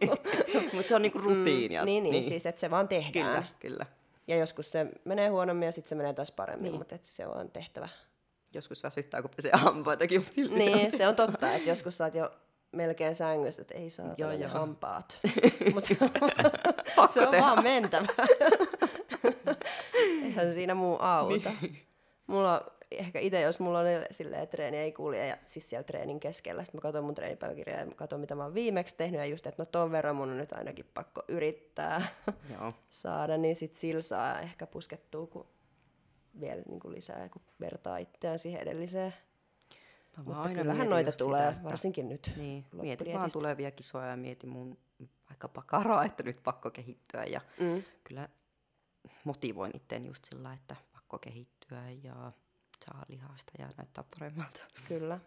Mutta 0.72 0.88
se 0.88 0.94
on 0.94 1.02
niinku 1.02 1.18
rutiinia. 1.18 1.80
Mm, 1.82 1.86
niin, 1.86 2.02
niin, 2.04 2.24
siis 2.24 2.46
että 2.46 2.60
se 2.60 2.70
vaan 2.70 2.88
tehdään. 2.88 3.12
Kyllä, 3.12 3.44
kyllä. 3.60 3.86
Ja 4.28 4.36
joskus 4.36 4.72
se 4.72 4.86
menee 5.04 5.28
huonommin 5.28 5.66
ja 5.66 5.72
sitten 5.72 5.88
se 5.88 5.94
menee 5.94 6.12
taas 6.12 6.32
paremmin, 6.32 6.64
Niin. 6.64 6.78
mutta 6.78 6.98
se 7.02 7.26
on 7.26 7.50
tehtävä. 7.50 7.88
Joskus 8.54 8.82
väsyttää, 8.82 9.22
kun 9.22 9.30
pesee 9.36 9.52
hampaitakin, 9.54 10.20
mutta 10.20 10.34
silti 10.34 10.54
se 10.64 10.70
on 10.70 10.76
Niin, 10.76 10.98
se 10.98 11.08
on 11.08 11.16
totta, 11.16 11.54
että 11.54 11.68
joskus 11.70 11.98
sä 11.98 12.04
oot 12.04 12.14
jo 12.14 12.30
melkein 12.76 13.14
sängyssä, 13.14 13.62
että 13.62 13.74
ei 13.74 13.90
saa 13.90 14.14
Joo, 14.18 14.32
joo. 14.32 14.50
hampaat. 14.50 15.18
Mutta 15.74 15.94
pakko 16.96 17.14
se 17.14 17.20
on 17.20 17.28
tehdä. 17.30 17.44
vaan 17.46 17.62
mentävä. 17.62 18.06
Eihän 20.24 20.54
siinä 20.54 20.74
muu 20.74 20.96
auta. 21.00 21.52
Niin. 21.62 21.78
Mulla 22.26 22.66
ehkä 22.90 23.18
itse, 23.18 23.40
jos 23.40 23.60
mulla 23.60 23.78
on 23.78 23.86
silleen, 24.10 24.42
että 24.42 24.56
treeni 24.56 24.76
ei 24.76 24.92
kulje, 24.92 25.26
ja 25.26 25.36
siis 25.46 25.70
siellä 25.70 25.84
treenin 25.84 26.20
keskellä, 26.20 26.62
sitten 26.64 26.78
mä 26.78 26.82
katson 26.82 27.04
mun 27.04 27.14
treenipäiväkirjaa 27.14 27.80
ja 27.80 27.86
katson, 27.96 28.20
mitä 28.20 28.34
mä 28.34 28.42
oon 28.44 28.54
viimeksi 28.54 28.96
tehnyt, 28.96 29.18
ja 29.18 29.26
just, 29.26 29.46
että 29.46 29.62
no 29.62 29.66
ton 29.66 29.92
verran 29.92 30.16
mun 30.16 30.30
on 30.30 30.36
nyt 30.36 30.52
ainakin 30.52 30.86
pakko 30.94 31.22
yrittää 31.28 32.06
Joo. 32.58 32.72
saada, 32.90 33.36
niin 33.36 33.56
sit 33.56 33.76
sillä 33.76 34.02
saa 34.02 34.40
ehkä 34.40 34.66
puskettua 34.66 35.26
kun 35.26 35.46
vielä 36.40 36.62
niin 36.68 36.80
kuin 36.80 36.94
lisää, 36.94 37.28
kun 37.28 37.42
vertaa 37.60 37.98
itseään 37.98 38.38
siihen 38.38 38.60
edelliseen. 38.60 39.14
Mä 40.16 40.22
Mutta 40.24 40.42
aina 40.42 40.60
kyllähän 40.62 40.90
noita 40.90 41.08
just 41.08 41.18
tulee, 41.18 41.40
sitä, 41.40 41.50
että- 41.56 41.64
varsinkin 41.64 42.08
nyt. 42.08 42.32
Niin, 42.36 42.64
mietin 42.72 43.14
vaan 43.18 43.30
tulevia 43.32 43.70
kisoja 43.70 44.06
ja 44.06 44.16
mietin 44.16 44.50
mun 44.50 44.78
vaikka 45.28 45.48
pakaraa, 45.48 46.04
että 46.04 46.22
nyt 46.22 46.42
pakko 46.42 46.70
kehittyä. 46.70 47.24
Ja 47.24 47.40
Mm. 47.60 47.82
kyllä 48.04 48.28
motivoin 49.24 49.76
itteen 49.76 50.06
just 50.06 50.24
sillä, 50.24 50.52
että 50.52 50.76
pakko 50.92 51.18
kehittyä 51.18 51.90
ja 51.90 52.32
saa 52.84 53.04
lihasta 53.08 53.52
ja 53.58 53.68
näyttää 53.76 54.04
paremmalta. 54.18 54.60
Kyllä. 54.88 55.20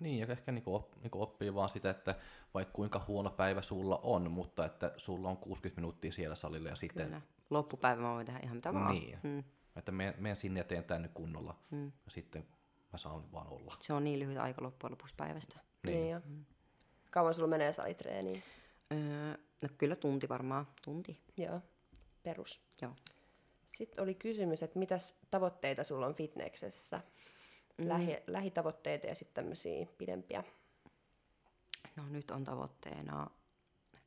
Niin, 0.00 0.18
ja 0.18 0.26
ehkä 0.26 0.52
niinku 0.52 0.74
op, 0.74 0.96
niinku 1.02 1.22
oppii 1.22 1.54
vaan 1.54 1.68
sitä, 1.68 1.90
että 1.90 2.14
vaikka 2.54 2.72
kuinka 2.72 3.04
huono 3.08 3.30
päivä 3.30 3.62
sulla 3.62 4.00
on, 4.02 4.30
mutta 4.30 4.64
että 4.66 4.92
sulla 4.96 5.28
on 5.28 5.36
60 5.36 5.80
minuuttia 5.80 6.12
siellä 6.12 6.36
salilla 6.36 6.68
ja 6.68 6.76
sitten, 6.76 7.06
Kyllä. 7.06 7.20
Loppupäivä 7.50 8.02
mä 8.02 8.14
voin 8.14 8.26
tehdä 8.26 8.40
ihan 8.42 8.56
mitä 8.56 8.74
vaan. 8.74 8.94
Niin. 8.94 9.18
Mm. 9.22 9.44
että 9.76 9.92
menen, 9.92 10.36
sinne 10.36 10.60
ja 10.60 10.64
teen 10.64 10.84
tämän 10.84 11.02
nyt 11.02 11.10
kunnolla. 11.14 11.54
Mm. 11.70 11.84
Ja 11.86 12.10
sitten 12.10 12.46
mä 12.92 12.98
saan 12.98 13.32
vaan 13.32 13.46
olla. 13.46 13.76
Se 13.80 13.92
on 13.92 14.04
niin 14.04 14.18
lyhyt 14.18 14.38
aika 14.38 14.62
loppujen 14.62 14.92
lopuksi 14.92 15.14
päivästä. 15.16 15.60
Niin. 15.82 16.00
niin 16.00 16.10
jo. 16.10 16.20
Kauan 17.10 17.34
sulla 17.34 17.48
menee 17.48 17.72
salitreeniin? 17.72 18.42
Öö, 18.92 19.36
no 19.62 19.68
kyllä 19.78 19.96
tunti 19.96 20.28
varmaan. 20.28 20.66
Tunti. 20.84 21.20
Joo, 21.36 21.60
perus. 22.22 22.60
Joo. 22.82 22.92
Sitten 23.76 24.02
oli 24.02 24.14
kysymys, 24.14 24.62
että 24.62 24.78
mitäs 24.78 25.18
tavoitteita 25.30 25.84
sulla 25.84 26.06
on 26.06 26.14
fitneksessä? 26.14 27.00
Lähi, 27.78 28.16
lähitavoitteita 28.26 29.06
ja 29.06 29.14
sitten 29.14 29.34
tämmöisiä 29.34 29.86
pidempiä. 29.98 30.44
No 31.96 32.08
nyt 32.08 32.30
on 32.30 32.44
tavoitteena 32.44 33.30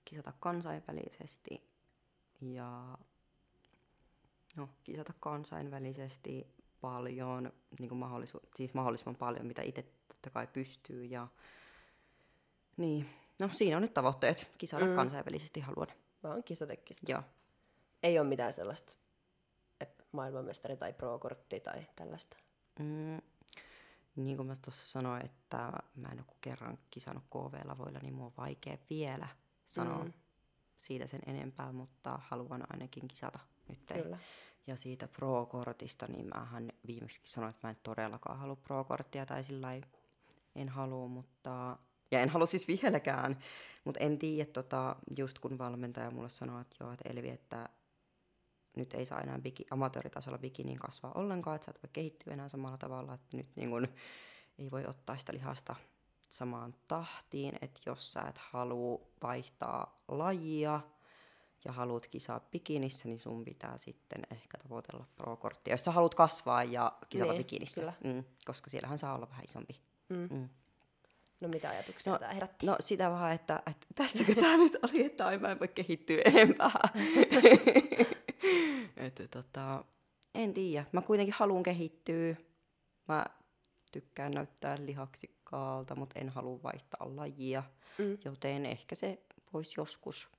kisata 0.05 0.33
kansainvälisesti 0.39 1.61
ja 2.41 2.97
no, 4.55 4.69
kisata 4.83 5.13
kansainvälisesti 5.19 6.47
paljon, 6.81 7.53
niin 7.79 7.89
kuin 7.89 7.99
mahdollisu- 7.99 8.47
siis 8.55 8.73
mahdollisimman 8.73 9.15
paljon, 9.15 9.45
mitä 9.45 9.61
itse 9.61 9.85
totta 10.07 10.29
kai 10.29 10.47
pystyy. 10.47 11.05
Ja, 11.05 11.27
niin, 12.77 13.09
no 13.39 13.49
siinä 13.53 13.75
on 13.75 13.81
nyt 13.81 13.93
tavoitteet. 13.93 14.51
Kisata 14.57 14.85
mm. 14.85 14.95
kansainvälisesti 14.95 15.59
haluan. 15.59 15.87
Vaan 16.23 16.43
kisatekistä. 16.43 17.11
Joo. 17.11 17.23
Ei 18.03 18.19
ole 18.19 18.27
mitään 18.27 18.53
sellaista 18.53 18.95
maailmanmestari 20.11 20.77
tai 20.77 20.93
pro-kortti 20.93 21.59
tai 21.59 21.85
tällaista. 21.95 22.37
Mm, 22.79 23.21
niin 24.15 24.37
kuin 24.37 24.47
mä 24.47 24.53
tuossa 24.61 24.87
sanoin, 24.87 25.25
että 25.25 25.71
mä 25.95 26.07
en 26.07 26.19
ole 26.19 26.37
kerran 26.41 26.77
kisannut 26.91 27.23
KV-lavoilla, 27.29 27.99
niin 27.99 28.13
mua 28.13 28.25
on 28.25 28.33
vaikea 28.37 28.77
vielä 28.89 29.27
sanoa 29.65 29.97
Mm. 29.97 30.05
mm. 30.05 30.13
siitä 30.77 31.07
sen 31.07 31.21
enempää, 31.25 31.71
mutta 31.71 32.19
haluan 32.27 32.63
ainakin 32.73 33.07
kisata 33.07 33.39
nyt. 33.67 33.79
Kyllä. 34.03 34.17
Ja 34.67 34.75
siitä 34.75 35.07
Pro-kortista, 35.07 36.05
niin 36.07 36.27
mähän 36.35 36.71
viimeksi 36.87 37.21
sanoin, 37.23 37.49
että 37.49 37.67
mä 37.67 37.71
en 37.71 37.77
todellakaan 37.83 38.39
halua 38.39 38.55
Pro-korttia 38.55 39.25
tai 39.25 39.43
sillä 39.43 39.67
en 40.55 40.69
halua, 40.69 41.07
mutta... 41.07 41.77
Ja 42.11 42.21
en 42.21 42.29
halua 42.29 42.45
siis 42.45 42.67
vieläkään, 42.67 43.39
mutta 43.83 43.99
en 43.99 44.17
tiedä, 44.17 44.51
tota, 44.51 44.95
just 45.17 45.39
kun 45.39 45.57
valmentaja 45.57 46.11
mulle 46.11 46.29
sanoi, 46.29 46.61
että 46.61 46.75
joo, 46.79 46.91
että 46.91 47.09
Elvi, 47.09 47.29
että 47.29 47.69
nyt 48.75 48.93
ei 48.93 49.05
saa 49.05 49.21
enää 49.21 49.39
biki, 49.39 49.65
amatööritasolla 49.71 50.37
bikiniin 50.37 50.79
kasvaa 50.79 51.11
ollenkaan, 51.15 51.55
että 51.55 51.65
sä 51.65 51.71
et 51.71 51.83
voi 51.83 51.89
kehittyä 51.93 52.33
enää 52.33 52.49
samalla 52.49 52.77
tavalla, 52.77 53.13
että 53.13 53.37
nyt 53.37 53.47
niin 53.55 53.69
kun, 53.69 53.87
ei 54.59 54.71
voi 54.71 54.85
ottaa 54.85 55.17
sitä 55.17 55.33
lihasta 55.33 55.75
samaan 56.29 56.75
tahtiin, 56.87 57.57
että 57.61 57.81
jos 57.85 58.13
sä 58.13 58.21
et 58.21 58.37
halua 58.37 59.01
vaihtaa 59.23 60.03
lajia 60.07 60.81
ja 61.65 61.71
haluat 61.71 62.07
kisaa 62.07 62.39
bikinissä, 62.39 63.07
niin 63.07 63.19
sun 63.19 63.43
pitää 63.45 63.77
sitten 63.77 64.21
ehkä 64.31 64.57
tavoitella 64.57 65.05
pro-korttia, 65.15 65.73
jos 65.73 65.83
sä 65.83 65.91
haluat 65.91 66.15
kasvaa 66.15 66.63
ja 66.63 66.91
kisata 67.09 67.31
Niin, 67.31 67.37
bikinissä, 67.37 67.81
kyllä. 67.81 67.93
mm, 68.03 68.23
koska 68.45 68.69
siellähän 68.69 68.99
saa 68.99 69.15
olla 69.15 69.29
vähän 69.29 69.45
isompi. 69.45 69.79
Mm. 70.09 70.27
Mm. 70.31 70.49
No 71.41 71.47
mitä 71.47 71.69
ajatuksia 71.69 72.11
No, 72.11 72.15
no, 72.15 72.19
tämä 72.19 72.33
herätti? 72.33 72.65
No 72.65 72.75
sitä 72.79 73.09
vähän, 73.11 73.31
että, 73.31 73.63
että 73.67 73.87
tässäkö 73.95 74.35
tämä 74.35 74.57
nyt 74.57 74.77
oli, 74.83 75.05
että 75.05 75.27
ai 75.27 75.37
mä 75.37 75.51
en 75.51 75.59
voi 75.59 75.67
kehittyä 75.67 76.21
enempää. 76.25 76.71
että 78.97 79.27
tota, 79.27 79.85
en 80.35 80.53
tiedä. 80.53 80.85
Mä 80.91 81.01
kuitenkin 81.01 81.35
haluan 81.37 81.63
kehittyä. 81.63 82.35
Mä 83.07 83.25
tykkään 83.91 84.31
näyttää 84.31 84.75
lihaksikkaalta, 84.85 85.95
mutta 85.95 86.19
en 86.19 86.29
halua 86.29 86.63
vaihtaa 86.63 87.15
lajia. 87.15 87.63
Mm. 87.97 88.17
Joten 88.25 88.65
ehkä 88.65 88.95
se 88.95 89.19
voisi 89.53 89.73
joskus, 89.77 90.29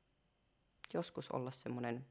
joskus 0.94 1.30
olla 1.30 1.50
semmoinen 1.50 2.06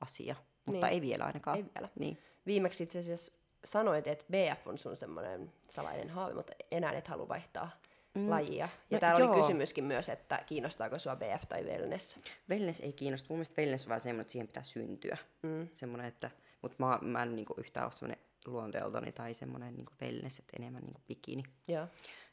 asia. 0.00 0.36
Mutta 0.66 0.86
Niin. 0.86 0.92
ei 0.94 1.00
vielä 1.00 1.24
ainakaan. 1.24 1.56
Ei 1.56 1.64
vielä. 1.74 1.88
Niin. 1.98 2.18
Viimeksi 2.46 2.82
itse 2.82 2.98
asiassa 2.98 3.32
sanoit, 3.64 4.06
että 4.06 4.24
BF 4.30 4.66
on 4.66 4.78
sun 4.78 4.96
semmoinen 4.96 5.52
salainen 5.70 6.10
haavi, 6.10 6.34
mutta 6.34 6.52
enää 6.70 6.92
et 6.92 7.08
halua 7.08 7.28
vaihtaa 7.28 7.70
mm. 8.14 8.30
lajia. 8.30 8.68
Ja 8.90 8.96
No, 8.96 9.00
täällä 9.00 9.16
oli 9.26 9.36
joo. 9.36 9.40
kysymyskin 9.46 9.84
myös, 9.84 10.08
että 10.08 10.42
kiinnostaako 10.46 10.98
sua 10.98 11.16
BF 11.16 11.42
tai 11.48 11.62
wellness. 11.64 12.18
Wellness 12.50 12.80
ei 12.80 12.92
kiinnosta. 12.92 13.26
Mun 13.28 13.38
mielestä 13.38 13.62
wellness 13.62 13.84
on 13.84 13.88
vähän 13.88 14.00
semmoinen, 14.00 14.20
että 14.20 14.32
siihen 14.32 14.46
pitää 14.46 14.62
syntyä. 14.62 15.16
Mm. 15.42 15.68
Semmoinen, 15.72 16.06
että, 16.06 16.30
mutta 16.62 16.76
mä, 16.78 16.98
mä 17.02 17.22
en 17.22 17.36
niinku 17.36 17.54
yhtään 17.56 17.86
ole 17.86 17.92
semmoinen 17.92 18.24
luonteeltani 18.46 19.12
tai 19.12 19.34
semmoinen 19.34 19.76
niinku 19.76 19.92
wellness, 20.02 20.38
että 20.38 20.56
enemmän 20.58 20.82
niinku 20.82 21.00
bikini. 21.08 21.42
Joo. 21.68 21.86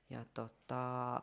Ja 0.10 0.26
tota, 0.34 1.22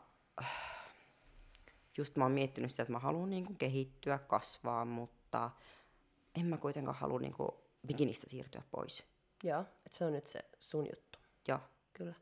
just 1.97 2.16
mä 2.16 2.24
oon 2.24 2.32
miettinyt 2.32 2.70
sitä, 2.70 2.82
että 2.82 2.92
mä 2.92 2.99
haluan 2.99 3.30
niinku 3.30 3.55
kehittyä, 3.55 4.18
kasvaa, 4.18 4.84
mutta 4.84 5.51
en 6.40 6.47
mä 6.47 6.57
kuitenkaan 6.57 6.97
halua 6.97 7.20
niinku 7.20 7.64
bikinistä 7.86 8.30
siirtyä 8.30 8.62
pois. 8.70 9.05
Joo, 9.42 9.61
että 9.61 9.99
se 9.99 10.05
on 10.05 10.12
nyt 10.12 10.26
se 10.26 10.40
sun 10.59 10.86
juttu. 10.86 11.18
Joo. 11.49 11.61
Kyllä. 11.92 12.14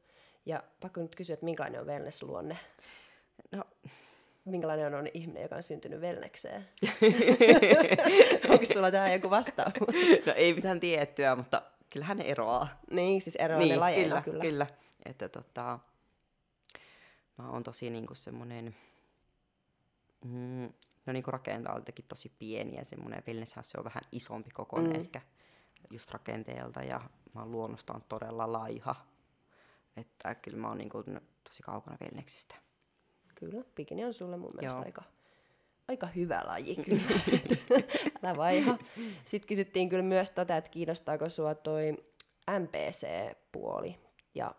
Ja 0.47 0.63
pakko 0.81 1.01
nyt 1.01 1.17
kysyä, 1.17 1.35
että 1.35 1.45
minkälainen 1.45 1.81
on 1.81 1.87
wellness-luonne? 1.87 2.57
No, 3.53 3.65
Minkälainen 4.45 4.95
on 4.95 5.09
ihminen, 5.15 5.43
joka 5.43 5.57
on 5.57 5.63
syntynyt 5.63 6.01
wellnekseen? 6.01 6.69
Onko 8.51 8.65
sulla 8.65 8.91
tähän 8.91 9.13
joku 9.13 9.31
vastaus? 9.31 9.73
no 10.27 10.33
ei 10.37 10.55
mitään 10.55 10.81
tiettyä, 10.81 11.37
mutta 11.37 11.63
kyllähän 11.91 12.17
ne 12.17 12.25
eroaa. 12.25 12.81
niin, 12.91 13.23
siis 13.23 13.37
eroaa 13.37 13.61
ne 13.61 13.77
lajeilla 13.77 14.23
kyllä, 14.23 14.41
kyllä. 14.41 14.41
kyllä. 14.43 14.67
Että 15.05 15.29
tota, 15.29 15.79
mä 17.39 17.51
oon 17.51 17.63
tosi 17.63 17.91
niinku 17.91 18.15
semmonen, 18.15 18.77
mm, 20.25 20.73
no 21.07 21.13
niinku 21.13 21.31
rakenteeltakin 21.31 22.05
tosi 22.09 22.33
pieni 22.39 22.77
ja 22.77 22.85
semmonen 22.85 23.23
wellnesshän 23.29 23.65
se 23.65 23.79
on 23.79 23.85
vähän 23.85 24.03
isompi 24.13 24.51
kokoinen 24.51 24.93
Mm. 24.93 25.01
ehkä 25.01 25.21
just 25.91 26.11
rakenteelta 26.11 26.83
ja 26.83 27.01
mä 27.35 27.41
oon 27.41 27.51
luonnostaan 27.53 28.03
todella 28.09 28.53
laiha. 28.53 28.95
Että 29.97 30.35
kyllä 30.35 30.59
mä 30.59 30.69
oon 30.69 30.79
niinku 30.79 31.05
tosi 31.45 31.63
kaukana 31.63 31.97
wellnessistä. 32.01 32.55
Kyllä, 33.35 33.65
bikini 33.75 34.05
on 34.05 34.15
sulle 34.15 34.37
mun 34.37 34.51
mielestä 34.55 34.79
Joo. 34.79 34.85
aika, 34.87 35.03
aika 35.89 36.07
hyvä 36.07 36.43
laji 36.47 36.77
kyllä. 36.77 37.03
Älä 38.23 38.37
vaiha. 38.37 38.79
Sitten 39.27 39.49
kysyttiin 39.49 39.89
kyllä 39.89 40.03
myös 40.03 40.31
tota, 40.31 40.57
että 40.57 40.71
kiinnostaako 40.71 41.29
sua 41.29 41.55
toi 41.55 41.93
MPC-puoli 42.61 43.99
ja 44.35 44.55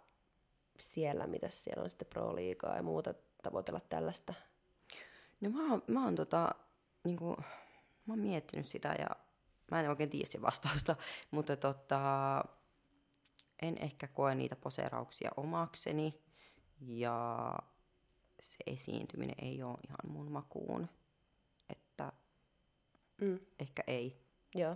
siellä, 0.80 1.28
mitä 1.28 1.50
siellä 1.50 1.84
on 1.84 1.90
sitten 1.90 2.08
pro-liigaa 2.08 2.76
ja 2.76 2.84
muuta 2.84 3.14
tavoitella 3.44 3.82
tällaista. 3.90 4.34
No 5.44 5.50
mä 5.50 5.72
oon, 5.72 5.84
mä 5.88 6.04
oon 6.04 6.16
tota, 6.16 6.52
niinku, 7.04 7.36
mä 8.06 8.14
oon 8.14 8.20
miettinyt 8.20 8.66
sitä 8.66 8.96
ja 9.00 9.08
mä 9.72 9.80
en 9.80 9.90
oikein 9.90 10.10
tiedä 10.10 10.26
sen 10.26 10.42
vastausta, 10.42 10.96
mutta 11.32 11.56
tota, 11.56 12.44
en 13.62 13.78
ehkä 13.78 14.08
koe 14.08 14.36
niitä 14.36 14.56
poseerauksia 14.56 15.32
omakseni 15.38 16.22
ja 16.82 17.50
se 18.42 18.58
esiintyminen 18.68 19.36
ei 19.42 19.64
ole 19.64 19.78
ihan 19.88 20.14
mun 20.14 20.32
makuun, 20.32 20.90
että 21.70 22.12
Mm. 23.22 23.40
ehkä 23.60 23.84
ei. 23.88 24.18
Joo, 24.56 24.76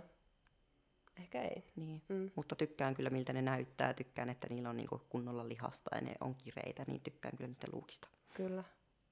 ehkä 1.16 1.42
ei. 1.42 1.64
Niin. 1.76 2.02
Mm. 2.08 2.30
Mutta 2.34 2.56
tykkään 2.56 2.94
kyllä 2.94 3.10
miltä 3.10 3.32
ne 3.32 3.42
näyttää, 3.42 3.94
tykkään, 3.94 4.30
että 4.30 4.46
niillä 4.50 4.70
on 4.70 4.76
niinku 4.76 5.02
kunnolla 5.08 5.48
lihasta 5.48 5.96
ja 5.96 6.00
ne 6.00 6.14
on 6.20 6.34
kireitä, 6.34 6.84
niin 6.86 7.00
tykkään 7.00 7.36
kyllä 7.36 7.48
niiden 7.48 7.68
luukista. 7.72 8.08
Kyllä. 8.34 8.64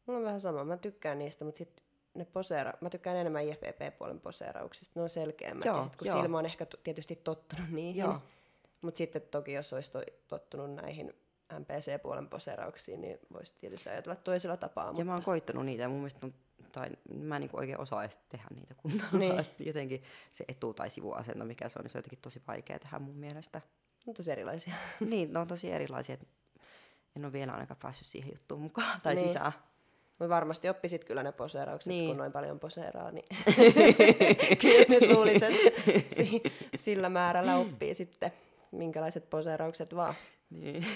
Mulla 0.06 0.18
on 0.18 0.24
vähän 0.24 0.40
sama. 0.40 0.64
Mä 0.64 0.76
tykkään 0.76 1.18
niistä, 1.18 1.44
mutta 1.44 1.58
sitten 1.58 1.84
ne 2.14 2.24
poseera... 2.24 2.72
Mä 2.80 2.90
tykkään 2.90 3.16
enemmän 3.16 3.42
IFPP-puolen 3.44 4.20
poseerauksista. 4.20 4.92
Ne 4.94 5.02
on 5.02 5.08
selkeämmät. 5.08 5.64
Joo, 5.66 5.76
ja 5.76 5.82
sit, 5.82 5.96
kun 5.96 6.06
joo. 6.06 6.20
silmä 6.22 6.38
on 6.38 6.46
ehkä 6.46 6.66
t- 6.66 6.82
tietysti 6.82 7.16
tottunut 7.16 7.70
niihin. 7.70 8.00
Joo. 8.00 8.22
Mutta 8.82 8.98
sitten 8.98 9.22
toki, 9.22 9.52
jos 9.52 9.72
olisi 9.72 9.90
to- 9.90 10.02
tottunut 10.28 10.74
näihin 10.74 11.12
MPC-puolen 11.58 12.28
poseerauksiin, 12.28 13.00
niin 13.00 13.18
voisi 13.32 13.54
tietysti 13.60 13.88
ajatella 13.88 14.16
toisella 14.16 14.56
tapaa. 14.56 14.84
Ja 14.84 14.92
Mutta... 14.92 15.04
mä 15.04 15.12
oon 15.12 15.22
koittanut 15.22 15.64
niitä 15.66 15.82
ja 15.82 15.88
mun 15.88 15.98
mielestä 15.98 16.26
on, 16.26 16.34
tai 16.72 16.90
mä 17.14 17.36
en 17.36 17.40
niinku 17.40 17.56
oikein 17.56 17.80
osaa 17.80 18.04
edes 18.04 18.18
tehdä 18.28 18.46
niitä 18.54 18.74
kunnolla. 18.74 19.18
Niin. 19.18 19.36
Niin. 19.36 19.46
Jotenkin 19.66 20.02
se 20.32 20.44
etu- 20.48 20.74
tai 20.74 20.90
sivuasento, 20.90 21.44
mikä 21.44 21.68
se 21.68 21.78
on, 21.78 21.82
niin 21.82 21.90
se 21.90 21.98
on 21.98 22.00
jotenkin 22.00 22.18
tosi 22.22 22.42
vaikea 22.48 22.78
tehdä 22.78 22.98
mun 22.98 23.16
mielestä. 23.16 23.60
on 24.06 24.14
tosi 24.14 24.30
erilaisia. 24.32 24.74
niin, 25.10 25.32
ne 25.32 25.38
on 25.38 25.48
tosi 25.48 25.72
erilaisia. 25.72 26.16
En 27.16 27.24
ole 27.24 27.32
vielä 27.32 27.52
ainakaan 27.52 27.78
päässyt 27.82 28.06
siihen 28.06 28.30
juttuun 28.32 28.60
mukaan 28.60 29.00
tai 29.00 29.14
Niin. 29.14 29.22
niin. 29.22 29.28
sisään. 29.28 29.52
Mutta 30.18 30.28
varmasti 30.34 30.68
oppisit 30.68 31.04
kyllä 31.04 31.22
ne 31.22 31.32
poseeraukset, 31.32 31.88
niin. 31.90 31.98
Niin. 31.98 32.08
kun 32.10 32.16
noin 32.16 32.32
paljon 32.32 32.60
poseeraa. 32.60 33.10
Niin 33.10 33.24
kyllä 34.60 34.84
nyt 34.88 35.10
luulisin, 35.14 35.56
että 35.94 36.14
si- 36.16 36.42
sillä 36.76 37.08
määrällä 37.08 37.56
oppii 37.56 37.94
sitten, 37.94 38.32
minkälaiset 38.70 39.30
poseeraukset 39.30 39.96
vaan. 39.96 40.14
Niin. 40.50 40.86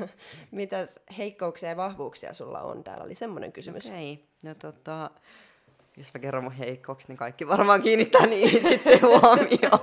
Mitäs 0.50 1.00
heikkouksia 1.18 1.68
ja 1.68 1.76
vahvuuksia 1.76 2.34
sulla 2.34 2.60
on? 2.60 2.84
Täällä 2.84 3.04
oli 3.04 3.14
semmoinen 3.14 3.52
kysymys. 3.52 3.86
Okei, 3.86 4.24
no 4.42 4.54
tota, 4.54 5.10
jos 5.96 6.14
mä 6.14 6.20
kerron 6.20 6.44
mun 6.44 6.52
heikkoukset, 6.52 7.08
niin 7.08 7.16
kaikki 7.18 7.48
varmaan 7.48 7.82
kiinnittää 7.82 8.26
niihin 8.26 8.68
sitten 8.68 9.00
huomioon. 9.02 9.80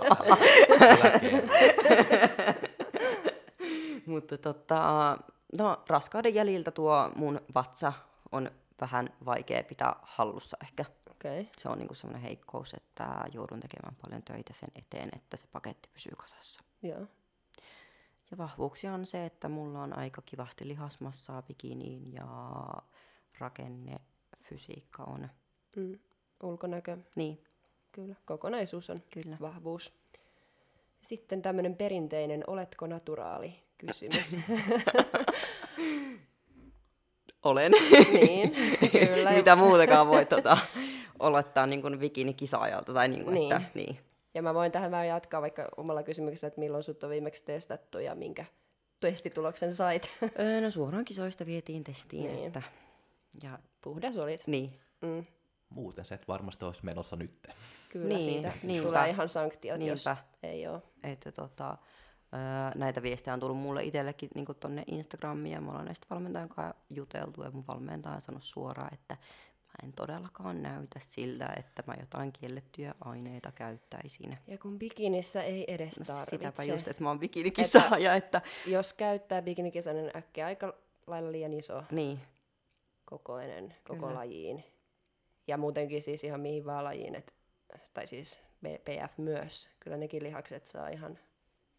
Mutta 4.06 4.38
tota, 4.38 5.18
no 5.58 5.84
raskauden 5.88 6.36
jäljiltä 6.36 6.72
tuo 6.72 7.12
mun 7.16 7.42
vatsa 7.56 7.94
on 8.32 8.52
vähän 8.82 9.10
vaikea 9.26 9.64
pitää 9.64 9.96
hallussa 10.02 10.58
ehkä. 10.64 10.86
Okay. 11.12 11.46
Se 11.58 11.70
on 11.70 11.78
niinku 11.78 11.94
semmoinen 11.94 12.22
heikkous, 12.22 12.74
että 12.74 13.24
joudun 13.34 13.60
tekemään 13.60 13.96
paljon 14.02 14.24
töitä 14.24 14.54
sen 14.54 14.70
eteen, 14.76 15.10
että 15.16 15.38
se 15.38 15.48
paketti 15.52 15.90
pysyy 15.94 16.14
kasassa. 16.18 16.62
Joo. 16.82 17.08
Ja 18.32 18.38
vahvuuksia 18.38 18.94
on 18.94 19.06
se, 19.06 19.26
että 19.26 19.50
mulla 19.50 19.84
on 19.84 19.98
aika 19.98 20.22
kivasti 20.22 20.68
lihasmassaa 20.68 21.42
bikiniin 21.42 22.14
ja 22.14 22.28
rakenne, 23.40 24.00
fysiikka 24.42 25.04
on. 25.04 25.30
Mm. 25.76 26.00
Ulkonäkö, 26.44 26.98
Niin, 27.16 27.44
kyllä. 27.92 28.16
Kokonaisuus 28.26 28.90
on 28.90 29.02
kyllä. 29.14 29.38
vahvuus. 29.42 29.94
Sitten 31.02 31.42
tämmöinen 31.42 31.76
perinteinen, 31.76 32.44
oletko 32.48 32.88
naturaali 32.88 33.64
kysymys. 33.78 34.38
Olen. 37.44 37.72
niin, 38.14 38.52
kyllä. 38.92 39.32
Mitä 39.32 39.56
muutakaan 39.56 40.08
voi 40.08 40.26
tota, 40.26 40.58
olettaa 41.20 41.66
niin 41.66 41.82
kuin 41.82 42.00
bikinikisaajalta. 42.00 42.94
Tai 42.94 43.08
niin 43.08 43.24
kuin, 43.24 43.34
Niin. 43.34 43.52
Että, 43.56 43.70
niin. 43.74 43.98
Ja 44.34 44.42
mä 44.42 44.54
voin 44.54 44.72
tähän 44.72 44.92
vähän 44.92 45.08
jatkaa 45.08 45.42
vaikka 45.42 45.68
omalla 45.78 46.04
kysymyksellä, 46.04 46.48
että 46.48 46.60
milloin 46.60 46.84
sut 46.84 47.04
on 47.04 47.10
viimeksi 47.10 47.44
testattu 47.46 48.00
ja 48.00 48.16
minkä 48.16 48.46
testituloksen 49.00 49.76
sait. 49.76 50.10
Öö, 50.40 50.62
no 50.62 50.72
suoraan 50.72 51.06
kisoista 51.06 51.46
vietiin 51.46 51.84
testiin. 51.84 52.34
Niin. 52.34 52.48
Että, 52.48 52.62
ja, 53.44 53.60
Puhdas 53.82 54.18
olit. 54.18 54.44
niin. 54.48 54.80
Mm, 55.02 55.26
Muuten 55.70 56.06
se 56.06 56.16
et 56.16 56.28
varmasti 56.28 56.66
olisi 56.66 56.86
menossa 56.86 57.16
nyt. 57.16 57.48
kyllä 57.90 58.08
Niin, 58.08 58.24
siitä 58.24 58.52
niinpä. 58.64 58.88
tulee 58.88 59.10
ihan 59.10 59.30
sanktiot, 59.30 59.82
jos 59.82 60.06
Niinpä. 60.06 60.24
ei 60.44 60.68
ole. 60.68 60.82
Että 61.04 61.32
tota, 61.32 61.78
öö, 62.34 62.40
näitä 62.76 63.02
viestejä 63.02 63.34
on 63.34 63.40
tullut 63.40 63.58
mulle 63.58 63.84
itsellekin 63.84 64.30
niin 64.36 64.46
tonne 64.60 64.84
Instagramiin 64.88 65.54
ja 65.54 65.62
me 65.62 65.70
ollaan 65.70 65.86
näistä 65.86 66.08
valmentajan 66.10 66.50
kanssa 66.50 66.76
juteltu 66.90 67.44
ja 67.44 67.52
mun 67.52 67.64
valmentaja 67.68 68.16
on 68.16 68.22
sanonut 68.22 68.44
suoraan, 68.44 68.94
että 68.94 69.18
mä 69.66 69.74
en 69.88 69.94
todellakaan 69.94 70.64
näytä 70.64 71.00
siltä, 71.00 71.54
että 71.58 71.84
mä 71.88 71.94
jotain 72.00 72.32
kiellettyjä 72.32 72.96
aineita 73.02 73.52
käyttäisin. 73.52 74.38
Ja 74.48 74.58
kun 74.58 74.80
bikinissä 74.80 75.44
ei 75.44 75.66
edes 75.74 76.00
No 76.00 76.06
tarvitse. 76.06 76.30
sitäpä 76.30 76.64
just, 76.64 76.88
että 76.88 77.04
mä 77.04 77.10
oon 77.10 77.20
bikinikisaaja, 77.20 78.16
että, 78.16 78.42
Jos 78.66 78.94
käyttää 78.94 79.42
bikinikisän 79.42 79.96
äkkiä 80.16 80.46
aika 80.46 80.74
lailla 81.08 81.32
liian 81.32 81.54
iso 81.54 81.84
niin, 81.92 82.20
kokoinen 83.06 83.76
koko 83.88 84.00
Kyllä. 84.00 84.14
lajiin. 84.20 84.64
Ja 85.48 85.58
muutenkin 85.58 86.02
siis 86.02 86.24
ihan 86.24 86.40
mihin 86.40 86.66
vaan 86.66 86.84
lajiin, 86.84 87.16
et, 87.16 87.36
tai 87.94 88.08
siis 88.08 88.42
B- 88.64 88.84
PF 88.86 89.18
myös. 89.18 89.70
Kyllä 89.80 89.98
nekin 89.98 90.24
lihakset 90.24 90.66
saa 90.68 90.88
ihan 90.90 91.20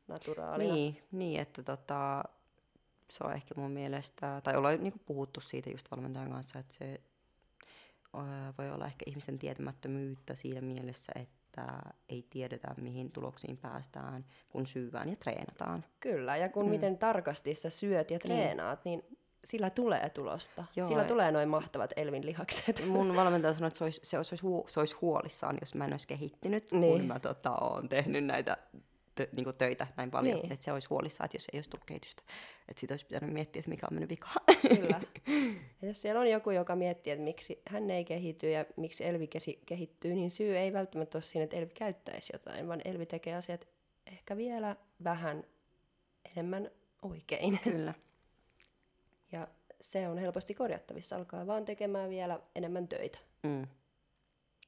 naturaalina. 0.08 0.74
niin, 0.74 1.02
niin, 1.12 1.40
että 1.40 1.62
tota, 1.62 2.24
se 3.10 3.24
on 3.24 3.32
ehkä 3.32 3.54
mun 3.56 3.70
mielestä, 3.70 4.40
tai 4.44 4.56
ollaan 4.56 4.80
niinku 4.80 5.00
puhuttu 5.06 5.40
siitä 5.40 5.70
just 5.70 5.90
valmentajan 5.90 6.30
kanssa, 6.30 6.58
että 6.58 6.74
se 6.74 7.00
voi 8.58 8.70
olla 8.70 8.86
ehkä 8.86 9.02
ihmisten 9.06 9.38
tietämättömyyttä 9.38 10.34
siinä 10.34 10.60
mielessä, 10.60 11.12
että 11.16 11.66
ei 12.08 12.26
tiedetä 12.30 12.74
mihin 12.80 13.12
tuloksiin 13.12 13.56
päästään, 13.56 14.24
kun 14.48 14.66
syyvään 14.66 15.08
ja 15.08 15.16
treenataan. 15.16 15.84
Kyllä, 16.00 16.36
ja 16.36 16.48
kun 16.48 16.64
mm. 16.64 16.70
miten 16.70 16.98
tarkasti 16.98 17.54
sä 17.54 17.70
syöt 17.70 18.10
ja 18.10 18.18
treenaat, 18.18 18.84
niin, 18.84 19.02
sillä 19.44 19.70
tulee 19.70 20.10
tulosta. 20.10 20.64
Joo, 20.76 20.86
sillä 20.86 21.02
ja- 21.02 21.08
tulee 21.08 21.32
noin 21.32 21.48
mahtavat 21.48 21.92
Elvin 21.96 22.26
lihakset. 22.26 22.86
Mun 22.86 23.16
valmentaja 23.16 23.54
sanoi, 23.54 23.66
että 23.68 23.78
se 23.78 23.84
olisi, 23.84 24.00
se 24.04 24.16
olisi, 24.16 24.36
se 24.90 24.96
huolissaan, 25.00 25.56
jos 25.60 25.74
mä 25.74 25.84
en 25.84 25.92
olisi 25.92 26.06
kehittynyt, 26.08 26.72
Niin. 26.72 26.80
niin. 26.80 26.98
kun 26.98 27.06
mä 27.06 27.20
tota, 27.20 27.56
oon 27.60 27.88
tehnyt 27.88 28.24
näitä 28.24 28.56
tö, 29.18 29.28
niin 29.32 29.54
töitä 29.58 29.86
näin 29.96 30.10
paljon. 30.10 30.38
Niin. 30.38 30.52
Että 30.52 30.64
se 30.64 30.72
olisi 30.72 30.88
huolissaan, 30.88 31.24
että 31.24 31.36
jos 31.36 31.48
ei 31.52 31.58
olisi 31.58 31.70
tullut 31.70 31.84
kehitystä. 31.84 32.22
Että 32.68 32.80
siitä 32.80 32.92
olisi 32.92 33.06
pitänyt 33.06 33.32
miettiä, 33.32 33.60
että 33.60 33.70
mikä 33.70 33.86
on 33.90 33.94
mennyt 33.94 34.10
vikaan. 34.10 34.44
Kyllä. 34.76 35.00
Ja 35.82 35.88
jos 35.88 36.02
siellä 36.02 36.20
on 36.20 36.30
joku, 36.30 36.50
joka 36.50 36.76
miettii, 36.76 37.12
että 37.12 37.24
miksi 37.24 37.62
hän 37.68 37.90
ei 37.90 38.04
kehity 38.04 38.50
ja 38.50 38.64
miksi 38.76 39.04
Elvi 39.04 39.28
kehittyy, 39.66 40.14
niin 40.14 40.30
syy 40.30 40.58
ei 40.58 40.72
välttämättä 40.72 41.18
ole 41.18 41.22
siinä, 41.22 41.44
että 41.44 41.56
Elvi 41.56 41.74
käyttäisi 41.74 42.32
jotain, 42.32 42.68
vaan 42.68 42.80
Elvi 42.84 43.06
tekee 43.06 43.34
asiat 43.34 43.68
ehkä 44.06 44.36
vielä 44.36 44.76
vähän 45.04 45.44
enemmän 46.32 46.70
oikein. 47.02 47.58
Kyllä. 47.58 47.94
Ja 49.32 49.48
se 49.80 50.08
on 50.08 50.18
helposti 50.18 50.54
korjattavissa. 50.54 51.16
Alkaa 51.16 51.46
vaan 51.46 51.64
tekemään 51.64 52.10
vielä 52.10 52.40
enemmän 52.54 52.88
töitä. 52.88 53.18
Mm. 53.42 53.66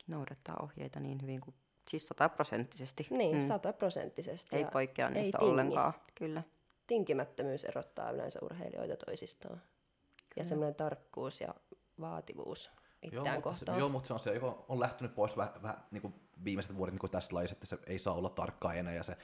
Noudattaa 0.06 0.56
ohjeita 0.62 1.00
niin 1.00 1.22
hyvin 1.22 1.40
kuin, 1.40 1.54
siis 1.88 2.06
sataprosenttisesti. 2.06 3.06
Niin, 3.10 3.36
mm. 3.36 3.46
sataprosenttisesti. 3.46 4.56
Ei 4.56 4.64
poikkea 4.64 5.08
ei 5.08 5.14
niistä 5.14 5.38
tingi. 5.38 5.52
ollenkaan. 5.52 5.92
Kyllä. 6.14 6.42
Tinkimättömyys 6.86 7.64
erottaa 7.64 8.10
yleensä 8.10 8.38
urheilijoita 8.42 8.96
toisistaan. 9.06 9.62
Ja 10.36 10.44
semmoinen 10.44 10.74
tarkkuus 10.74 11.40
ja 11.40 11.54
vaativuus. 12.00 12.70
itseään 13.02 13.26
mutta 13.26 13.40
kohtaan. 13.40 13.76
Se, 13.76 13.80
joo, 13.80 13.88
mutta 13.88 14.06
se 14.06 14.12
on 14.12 14.20
se, 14.20 14.34
joka 14.34 14.64
on 14.68 14.80
lähtenyt 14.80 15.14
pois 15.14 15.36
vähän, 15.36 15.62
vähän 15.62 15.84
niin 15.92 16.02
kuin 16.02 16.14
viimeiset 16.44 16.76
vuodet 16.76 16.92
niin 16.92 17.00
kuin 17.00 17.10
tästä 17.10 17.34
lajista, 17.34 17.54
että 17.54 17.66
se 17.66 17.78
ei 17.86 17.98
saa 17.98 18.14
olla 18.14 18.28
tarkka 18.28 18.72
enää 18.72 18.94
ja 18.94 19.02
se 19.02 19.16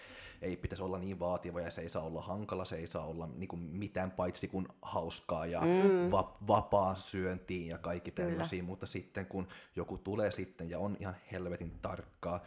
ei 0.43 0.57
pitäisi 0.57 0.83
olla 0.83 0.99
niin 0.99 1.21
vaativa 1.21 1.61
ja 1.61 1.71
se 1.71 1.81
ei 1.81 1.89
saa 1.89 2.03
olla 2.03 2.23
hankala, 2.23 2.64
se 2.64 2.77
ei 2.77 2.87
saa 2.87 3.07
olla 3.07 3.29
niin 3.37 3.49
kuin 3.49 3.62
mitään 3.62 4.11
paitsi 4.11 4.49
kuin 4.49 4.69
hauskaa 4.83 5.47
ja 5.47 5.61
mm. 5.61 6.11
va- 6.11 6.37
vapaa 6.47 6.95
syöntiin 6.95 7.67
ja 7.69 7.79
kaikki 7.79 8.11
tämmöisiä, 8.11 8.62
mutta 8.62 8.87
sitten 8.87 9.27
kun 9.27 9.49
joku 9.77 9.99
tulee 9.99 10.31
sitten 10.31 10.71
ja 10.71 10.79
on 10.79 10.97
ihan 11.01 11.17
helvetin 11.33 11.73
tarkkaa, 11.83 12.41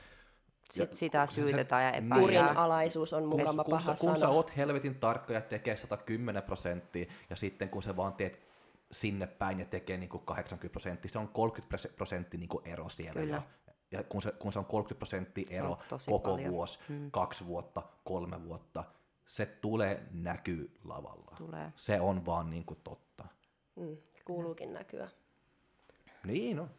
Sitten 0.71 0.87
ja 0.91 0.95
sitä 0.95 1.25
se- 1.25 1.33
syytetään 1.33 1.83
ja 1.83 1.91
niin. 1.91 2.05
epäillään. 2.05 2.45
Kurinalaisuus 2.45 3.13
on 3.13 3.29
kun, 3.29 3.39
mukava 3.39 3.63
kun, 3.63 3.71
paha 3.71 3.95
sä, 3.95 4.05
kun 4.05 4.17
sä 4.17 4.29
oot 4.29 4.57
helvetin 4.57 4.95
tarkka 4.95 5.33
ja 5.33 5.41
tekee 5.41 5.77
110 5.77 6.43
prosenttia, 6.43 7.05
ja 7.29 7.35
sitten 7.35 7.69
kun 7.69 7.83
sä 7.83 7.95
vaan 7.95 8.13
teet 8.13 8.49
sinne 8.91 9.27
päin 9.27 9.59
ja 9.59 9.65
tekee 9.65 9.97
niin 9.97 10.09
kuin 10.09 10.23
80 10.25 10.71
prosenttia, 10.71 11.11
se 11.11 11.19
on 11.19 11.27
30 11.27 11.77
prosenttia 11.95 12.39
niin 12.39 12.49
kuin 12.49 12.67
ero 12.67 12.89
siellä 12.89 13.21
Kyllä. 13.21 13.35
jo. 13.35 13.68
Ja 13.91 14.03
kun 14.03 14.21
se, 14.21 14.31
kun 14.31 14.51
se 14.53 14.59
on 14.59 14.65
30 14.65 14.97
prosenttia 14.99 15.47
ero 15.59 15.77
koko 16.09 16.29
paljon. 16.29 16.51
vuosi, 16.51 16.79
Mm. 16.89 17.11
kaksi 17.11 17.45
vuotta, 17.45 17.83
kolme 18.03 18.43
vuotta, 18.45 18.83
se 19.27 19.45
tulee 19.45 20.07
näkyy 20.11 20.77
lavalla. 20.83 21.35
Tulee. 21.37 21.73
Se 21.75 21.99
on 22.01 22.25
vaan 22.25 22.49
niin 22.49 22.65
kuin 22.65 22.79
totta. 22.83 23.25
Mm, 23.75 23.97
kuuluukin 24.25 24.73
näkyä. 24.73 25.09
Niin 26.23 26.59
on. 26.59 26.69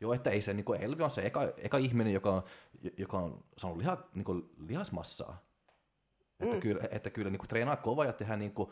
Joo, 0.00 0.12
että 0.12 0.30
ei 0.30 0.42
se, 0.42 0.54
niin 0.54 0.64
kuin 0.64 0.80
Elvi 0.82 1.02
on 1.02 1.10
se 1.10 1.26
eka, 1.26 1.40
eka 1.56 1.78
ihminen, 1.78 2.12
joka 2.12 2.30
on, 2.30 2.42
joka 2.96 3.18
on 3.18 3.44
saanut 3.58 3.78
liha, 3.78 3.96
niin 4.14 4.24
kuin 4.24 4.50
lihasmassaa. 4.68 5.42
Että 6.40 6.54
Mm. 6.54 6.60
kyllä, 6.60 6.82
että 6.90 7.10
kyllä 7.10 7.30
niin 7.30 7.38
kuin 7.38 7.48
treenaa 7.48 7.76
kova 7.76 8.04
ja 8.04 8.12
tehdään 8.12 8.38
niin 8.38 8.52
kuin 8.54 8.70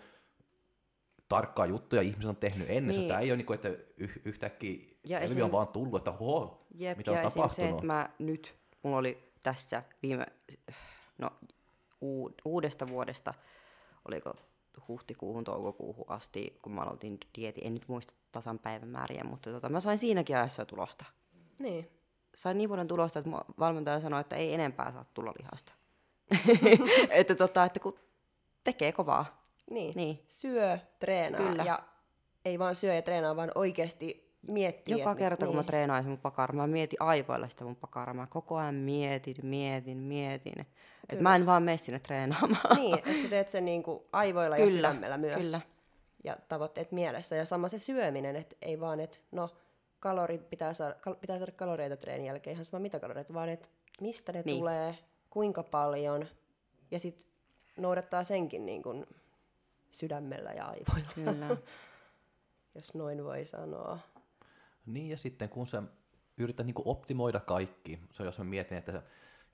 tarkkaa 1.29 1.67
juttuja, 1.67 2.03
ihmiset 2.03 2.29
on 2.29 2.37
tehnyt 2.37 2.71
ennen. 2.71 2.97
Niin. 2.97 3.09
Tämä 3.09 3.21
ei 3.21 3.31
ole 3.31 3.37
niin 3.37 3.47
kuin, 3.47 3.55
että 3.55 3.69
yh, 3.97 4.21
yhtäkkiä 4.25 4.85
Ja 5.05 5.21
esim- 5.21 5.43
on 5.43 5.53
vaan 5.53 5.69
tullut, 5.69 5.97
että 5.97 6.13
ho, 6.13 6.67
Jep, 6.75 6.99
mitä 6.99 7.11
ja 7.11 7.23
on 7.23 7.31
se, 7.31 7.35
tapahtunut. 7.35 7.71
että 7.71 7.87
mä 7.87 8.11
nyt, 8.19 8.55
mulla 8.83 8.97
oli 8.97 9.33
tässä 9.43 9.83
viime, 10.03 10.27
no 11.19 11.31
uu, 12.01 12.31
uudesta 12.45 12.89
vuodesta, 12.89 13.35
oliko 14.09 14.35
huhtikuuhun, 14.89 15.45
toukokuuhun 15.45 16.05
asti, 16.09 16.59
kun 16.63 16.73
mä 16.73 16.81
aloitin 16.81 17.19
dieti, 17.39 17.61
en 17.65 17.75
nyt 17.75 17.89
muista 17.89 18.15
tasan 18.33 18.59
päivämääriä, 18.59 19.25
mutta 19.25 19.51
tota, 19.51 19.69
mä 19.69 19.81
sain 19.81 19.99
siinäkin 19.99 20.37
ajassa 20.37 20.65
tulosta. 20.65 21.05
Niin. 21.59 21.91
Sain 22.35 22.59
niin 22.59 22.71
paljon 22.71 22.89
tulosta, 22.89 23.19
että 23.19 23.31
valmentaja 23.59 24.01
sanoi, 24.01 24.21
että 24.21 24.37
ei 24.37 24.55
enempää 24.55 24.93
saa 24.93 25.05
tulla 25.15 25.33
lihasta. 25.39 25.73
että, 27.11 27.35
tota, 27.35 27.65
että 27.65 27.81
kun 27.81 27.99
tekee 28.65 28.93
kovaa. 28.93 29.46
Niin. 29.71 29.93
Niin. 29.97 30.25
Syö, 30.29 30.79
treenaa 30.99 31.41
Kyllä. 31.51 31.63
ja 31.65 31.83
ei 32.45 32.59
vaan 32.59 32.75
syö 32.75 32.95
ja 32.95 33.03
treenaa, 33.03 33.37
vaan 33.37 33.53
oikeasti 33.55 34.33
miettii. 34.49 34.99
Joka 34.99 35.11
että 35.13 35.19
kerta, 35.19 35.45
niin. 35.45 35.49
kun 35.49 35.57
mä 35.57 35.63
treenaisin 35.65 36.11
mun 36.11 36.19
pakaraa, 36.19 36.57
mä 36.57 36.67
mietin 36.67 37.03
aivoilla 37.03 37.49
sitä 37.49 37.65
mun 37.65 37.77
pakaraa. 37.77 38.15
Mä 38.15 38.27
koko 38.27 38.57
ajan 38.57 38.75
mietin, 38.75 39.37
mietin, 39.43 39.99
mietin. 39.99 40.67
Että 41.09 41.23
mä 41.23 41.37
en 41.37 41.47
vaan 41.47 41.63
mene 41.63 41.77
sinne 41.77 41.99
treenaamaan. 41.99 42.77
Niin, 42.77 42.95
että 42.99 43.23
sä 43.23 43.29
teet 43.29 43.49
sen 43.49 43.65
niinku 43.65 44.09
aivoilla 44.13 44.57
ja 44.57 44.67
Kyllä, 44.67 44.89
sydämellä 44.89 45.19
myös. 45.19 45.41
kyllä. 45.41 45.61
Ja 46.25 46.37
tavoitteet 46.49 46.93
mielessä. 46.93 47.37
Ja 47.37 47.45
sama 47.45 47.69
se 47.69 47.79
syöminen, 47.79 48.37
että 48.37 48.57
ei 48.63 48.81
vaan, 48.81 49.01
että 49.01 49.19
no, 49.33 49.51
kalori 50.01 50.39
pitää 50.39 50.75
saada, 50.75 50.95
kal- 50.95 51.15
pitää 51.15 51.39
saada 51.39 51.53
kaloreita 51.53 51.97
treenin 51.97 52.27
jälkeen, 52.27 52.55
ihan 52.55 52.65
sama 52.65 52.81
mitä 52.81 53.01
kaloreita, 53.01 53.35
vaan 53.35 53.49
että 53.49 53.69
mistä 54.01 54.33
ne 54.33 54.43
Niin. 54.45 54.59
tulee, 54.59 54.99
kuinka 55.31 55.63
paljon. 55.63 56.27
Ja 56.91 56.99
sitten 56.99 57.27
noudattaa 57.77 58.25
senkin 58.25 58.67
niin 58.67 58.83
kuin 58.83 59.07
sydämellä 59.99 60.53
ja 60.53 60.65
aivoilla, 60.65 61.11
Kyllä. 61.15 61.57
jos 62.75 62.95
noin 62.95 63.25
voi 63.25 63.47
sanoa. 63.47 63.99
Niin, 64.87 65.09
ja 65.09 65.17
sitten 65.17 65.49
kun 65.49 65.67
sä 65.67 65.83
yrität 66.39 66.67
niin 66.67 66.75
optimoida 66.85 67.41
kaikki, 67.41 68.01
se 68.11 68.23
on, 68.23 68.27
jos 68.27 68.39
mä 68.39 68.45
mietin, 68.45 68.79
että 68.79 69.03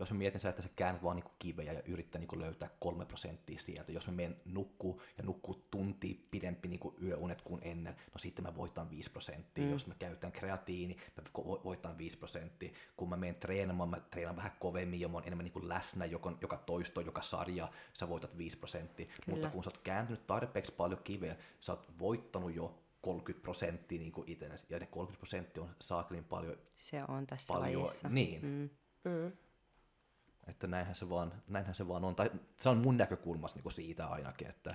jos 0.03 0.11
mä 0.13 0.19
mietin 0.19 0.41
sitä, 0.41 0.49
että 0.49 0.63
sä 0.63 0.69
käännät 0.77 1.03
vaan 1.03 1.17
niin 1.17 1.25
kuin 1.25 1.35
kivejä 1.39 1.73
ja 1.73 1.83
yrittää 1.87 2.19
niin 2.19 2.29
kuin 2.29 2.41
löytää 2.41 2.71
kolme 2.81 3.05
prosenttia 3.07 3.59
sieltä, 3.59 3.93
jos 3.93 4.07
mä 4.07 4.13
menen 4.13 4.37
nukkuu 4.45 5.03
ja 5.19 5.25
nukkuu 5.25 5.67
tunti 5.71 6.29
pidempi 6.31 6.69
niin 6.69 6.81
kuin 6.81 6.95
yöunet 7.03 7.43
kuin 7.43 7.61
ennen, 7.65 7.95
no 7.95 8.19
sitten 8.19 8.43
mä 8.45 8.57
voitan 8.57 8.91
5 8.91 9.11
prosenttia. 9.11 9.65
Mm. 9.65 9.71
Jos 9.73 9.87
mä 9.87 9.95
käytän 9.99 10.33
kreatiini, 10.33 10.97
mä 11.17 11.23
vo- 11.39 11.65
voitan 11.65 11.99
5 11.99 12.19
prosenttia. 12.19 12.71
Kun 12.97 13.09
mä 13.09 13.17
menen 13.17 13.35
treenaamaan, 13.35 13.89
mä 13.89 14.01
treenaan 14.01 14.37
vähän 14.37 14.53
kovemmin 14.61 15.01
ja 15.01 15.09
mä 15.09 15.15
oon 15.17 15.25
enemmän 15.27 15.45
niin 15.45 15.53
kuin 15.53 15.69
läsnä 15.69 16.05
joka, 16.05 16.39
joka 16.41 16.57
toisto, 16.57 17.01
joka 17.01 17.23
sarja, 17.23 17.69
sä 17.93 18.09
voitat 18.09 18.39
5 18.39 18.59
prosenttia. 18.59 19.07
Mutta 19.27 19.51
kun 19.51 19.65
sä 19.65 19.71
oot 19.71 19.79
kääntynyt 19.79 20.27
tarpeeksi 20.27 20.73
paljon 20.73 21.01
kiveä, 21.05 21.37
sä 21.61 21.73
oot 21.73 21.99
voittanut 21.99 22.55
jo 22.55 22.79
30 23.03 23.43
prosenttia 23.43 23.99
niin 23.99 24.13
kuin 24.13 24.29
itsellesi, 24.31 24.67
ja 24.71 24.79
ne 24.79 24.87
30 24.87 25.19
prosenttia 25.21 25.63
on 25.63 25.71
saakelin 25.81 26.25
paljon, 26.25 26.57
Se 26.77 27.03
on 27.09 27.27
tässä 27.27 27.55
paljon 27.55 27.83
lajissa. 27.83 28.09
niin, 28.09 28.43
Mm. 28.43 28.71
Mm. 29.11 29.33
Että 30.47 30.67
näinhän 30.67 30.95
se, 30.95 31.09
vaan, 31.11 31.33
näinhän 31.49 31.75
se 31.75 31.89
vaan 31.89 32.05
on, 32.05 32.15
tai 32.15 32.31
se 32.61 32.69
on 32.69 32.79
mun 32.79 32.97
näkökulmasta 32.97 33.57
niin 33.57 33.63
kuin 33.63 33.73
siitä 33.73 34.07
ainakin, 34.07 34.49
että 34.49 34.75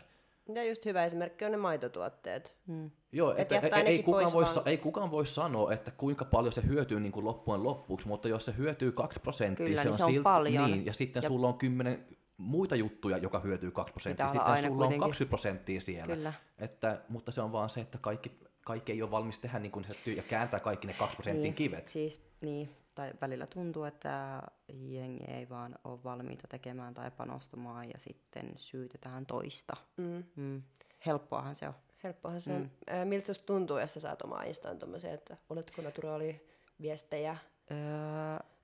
Ja 0.55 0.63
just 0.63 0.85
hyvä 0.85 1.03
esimerkki 1.05 1.45
on 1.45 1.51
ne 1.51 1.57
maitotuotteet. 1.57 2.55
Mm. 2.67 2.91
Joo, 3.11 3.31
Et 3.31 3.39
että 3.39 3.55
jättää 3.55 3.79
ei, 3.79 3.87
ei, 3.87 4.03
kukaan 4.03 4.31
voi, 4.33 4.43
vaan. 4.43 4.67
ei 4.67 4.77
kukaan 4.77 5.11
voi 5.11 5.25
sanoa, 5.25 5.73
että 5.73 5.91
kuinka 5.91 6.25
paljon 6.25 6.53
se 6.53 6.61
hyötyy 6.67 6.99
niin 6.99 7.11
kuin 7.11 7.25
loppujen 7.25 7.63
loppuksi, 7.63 8.07
mutta 8.07 8.27
jos 8.27 8.45
se 8.45 8.53
hyötyy 8.57 8.91
2 8.91 9.19
prosenttia, 9.19 9.65
Kyllä, 9.65 9.81
se 9.81 9.83
niin 9.83 9.93
on, 9.93 9.97
se 9.97 10.03
on 10.03 10.11
silti, 10.11 10.23
paljon. 10.23 10.71
Niin, 10.71 10.85
ja 10.85 10.93
sitten 10.93 11.23
Ja- 11.23 11.27
sulla 11.29 11.47
on 11.47 11.57
kymmenen 11.57 12.05
muita 12.37 12.75
juttuja, 12.75 13.17
joka 13.17 13.39
hyötyy 13.39 13.71
2 13.71 13.93
prosenttia, 13.93 14.27
sitten 14.27 14.41
aina 14.41 14.61
sulla 14.61 14.71
on 14.73 14.77
kuitenkin. 14.77 14.99
20 15.01 15.29
prosenttia 15.29 15.81
siellä. 15.81 16.15
Kyllä. 16.15 16.33
Että, 16.59 17.01
mutta 17.09 17.31
se 17.31 17.41
on 17.41 17.51
vaan 17.51 17.69
se, 17.69 17.81
että 17.81 17.97
kaikki, 18.01 18.31
kaikki 18.65 18.91
ei 18.91 19.01
ole 19.01 19.11
valmis 19.11 19.39
tehdä 19.39 19.59
niin 19.59 19.71
kuin 19.71 19.85
se 19.85 19.93
tyy- 20.03 20.13
ja 20.17 20.23
kääntää 20.23 20.59
kaikki 20.59 20.87
ne 20.87 20.93
2 20.93 21.15
prosenttia 21.15 21.43
Niin, 21.43 21.53
kivet. 21.53 21.87
Siis, 21.87 22.21
niin, 22.41 22.69
tai 22.97 23.13
välillä 23.21 23.47
tuntuu, 23.47 23.83
että 23.83 24.41
jengi 24.67 25.23
ei 25.23 25.49
vaan 25.49 25.75
ole 25.83 26.03
valmiita 26.03 26.47
tekemään 26.47 26.93
tai 26.93 27.11
panostamaan 27.11 27.89
ja 27.89 27.99
sitten 27.99 28.53
syytetään 28.55 29.25
toista. 29.25 29.73
Mm. 29.97 30.23
Mm. 30.35 30.61
Helppoahan 31.05 31.55
se 31.55 31.67
on. 31.67 31.73
Helppohan 32.03 32.41
se 32.41 32.53
on. 32.53 32.61
Mm. 32.61 33.07
Miltä 33.07 33.25
susta 33.25 33.45
tuntuu, 33.45 33.77
jos 33.77 33.93
sä 33.93 33.99
saat 33.99 34.21
omaa 34.21 34.43
instaan 34.43 34.79
tommosia, 34.79 35.13
että 35.13 35.37
oletko 35.49 35.81
naturaali 35.81 36.47
viestejä? 36.81 37.37
Öö, 37.71 37.77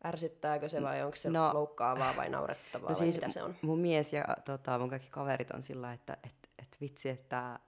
Ärsyttääkö 0.06 0.70
se 0.70 0.82
vai 0.82 1.04
onko 1.04 1.16
se 1.16 1.30
No- 1.30 1.54
loukkaavaa 1.54 2.16
vai 2.16 2.30
naurettavaa 2.30 2.90
no 2.90 2.96
vai 2.96 2.96
siis 2.96 3.16
mitä 3.16 3.30
se 3.30 3.44
on? 3.44 3.56
mun 3.62 3.80
mies 3.80 4.14
ja 4.14 4.26
tota, 4.46 4.80
mun 4.80 4.90
kaikki 4.90 5.10
kaverit 5.12 5.52
on 5.52 5.62
sillä, 5.64 5.94
että 5.94 6.18
et, 6.24 6.50
et 6.60 6.78
vitsi, 6.82 7.10
että 7.10 7.60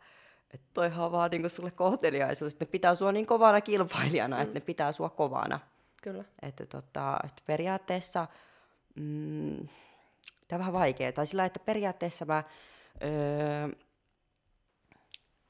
et 0.53 0.61
toihan 0.73 1.05
on 1.05 1.11
vaan 1.11 1.31
niinku 1.31 1.49
sulle 1.49 1.71
kohteliaisuus, 1.71 2.53
että 2.53 2.65
ne 2.65 2.71
pitää 2.71 2.95
sua 2.95 3.11
niin 3.11 3.25
kovana 3.25 3.61
kilpailijana, 3.61 4.35
mm. 4.35 4.41
että 4.41 4.53
ne 4.53 4.59
pitää 4.59 4.91
sua 4.91 5.09
kovana. 5.09 5.59
Kyllä. 6.05 6.23
Että, 6.41 6.65
tota, 6.65 7.17
että 7.23 7.41
periaatteessa, 7.45 8.27
mm, 8.95 9.67
tämä 10.47 10.57
on 10.57 10.59
vähän 10.59 10.73
vaikea, 10.73 11.11
tai 11.11 11.27
sillä 11.27 11.45
että 11.45 11.59
periaatteessa 11.59 12.25
mä 12.25 12.43
öö, 13.03 13.69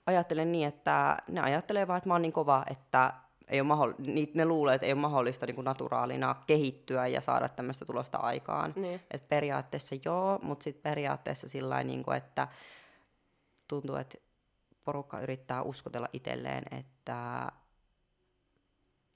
ajattelen 0.06 0.52
niin, 0.52 0.68
että 0.68 1.18
ne 1.28 1.42
ajattelee 1.42 1.88
vaan, 1.88 1.98
että 1.98 2.10
mä 2.10 2.14
oon 2.14 2.22
niin 2.22 2.34
kova, 2.34 2.64
että 2.70 3.14
ei 3.48 3.62
ole 3.62 3.68
mahdoll- 3.68 4.30
ne 4.34 4.46
luulee, 4.46 4.76
että 4.76 4.86
ei 4.86 4.94
ole 4.94 5.02
mahdollista 5.02 5.46
niin 5.46 5.56
kuin 5.56 5.66
naturaalina 5.66 6.36
kehittyä 6.48 7.08
ja 7.08 7.22
saada 7.22 7.50
tämmöistä 7.50 7.86
tulosta 7.86 8.18
aikaan. 8.18 8.74
Niin. 8.76 9.02
Et 9.12 9.30
periaatteessa 9.30 9.96
joo, 10.06 10.40
mutta 10.42 10.64
sitten 10.64 10.84
periaatteessa 10.84 11.50
sillä 11.50 11.84
niin 11.84 12.04
kuin, 12.04 12.18
että 12.18 12.48
tuntuu, 13.68 13.96
että 13.96 14.18
porukka 14.84 15.20
yrittää 15.20 15.62
uskotella 15.62 16.08
itselleen, 16.14 16.64
että 16.80 17.52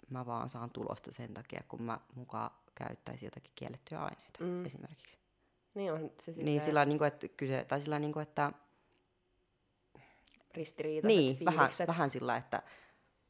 mä 0.10 0.26
vaan 0.26 0.50
saan 0.50 0.70
tulosta 0.70 1.14
sen 1.14 1.34
takia, 1.34 1.62
kun 1.68 1.82
mä 1.82 2.00
mukaan 2.16 2.52
käyttäisin 2.76 3.28
jotakin 3.28 3.52
kiellettyjä 3.56 4.02
aineita 4.04 4.44
Mm. 4.44 4.66
esimerkiksi. 4.66 5.18
Niin 5.74 5.94
on 5.94 6.12
se 6.22 6.32
Niin 6.32 6.62
sillä 6.62 6.86
niin 6.86 6.98
kuin, 6.98 7.08
että 7.08 7.28
kyse, 7.28 7.66
tai 7.68 7.82
sillä 7.82 8.00
niin 8.00 8.14
kuin, 8.14 8.24
että 8.24 8.52
ristiriitaiset 10.56 11.18
niin, 11.18 11.46
vähän, 11.46 11.60
fiilikset. 11.60 11.88
vähän 11.88 12.10
sillä, 12.10 12.38
että 12.38 12.64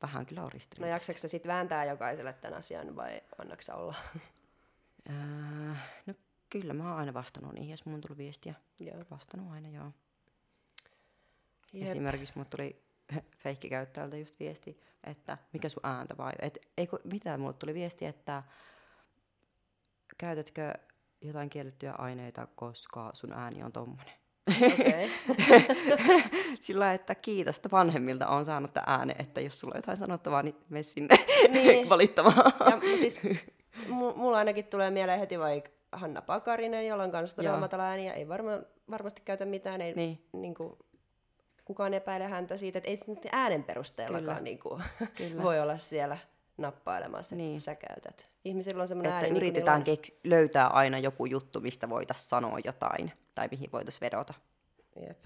vähän 0.01 0.25
kyllä 0.25 0.41
on 0.41 0.45
No 0.45 0.49
ristiriitaiset. 0.53 0.91
jaksatko 0.91 1.19
sä 1.19 1.27
sit 1.27 1.47
vääntää 1.47 1.86
jokaiselle 1.86 2.34
tämän 2.34 2.57
asian 2.57 2.95
vai 2.95 3.21
annaks 3.38 3.65
sä 3.65 3.75
olla? 3.75 3.95
Öö, 5.09 5.15
no 6.05 6.13
kyllä 6.49 6.73
mä 6.73 6.89
oon 6.89 6.97
aina 6.99 7.13
vastannut 7.13 7.53
niihin, 7.53 7.69
jos 7.71 7.86
mun 7.86 7.95
on 7.95 8.01
tullut 8.01 8.17
viestiä. 8.17 8.53
Joo. 8.80 9.03
Vastannut 9.11 9.51
aina, 9.51 9.69
joo. 9.69 9.91
Jep. 11.73 11.88
Esimerkiksi 11.88 12.34
mulle 12.36 12.47
tuli 12.49 12.82
feikkikäyttäjältä 13.43 14.18
just 14.18 14.39
viesti, 14.39 14.80
että 15.03 15.38
mikä 15.53 15.70
sun 15.70 15.86
ääntä 15.86 16.18
vai, 16.18 16.32
et, 16.41 16.57
ei, 16.78 16.88
kun- 16.88 16.99
mitä 17.03 17.38
mulle 17.38 17.53
tuli 17.53 17.74
viesti, 17.74 18.05
että 18.05 18.43
käytätkö 20.18 20.74
jotain 21.22 21.49
kiellettyjä 21.49 21.91
aineita, 21.97 22.47
koska 22.55 23.10
sun 23.14 23.34
ääni 23.34 23.64
on 23.64 23.72
tommonen. 23.72 24.14
Okei. 24.74 25.10
Sillä 26.62 26.93
että 26.93 27.16
kiitos, 27.16 27.55
että 27.55 27.70
vanhemmilta 27.72 28.28
on 28.28 28.45
saanut 28.45 28.74
tämän 28.74 28.89
äänen, 28.99 29.16
että 29.20 29.41
jos 29.41 29.60
sulla 29.60 29.74
on 29.74 29.78
jotain 29.78 29.97
sanottavaa, 29.97 30.43
niin 30.43 30.55
mene 30.70 30.84
sinne 30.84 31.16
Niin. 31.49 31.89
valittamaan. 31.89 32.51
Ja 32.70 32.78
m- 32.78 32.97
siis, 32.99 33.20
mu- 33.86 34.16
mulla 34.16 34.38
ainakin 34.38 34.66
tulee 34.66 34.89
mieleen 34.91 35.20
heti 35.20 35.39
vaikka 35.39 35.72
Hanna 35.91 36.22
Pakarinen, 36.22 36.88
jolla 36.88 37.03
on 37.03 37.12
kanssa 37.12 37.36
todella 37.36 37.53
Joo. 37.55 37.60
matala 37.60 37.84
ääni 37.84 38.07
ja 38.07 38.14
ei 38.14 38.28
varma, 38.28 38.51
varmasti 38.91 39.22
käytä 39.26 39.45
mitään. 39.45 39.82
Ei, 39.82 39.93
Niin. 39.93 40.26
niin 40.34 40.55
kuin, 40.55 40.78
kukaan 41.70 41.93
epäile 41.93 42.28
häntä 42.28 42.57
siitä, 42.57 42.78
että 42.78 42.89
ei 42.89 42.99
nyt 43.07 43.20
äänen 43.32 43.63
perusteellakaan 43.63 44.24
Kyllä. 44.26 44.39
niin 44.39 44.59
kuin, 44.59 44.84
Kyllä. 45.15 45.43
voi 45.47 45.59
olla 45.59 45.78
siellä 45.78 46.17
nappailemaan 46.57 47.24
se, 47.24 47.36
Niin. 47.36 47.49
niin. 47.49 47.61
sä 47.61 47.76
käytät. 47.76 48.30
Ihmisillä 48.45 48.82
on 48.82 48.88
semmoinen 48.88 49.09
Että 49.09 49.15
ääni, 49.17 49.30
niin 49.30 49.38
yritetään 49.38 49.84
niillä 49.84 50.01
keks- 50.01 50.20
löytää 50.24 50.67
aina 50.67 50.97
joku 50.99 51.26
juttu, 51.26 51.61
mistä 51.61 51.89
voitaisiin 51.89 52.30
sanoa 52.30 52.57
jotain 52.65 53.11
tai 53.36 53.47
mihin 53.51 53.72
voitaisiin 53.72 54.01
vedota. 54.01 54.34
Jep. 55.07 55.26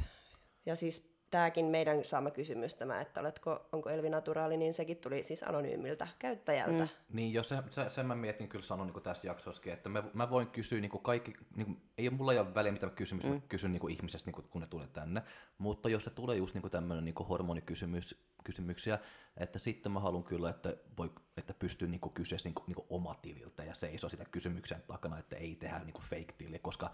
Ja 0.66 0.76
siis 0.76 1.13
tämäkin 1.34 1.66
meidän 1.66 2.04
saama 2.04 2.32
kysymys 2.32 2.76
tämä, 2.76 3.02
että 3.02 3.20
oletko, 3.20 3.66
onko 3.72 3.90
Elvi 3.90 4.10
Naturaali, 4.10 4.58
niin 4.58 4.74
sekin 4.74 4.98
tuli 4.98 5.24
siis 5.24 5.44
anonyymiltä 5.44 6.08
käyttäjältä. 6.20 6.84
Mm. 6.84 6.90
Niin, 7.14 7.34
jos 7.34 7.50
se, 7.50 7.56
se, 7.70 7.90
sen 7.90 8.06
mä 8.06 8.16
mietin 8.16 8.50
kyllä 8.50 8.66
sanon 8.66 8.88
niin 8.88 9.04
tässä 9.04 9.28
jaksossakin, 9.28 9.74
että 9.74 9.90
mä, 9.90 10.04
mä 10.14 10.30
voin 10.30 10.48
kysyä 10.48 10.82
niin 10.82 10.92
kuin 10.92 11.04
kaikki, 11.04 11.34
niin 11.56 11.66
kuin, 11.66 11.82
ei 11.98 12.08
ole 12.08 12.18
mulla 12.18 12.34
ei 12.34 12.40
ole 12.40 12.56
väliä 12.56 12.72
mitä 12.72 12.90
kysymys, 12.90 13.24
mm. 13.26 13.32
mä 13.32 13.40
kysyn 13.50 13.72
niin 13.72 13.80
kuin 13.80 13.94
ihmisestä, 13.94 14.28
niin 14.28 14.34
kuin, 14.34 14.48
kun 14.50 14.62
ne 14.62 14.68
tulee 14.68 14.88
tänne, 14.88 15.24
mutta 15.58 15.90
jos 15.90 16.04
se 16.04 16.10
tulee 16.10 16.38
just 16.38 16.56
niin 16.56 16.72
tämmöinen 16.72 17.06
niin 17.06 17.28
hormonikysymys, 17.30 18.24
kysymyksiä, 18.44 19.00
että 19.38 19.60
sitten 19.60 19.92
mä 19.92 20.00
haluan 20.00 20.24
kyllä, 20.24 20.50
että, 20.50 20.76
voi, 20.98 21.12
että 21.38 21.54
pystyy 21.54 21.88
niin 21.88 22.02
kysyä 22.14 22.38
niin 22.44 22.56
niin 22.68 22.76
kuin 22.76 22.88
omatililtä 22.90 23.64
ja 23.64 23.74
seisoo 23.74 24.10
sitä 24.10 24.26
kysymyksen 24.26 24.84
takana, 24.88 25.20
että 25.20 25.36
ei 25.36 25.56
tehdä 25.56 25.80
niin 25.80 26.02
fake 26.02 26.34
tili, 26.38 26.60
koska 26.60 26.92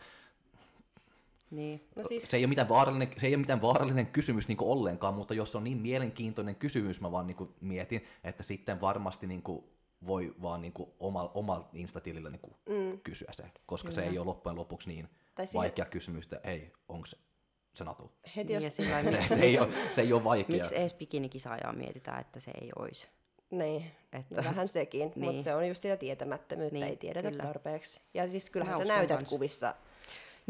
Niin. 1.52 1.88
No 1.95 2.04
siis, 2.04 2.32
se 2.32 2.38
ei 2.38 2.43
ole 2.43 2.50
mitään 2.50 2.70
vaarallinen, 2.70 3.12
se 3.18 3.28
ei 3.28 3.34
ole 3.36 3.39
mitään 3.41 3.62
vaarallinen 3.62 4.08
kysymys 4.08 4.47
niin 4.47 4.58
ollenkaan, 4.62 5.14
mutta 5.14 5.34
jos 5.34 5.52
se 5.52 5.58
on 5.58 5.64
niin 5.64 5.78
mielenkiintoinen 5.78 6.56
kysymys, 6.56 7.02
mä 7.02 7.12
vaan 7.12 7.28
niin 7.28 7.38
kuin 7.38 7.50
mietin, 7.62 8.04
että 8.24 8.43
sitten 8.43 8.82
varmasti 8.82 9.28
niin 9.28 9.41
kuin 9.41 9.64
voi 10.08 10.36
vaan 10.41 10.62
niin 10.62 10.74
kuin 10.74 10.89
oma, 11.00 11.32
omalla 11.34 11.70
instatilillä 11.74 12.30
niin 12.30 12.41
mm. 12.70 13.00
kysyä 13.04 13.28
se, 13.32 13.43
koska 13.66 13.89
Kyllä. 13.89 14.02
se 14.04 14.10
ei 14.10 14.18
ole 14.18 14.26
loppujen 14.26 14.56
lopuksi 14.56 14.89
niin 14.89 15.10
Tai 15.36 15.47
siihen- 15.47 15.60
vaikea 15.60 15.86
kysymys, 15.86 16.26
että 16.26 16.50
ei, 16.50 16.74
onko 16.89 17.06
se, 17.06 17.18
se 17.74 17.84
natu. 17.84 18.12
heti 18.36 18.54
Niin, 18.54 18.64
jos... 18.64 18.76
Se, 18.76 19.28
se, 19.28 19.36
ei 19.36 19.60
ole, 19.60 19.70
se 19.95 20.02
ei 20.02 20.14
ole 20.14 20.24
vaikea. 20.24 20.56
miksi 20.58 20.76
edes 20.78 20.93
bikinikisaajaa 20.93 21.74
mietitään, 21.74 22.22
että 22.22 22.39
se 22.39 22.52
ei 22.62 22.70
olisi. 22.80 23.08
Niin, 23.52 23.86
Että- 24.14 24.36
no 24.36 24.43
vähän 24.43 24.68
sekin, 24.68 25.12
niin. 25.16 25.26
Mutta 25.26 25.43
se 25.43 25.56
on 25.56 25.68
just 25.68 25.82
sitä 25.84 25.97
tietämättömyyttä, 25.97 26.74
Niin, 26.74 26.88
ei 26.88 26.97
tiedetä 26.97 27.30
kyllä. 27.32 27.43
tarpeeksi. 27.43 28.02
Ja 28.14 28.30
siis 28.30 28.50
kyllähän 28.50 28.78
Mä 28.78 28.86
sä 28.86 28.93
näytät 28.93 29.18
kans. 29.18 29.30
kuvissa 29.30 29.76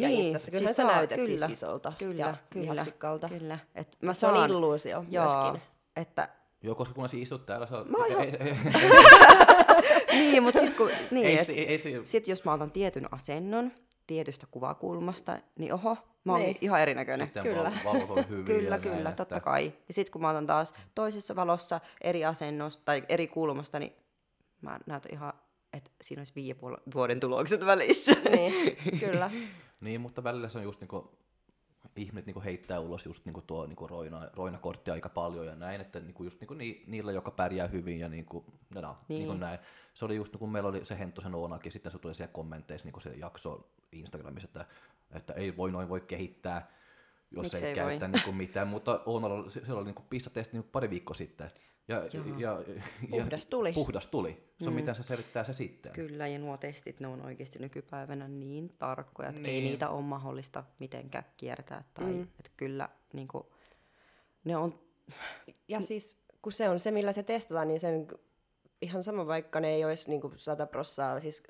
ja 0.02 0.08
Niin, 0.08 0.20
Instassa, 0.26 0.52
kyllähän 0.52 0.68
siis 0.68 0.78
sä 0.78 0.84
saa- 0.84 0.96
näytät 0.96 1.16
kyllä, 1.22 1.28
siis 1.48 1.52
isolta 1.52 1.92
Kyllä, 1.98 2.20
ja 2.26 2.36
kyllä, 2.50 2.64
lihaksikkalta. 2.72 3.30
kyllä. 3.30 3.60
Et 3.76 3.98
mä 4.02 4.14
Se 4.14 4.28
on 4.28 4.36
saan, 4.36 4.50
illuusio 4.50 5.06
joo, 5.10 5.26
myöskin. 5.26 5.62
että 5.96 6.30
Joo, 6.64 6.76
koska 6.76 6.94
kun 6.94 7.10
sä 7.10 7.18
istut 7.18 7.46
täällä, 7.46 7.68
sä 7.68 7.78
oot... 7.78 7.90
Mä 7.90 7.98
oon 7.98 8.08
niin, 10.12 10.44
mutta 10.44 10.60
sit, 10.60 10.78
kun, 10.78 10.90
niin, 11.12 11.28
ei, 11.28 11.38
et, 11.40 11.50
ei, 11.50 11.68
ei, 11.68 11.80
sit 12.04 12.28
jos 12.28 12.44
mä 12.46 12.54
otan 12.54 12.72
tietyn 12.72 13.14
asennon 13.14 13.72
tietystä 14.08 14.48
kuvakulmasta, 14.52 15.38
niin 15.60 15.74
oho, 15.74 15.98
mä 16.24 16.32
oon 16.32 16.42
Niin. 16.42 16.58
ihan 16.62 16.82
erinäköinen. 16.82 17.28
sitten 17.28 17.44
Kyllä. 17.44 17.70
hyviä. 18.30 18.44
Kyllä, 18.46 18.64
ja 18.64 18.70
näin, 18.70 18.82
kyllä, 18.82 19.10
että- 19.10 19.26
totta 19.26 19.40
kai. 19.40 19.74
Ja 19.88 19.94
sitten 19.94 20.12
kun 20.12 20.22
mä 20.22 20.30
otan 20.30 20.48
taas 20.48 20.74
toisessa 20.96 21.36
valossa 21.36 21.80
eri 22.02 22.26
asennosta 22.26 22.86
tai 22.86 23.04
eri 23.10 23.28
kulmasta, 23.28 23.80
niin 23.80 23.94
mä 24.62 24.80
näytän 24.86 25.12
ihan, 25.14 25.34
että 25.74 25.92
siinä 26.02 26.20
olisi 26.20 26.34
viiden 26.36 26.62
vuo- 26.62 26.82
vuoden 26.96 27.20
tulokset 27.20 27.66
välissä. 27.66 28.12
Niin, 28.32 28.78
kyllä. 29.00 29.32
Niin, 29.82 30.02
mutta 30.02 30.24
välillä 30.24 30.50
se 30.50 30.58
on 30.58 30.64
just 30.64 30.80
niinku, 30.80 31.18
ihmiset 31.96 32.26
niinku 32.26 32.42
heittää 32.42 32.80
ulos 32.80 33.06
just 33.06 33.26
niinku 33.26 33.42
tuo 33.42 33.66
niinku 33.66 33.88
roina, 33.88 34.30
roinakorttia 34.34 34.94
aika 34.94 35.10
paljon 35.10 35.46
ja 35.46 35.56
näin, 35.56 35.82
että 35.82 36.00
niinku 36.00 36.24
just 36.24 36.40
niinku 36.40 36.54
ni, 36.54 36.84
niillä, 36.88 37.12
joka 37.12 37.32
pärjää 37.32 37.68
hyvin 37.68 38.00
ja 38.00 38.10
niinku, 38.10 38.46
no, 38.70 38.82
no, 38.82 38.96
Niin. 39.08 39.20
niinku 39.20 39.34
näin. 39.34 39.60
Se 39.94 40.06
oli 40.06 40.16
just, 40.16 40.38
kun 40.38 40.52
meillä 40.52 40.70
oli 40.70 40.86
se 40.86 41.00
Hentosen 41.00 41.36
Oonakin, 41.36 41.72
sitten 41.72 41.92
se 41.92 42.00
tuli 42.00 42.14
siellä 42.14 42.34
kommenteissa 42.34 42.86
niinku 42.86 43.00
se 43.00 43.10
jakso 43.10 43.70
Instagramissa, 43.92 44.48
että, 44.48 44.66
että 45.12 45.34
ei 45.34 45.58
voi 45.58 45.72
noin 45.72 45.90
voi 45.90 46.02
kehittää, 46.02 46.72
jos 47.32 47.54
ei, 47.54 47.66
ei 47.66 47.76
käytä 47.76 48.08
niinku 48.08 48.32
mitään, 48.32 48.68
mutta 48.68 49.02
Oonalla 49.06 49.50
se, 49.50 49.66
se 49.66 49.74
oli 49.74 49.86
niinku 49.86 50.04
pissatesti 50.10 50.54
niinku 50.58 50.70
pari 50.72 50.90
viikkoa 50.90 51.14
sitten. 51.14 51.52
Ja, 51.90 52.06
Joo. 52.14 52.26
ja, 52.38 52.64
ja, 52.68 52.84
Puhdas 53.10 53.46
tuli. 53.46 53.74
Puhdas 53.74 54.08
tuli. 54.08 54.44
Se 54.62 54.70
on 54.70 54.76
miten 54.76 54.96
se 54.96 55.04
selittää 55.04 55.44
se 55.44 55.54
sitten. 55.54 55.92
Kyllä, 55.92 56.28
ja 56.28 56.40
nuo 56.40 56.58
testit, 56.58 57.00
ne 57.00 57.08
on 57.08 57.26
oikeasti 57.26 57.60
nykypäivänä 57.60 58.28
niin 58.28 58.70
tarkkoja, 58.78 59.30
että 59.30 59.42
niin. 59.42 59.56
ei 59.56 59.62
niitä 59.62 59.90
ole 59.90 60.02
mahdollista 60.02 60.64
mitenkään 60.80 61.26
kiertää. 61.38 61.84
Tai, 61.94 62.06
mm. 62.06 62.22
että 62.22 62.52
kyllä 62.58 62.90
niin 63.14 63.28
kuin, 63.28 63.44
ne 64.44 64.58
on, 64.58 64.80
Ja 65.68 65.82
siis 65.82 66.24
kun 66.42 66.52
se 66.52 66.70
on 66.70 66.80
se, 66.80 66.92
millä 66.92 67.12
se 67.12 67.24
testataan, 67.24 67.68
niin 67.68 67.80
sen 67.80 68.08
ihan 68.82 69.04
sama 69.04 69.28
vaikka 69.28 69.60
ne 69.60 69.70
ei 69.70 69.86
olisi 69.86 70.10
niin 70.10 70.22
kuin 70.22 70.34
100 70.38 70.66
prossaa, 70.66 71.20
siis 71.20 71.44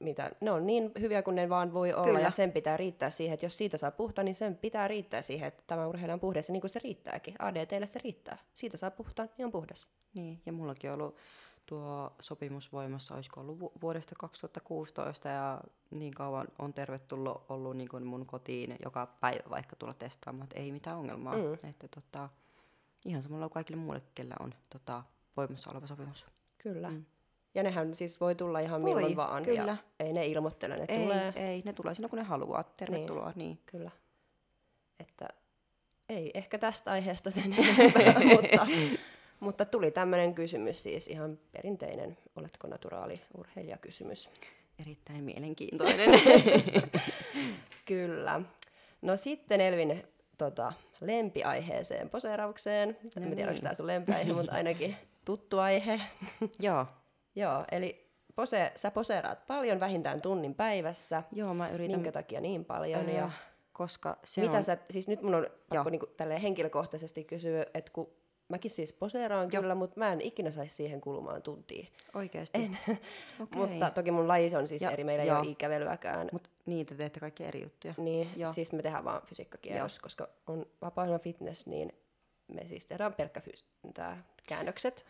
mitä, 0.00 0.30
ne 0.40 0.50
on 0.50 0.66
niin 0.66 0.92
hyviä 1.00 1.22
kuin 1.22 1.34
ne 1.34 1.48
vaan 1.48 1.72
voi 1.72 1.92
olla, 1.92 2.04
Kyllä. 2.04 2.20
ja 2.20 2.30
sen 2.30 2.52
pitää 2.52 2.76
riittää 2.76 3.10
siihen, 3.10 3.34
että 3.34 3.46
jos 3.46 3.58
siitä 3.58 3.78
saa 3.78 3.90
puhtaan, 3.90 4.24
niin 4.24 4.34
sen 4.34 4.56
pitää 4.56 4.88
riittää 4.88 5.22
siihen, 5.22 5.48
että 5.48 5.62
tämä 5.66 5.86
urheilija 5.86 6.14
on 6.14 6.20
puhdas, 6.20 6.48
ja 6.48 6.52
niin 6.52 6.60
kuin 6.60 6.70
se 6.70 6.80
riittääkin. 6.84 7.34
ADTlle 7.38 7.86
se 7.86 8.00
riittää. 8.04 8.38
Siitä 8.54 8.76
saa 8.76 8.90
puhtaan, 8.90 9.30
niin 9.38 9.46
on 9.46 9.52
puhdas. 9.52 9.90
niin, 10.14 10.42
ja 10.46 10.52
mullakin 10.52 10.90
on 10.90 11.00
ollut 11.00 11.16
tuo 11.66 12.12
sopimus 12.20 12.72
voimassa, 12.72 13.14
olisiko 13.14 13.40
ollut 13.40 13.60
vu- 13.60 13.72
vuodesta 13.82 14.14
2016, 14.18 15.28
ja 15.28 15.60
niin 15.90 16.14
kauan 16.14 16.48
on 16.58 16.74
tervetullut 16.74 17.44
ollut 17.48 17.76
niin 17.76 17.88
kuin 17.88 18.06
mun 18.06 18.26
kotiin 18.26 18.76
joka 18.84 19.06
päivä 19.06 19.50
vaikka 19.50 19.76
tulla 19.76 19.94
testaamaan, 19.94 20.44
että 20.44 20.58
ei 20.58 20.72
mitään 20.72 20.96
ongelmaa. 20.96 21.36
Mm. 21.36 21.54
Että 21.70 21.88
tota, 21.88 22.28
ihan 23.04 23.22
samalla 23.22 23.46
kuin 23.46 23.54
kaikille 23.54 23.82
muille, 23.82 24.02
kellä 24.14 24.34
on 24.40 24.54
tota, 24.70 25.02
voimassa 25.36 25.70
oleva 25.70 25.86
sopimus. 25.86 26.26
Kyllä. 26.58 26.90
Mm. 26.90 27.04
Ja 27.54 27.62
nehän 27.62 27.94
siis 27.94 28.20
voi 28.20 28.34
tulla 28.34 28.58
ihan 28.58 28.82
Voi, 28.82 28.94
milloin 28.94 29.16
vaan, 29.16 29.42
kyllä. 29.42 29.60
ja 29.60 29.76
ei 30.00 30.12
ne 30.12 30.26
ilmoittele, 30.26 30.76
ne 30.76 30.84
Ei, 30.88 31.02
tulee. 31.02 31.32
ei, 31.36 31.62
ne 31.64 31.72
tulee 31.72 31.94
siinä 31.94 32.08
kun 32.08 32.18
ne 32.18 32.24
haluaa. 32.24 32.64
Tervetuloa, 32.76 33.32
niin. 33.34 33.48
niin. 33.48 33.58
Kyllä. 33.66 33.90
Että 35.00 35.28
ei 36.08 36.30
ehkä 36.34 36.58
tästä 36.58 36.90
aiheesta 36.90 37.30
sen 37.30 37.52
enempää, 37.58 38.20
mutta, 38.34 38.66
mutta 39.40 39.64
tuli 39.64 39.90
tämmöinen 39.90 40.34
kysymys 40.34 40.82
siis 40.82 41.08
ihan 41.08 41.38
perinteinen, 41.52 42.18
oletko 42.36 42.68
naturaali 42.68 43.20
urheilijakysymys. 43.38 44.30
Erittäin 44.80 45.24
mielenkiintoinen. 45.24 46.10
Kyllä. 47.86 48.40
No 49.02 49.16
sitten 49.16 49.60
Elvin 49.60 50.04
tota, 50.38 50.72
lempiaiheeseen, 51.00 52.10
poseeraukseen. 52.10 52.88
No 52.88 53.22
en 53.22 53.34
tiedä, 53.36 53.42
onko 53.42 53.52
niin. 53.52 53.62
tämä 53.62 53.74
sun 53.74 53.86
lempiaihe, 53.86 54.32
mutta 54.32 54.52
ainakin 54.52 54.96
tuttu 55.24 55.58
aihe. 55.58 56.00
Joo. 56.60 56.86
Joo, 57.36 57.64
eli 57.72 58.10
pose, 58.36 58.72
sä 58.74 58.90
poseeraat 58.90 59.46
paljon, 59.46 59.80
vähintään 59.80 60.22
tunnin 60.22 60.54
päivässä. 60.54 61.22
Joo, 61.32 61.54
mä 61.54 61.68
yritän. 61.68 61.96
Minkä 61.96 62.12
takia 62.12 62.40
niin 62.40 62.64
paljon? 62.64 63.08
Ää, 63.08 63.14
ja 63.14 63.30
koska 63.72 64.18
se 64.24 64.40
mitä 64.40 64.56
on... 64.56 64.64
sä, 64.64 64.78
siis 64.90 65.08
nyt 65.08 65.22
mun 65.22 65.34
on 65.34 65.46
pakko 65.68 65.90
niinku 65.90 66.06
henkilökohtaisesti 66.42 67.24
kysyä, 67.24 67.66
että 67.74 67.92
kun 67.92 68.10
mäkin 68.48 68.70
siis 68.70 68.92
poseeraan 68.92 69.48
Joo. 69.52 69.62
kyllä, 69.62 69.74
mutta 69.74 69.98
mä 69.98 70.12
en 70.12 70.20
ikinä 70.20 70.50
saisi 70.50 70.74
siihen 70.74 71.00
kulumaan 71.00 71.42
tuntia. 71.42 71.86
Oikeesti? 72.14 72.58
En. 72.58 72.78
Okei. 73.40 73.60
Mutta 73.60 73.90
toki 73.90 74.10
mun 74.10 74.28
laji 74.28 74.56
on 74.56 74.68
siis 74.68 74.82
Ja- 74.82 74.90
eri, 74.90 75.04
meillä 75.04 75.22
ei 75.22 75.28
joo. 75.28 75.40
ole 75.40 75.48
ikävelyäkään. 75.48 76.28
Mut 76.32 76.50
niin, 76.66 76.86
te 76.86 76.94
teette 76.94 77.20
kaikki 77.20 77.44
eri 77.44 77.62
juttuja. 77.62 77.94
Niin, 77.96 78.28
Joo. 78.36 78.52
siis 78.52 78.72
me 78.72 78.82
tehdään 78.82 79.04
vaan 79.04 79.22
fysiikkakierros, 79.26 79.98
koska 79.98 80.28
on 80.46 80.66
vapaa 80.82 81.18
fitness, 81.18 81.66
niin 81.66 81.92
me 82.48 82.66
siis 82.66 82.86
tehdään 82.86 83.14
pelkkä 83.14 83.42
tää 83.94 84.24
käännökset. 84.46 85.04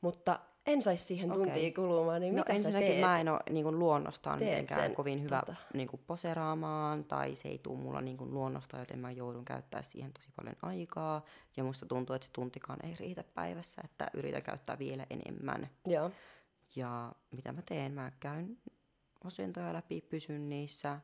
Mutta 0.00 0.40
en 0.66 0.82
saisi 0.82 1.04
siihen 1.04 1.32
tuntia 1.32 1.72
kulumaan, 1.72 2.20
niin 2.20 2.36
no 2.36 2.44
mitä 2.48 2.62
sä 2.62 2.78
teet? 2.78 3.00
mä 3.00 3.20
en 3.20 3.28
ole 3.28 3.40
niin 3.50 3.78
luonnostaan 3.78 4.38
Teet 4.38 4.50
mitenkään 4.50 4.80
sen, 4.80 4.94
kovin 4.94 5.22
hyvä 5.22 5.42
tota. 5.46 5.58
niin 5.74 5.88
kuin 5.88 6.02
poseraamaan, 6.06 7.04
tai 7.04 7.36
se 7.36 7.48
ei 7.48 7.58
tule 7.58 7.78
mulla 7.78 8.00
niin 8.00 8.16
kuin 8.16 8.34
luonnosta, 8.34 8.78
joten 8.78 8.98
mä 8.98 9.10
joudun 9.10 9.44
käyttää 9.44 9.82
siihen 9.82 10.12
tosi 10.12 10.28
paljon 10.36 10.56
aikaa. 10.62 11.24
Ja 11.56 11.64
musta 11.64 11.86
tuntuu, 11.86 12.16
että 12.16 12.26
se 12.26 12.32
tuntikaan 12.32 12.78
ei 12.86 12.96
riitä 13.00 13.24
päivässä, 13.34 13.82
että 13.84 14.10
yritän 14.14 14.42
käyttää 14.42 14.78
vielä 14.78 15.06
enemmän. 15.10 15.70
Joo, 15.86 16.10
Ja 16.76 17.12
mitä 17.30 17.52
mä 17.52 17.62
teen? 17.62 17.92
Mä 17.92 18.12
käyn 18.20 18.58
asentoja 19.24 19.72
läpi, 19.72 20.00
pysyn 20.00 20.48
niissä. 20.48 21.00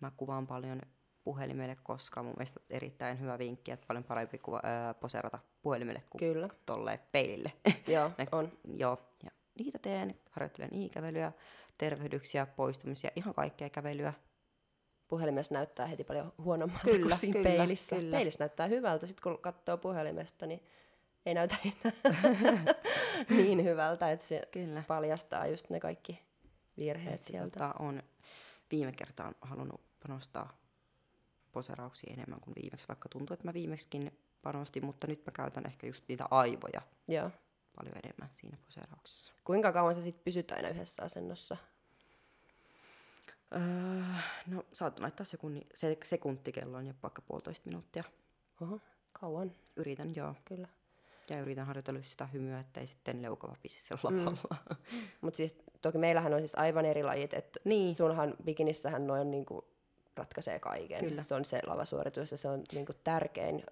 Mä 0.00 0.12
kuvaan 0.16 0.46
paljon 0.46 0.82
puhelimelle, 1.24 1.76
koska 1.82 2.22
mun 2.22 2.34
mielestä 2.36 2.60
erittäin 2.70 3.20
hyvä 3.20 3.38
vinkki, 3.38 3.70
että 3.70 3.86
paljon 3.86 4.04
parempi 4.04 4.38
kuva, 4.38 4.60
öö, 4.64 4.94
poserata 4.94 5.38
puhelimelle 5.62 6.02
kuin 6.10 6.18
kyllä. 6.20 6.48
tolle 6.66 7.00
peilille. 7.12 7.52
Joo, 7.86 8.10
Ne- 8.18 8.26
on. 8.32 8.52
Joo, 8.76 8.98
ja 9.24 9.30
niitä 9.58 9.78
teen, 9.78 10.18
harjoittelen 10.30 10.74
ikävelyä, 10.74 11.32
tervehdyksiä, 11.78 12.46
poistumisia, 12.46 13.10
ihan 13.16 13.34
kaikkea 13.34 13.70
kävelyä. 13.70 14.12
Puhelimessa 15.08 15.54
näyttää 15.54 15.86
heti 15.86 16.04
paljon 16.04 16.32
huonommalta 16.38 16.84
Kyllä, 16.84 17.00
kuin 17.08 17.18
siinä 17.18 17.32
kyllä, 17.42 17.56
peilissä. 17.56 17.96
kyllä. 17.96 18.16
Peilissä 18.16 18.44
näyttää 18.44 18.66
hyvältä, 18.66 19.06
sitten 19.06 19.22
kun 19.22 19.38
katsoo 19.42 19.76
puhelimesta, 19.76 20.46
niin 20.46 20.62
ei 21.26 21.34
näytä 21.34 21.56
niin 23.36 23.64
hyvältä, 23.64 24.10
että 24.10 24.26
se 24.26 24.42
Kyllä. 24.50 24.84
paljastaa 24.88 25.46
just 25.46 25.70
ne 25.70 25.80
kaikki 25.80 26.22
virheet 26.76 27.14
Että 27.14 27.26
sieltä. 27.26 27.50
Tota, 27.50 27.74
on 27.78 28.02
viime 28.70 28.92
kertaan 28.92 29.34
halunnut 29.40 29.80
panostaa 30.02 30.59
poserauksiin 31.52 32.12
enemmän 32.12 32.40
kuin 32.40 32.54
viimeksi, 32.62 32.88
vaikka 32.88 33.08
tuntuu, 33.08 33.34
että 33.34 33.46
mä 33.48 33.54
viimeksikin 33.54 34.18
panostin, 34.42 34.84
mutta 34.84 35.06
nyt 35.06 35.26
mä 35.26 35.32
käytän 35.32 35.66
ehkä 35.66 35.86
just 35.86 36.04
niitä 36.08 36.26
aivoja 36.30 36.82
Joo. 37.08 37.30
paljon 37.76 37.96
enemmän 38.04 38.30
siinä 38.34 38.56
poserauksessa. 38.64 39.32
Kuinka 39.44 39.72
kauan 39.72 39.94
sä 39.94 40.02
sitten 40.02 40.24
pysyt 40.24 40.50
aina 40.50 40.68
yhdessä 40.68 41.02
asennossa? 41.02 41.56
Öö, 43.52 43.60
no 44.46 44.64
saatan 44.72 45.02
laittaa 45.02 45.24
sekunni, 45.26 45.66
se, 45.74 45.96
sekuntikelloon 46.04 46.86
ja 46.86 46.94
vaikka 47.02 47.22
puolitoista 47.22 47.68
minuuttia. 47.68 48.04
Oho, 48.62 48.80
kauan, 49.12 49.52
Yritän, 49.76 50.14
joo. 50.16 50.34
kyllä. 50.44 50.68
Ja 51.30 51.40
yritän 51.40 51.66
harjoitella 51.66 52.02
sitä 52.02 52.26
hymyä, 52.26 52.60
ettei 52.60 52.86
sitten 52.86 53.22
leuka 53.22 53.48
vapisi 53.48 53.80
siellä 53.80 54.10
Mm. 54.10 54.18
lavalla. 54.24 54.56
Mutta 55.20 55.36
siis 55.36 55.54
toki 55.82 55.98
meillähän 55.98 56.32
on 56.34 56.40
siis 56.40 56.54
aivan 56.54 56.84
eri 56.84 57.02
lajit, 57.02 57.34
että 57.34 57.60
Niin. 57.64 57.94
sunhan 57.94 58.34
bikinissähän 58.44 59.06
noin 59.06 59.30
niinku 59.30 59.64
ratkaisee 60.16 60.58
kaiken. 60.58 61.04
Kyllä. 61.04 61.22
Se 61.22 61.34
on 61.34 61.44
se 61.44 61.60
lavasuoritus 61.66 62.30
ja 62.30 62.36
se 62.38 62.48
on 62.48 62.62
niinku 62.72 62.92
tärkein 63.04 63.62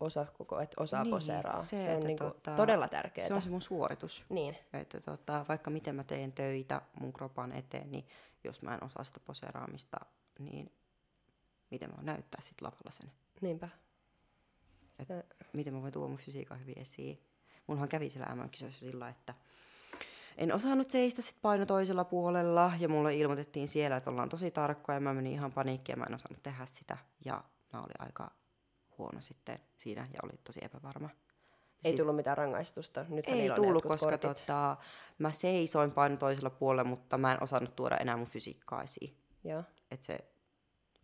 osa 0.00 0.26
koko, 0.38 0.60
että 0.60 0.82
osaa 0.82 1.02
Niin, 1.02 1.10
poseraa. 1.14 1.60
se, 1.62 1.78
Se, 1.78 1.88
on 1.88 1.94
että 1.94 2.06
niinku 2.06 2.24
tota, 2.24 2.56
todella 2.56 2.88
tärkeää. 2.88 3.28
Se 3.28 3.34
on 3.34 3.42
se 3.42 3.50
mun 3.50 3.62
suoritus. 3.62 4.24
Niin, 4.28 4.56
Että 4.72 5.00
tota, 5.00 5.44
vaikka 5.48 5.70
miten 5.70 5.94
mä 5.94 6.04
teen 6.04 6.32
töitä 6.32 6.82
mun 7.00 7.12
kropan 7.12 7.52
eteen, 7.52 7.90
niin 7.92 8.06
jos 8.44 8.62
mä 8.62 8.74
en 8.74 8.84
osaa 8.84 9.04
sitä 9.04 9.20
poseraamista, 9.20 9.96
niin 10.38 10.72
miten 11.70 11.90
mä 11.90 11.96
voin 11.96 12.06
näyttää 12.06 12.40
sit 12.40 12.60
lavalla 12.60 12.90
sen? 12.90 13.12
niinpä. 13.40 13.68
Et- 14.98 15.06
Se, 15.06 15.24
Miten 15.52 15.74
mä 15.74 15.82
voin 15.82 15.92
tuoda 15.92 16.08
mun 16.08 16.18
fysiikan 16.18 16.60
hyvin 16.60 16.78
esiin? 16.78 17.22
Munhan 17.66 17.88
kävi 17.88 18.10
siellä 18.10 18.34
MM-kisoissa 18.34 18.86
sillä, 18.86 19.08
että 19.08 19.34
en 20.38 20.54
osannut 20.54 20.90
seistä 20.90 21.22
sit 21.22 21.36
paino 21.42 21.66
toisella 21.66 22.04
puolella 22.04 22.72
ja 22.78 22.88
mulle 22.88 23.16
ilmoitettiin 23.16 23.68
siellä, 23.68 23.96
että 23.96 24.10
ollaan 24.10 24.28
tosi 24.28 24.50
tarkkoja 24.50 24.96
ja 24.96 25.00
mä 25.00 25.14
menin 25.14 25.32
ihan 25.32 25.52
paniikkiin 25.52 25.94
ja 25.94 25.96
mä 25.96 26.04
en 26.08 26.14
osannut 26.14 26.42
tehdä 26.42 26.66
sitä 26.66 26.98
ja 27.24 27.44
mä 27.72 27.80
olin 27.80 28.00
aika 28.00 28.30
huono 28.98 29.20
sitten 29.20 29.58
siinä 29.76 30.08
ja 30.14 30.20
oli 30.22 30.32
tosi 30.44 30.60
epävarma. 30.62 31.08
ei 31.84 31.96
tullut 31.96 32.16
mitään 32.16 32.38
rangaistusta. 32.38 33.06
Nythän 33.08 33.38
Ei 33.38 33.50
tullut, 33.50 33.82
koska 33.82 34.06
kortit. 34.06 34.20
tota, 34.20 34.76
mä 35.18 35.32
seisoin 35.32 35.90
painon 35.90 36.18
toisella 36.18 36.50
puolella, 36.50 36.84
mutta 36.90 37.18
mä 37.18 37.32
en 37.32 37.42
osannut 37.42 37.76
tuoda 37.76 37.96
enää 37.96 38.16
mun 38.16 38.26
fysiikkaa 38.26 38.82
esiin. 38.82 39.16
Että 39.90 40.06
se 40.06 40.18